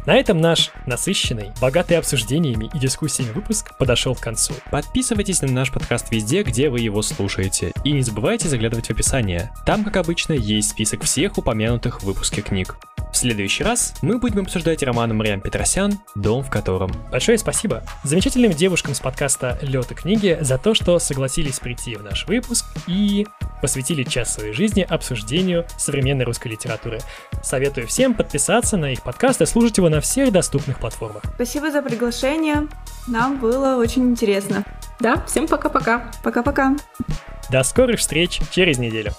На 0.05 0.15
этом 0.15 0.39
наш 0.39 0.71
насыщенный, 0.85 1.51
богатый 1.59 1.97
обсуждениями 1.97 2.69
и 2.71 2.77
дискуссиями 2.77 3.31
выпуск 3.31 3.75
подошел 3.77 4.13
к 4.13 4.19
концу. 4.19 4.53
Подписывайтесь 4.69 5.41
на 5.41 5.51
наш 5.51 5.71
подкаст 5.71 6.11
везде, 6.11 6.43
где 6.43 6.69
вы 6.69 6.79
его 6.79 7.01
слушаете. 7.01 7.71
И 7.83 7.91
не 7.91 8.03
забывайте 8.03 8.47
заглядывать 8.47 8.87
в 8.87 8.91
описание. 8.91 9.51
Там, 9.65 9.83
как 9.83 9.97
обычно, 9.97 10.33
есть 10.33 10.69
список 10.69 11.03
всех 11.03 11.39
упомянутых 11.39 12.01
в 12.01 12.05
выпуске 12.05 12.43
книг. 12.43 12.77
В 13.11 13.17
следующий 13.17 13.63
раз 13.63 13.93
мы 14.01 14.17
будем 14.19 14.41
обсуждать 14.41 14.83
роман 14.83 15.15
Мариам 15.15 15.39
Петросян 15.39 15.99
«Дом 16.15 16.43
в 16.43 16.49
котором». 16.49 16.91
Большое 17.09 17.37
спасибо 17.37 17.81
замечательным 18.03 18.51
девушкам 18.51 18.93
с 18.93 18.99
подкаста 18.99 19.57
«Лёд 19.61 19.89
и 19.91 19.95
книги» 19.95 20.37
за 20.41 20.57
то, 20.57 20.73
что 20.73 20.99
согласились 20.99 21.59
прийти 21.59 21.95
в 21.95 22.03
наш 22.03 22.27
выпуск 22.27 22.65
и 22.87 23.25
посвятили 23.65 24.03
час 24.03 24.31
своей 24.31 24.53
жизни 24.53 24.85
обсуждению 24.87 25.65
современной 25.75 26.23
русской 26.23 26.49
литературы. 26.49 26.99
Советую 27.41 27.87
всем 27.87 28.13
подписаться 28.13 28.77
на 28.77 28.93
их 28.93 29.01
подкаст 29.01 29.41
и 29.41 29.47
слушать 29.47 29.79
его 29.79 29.89
на 29.89 30.01
всех 30.01 30.31
доступных 30.31 30.77
платформах. 30.77 31.23
Спасибо 31.33 31.71
за 31.71 31.81
приглашение. 31.81 32.67
Нам 33.07 33.39
было 33.39 33.77
очень 33.77 34.03
интересно. 34.11 34.63
Да, 34.99 35.25
всем 35.25 35.47
пока-пока. 35.47 36.11
Пока-пока. 36.23 36.75
До 37.49 37.63
скорых 37.63 37.99
встреч 37.99 38.39
через 38.51 38.77
неделю. 38.77 39.13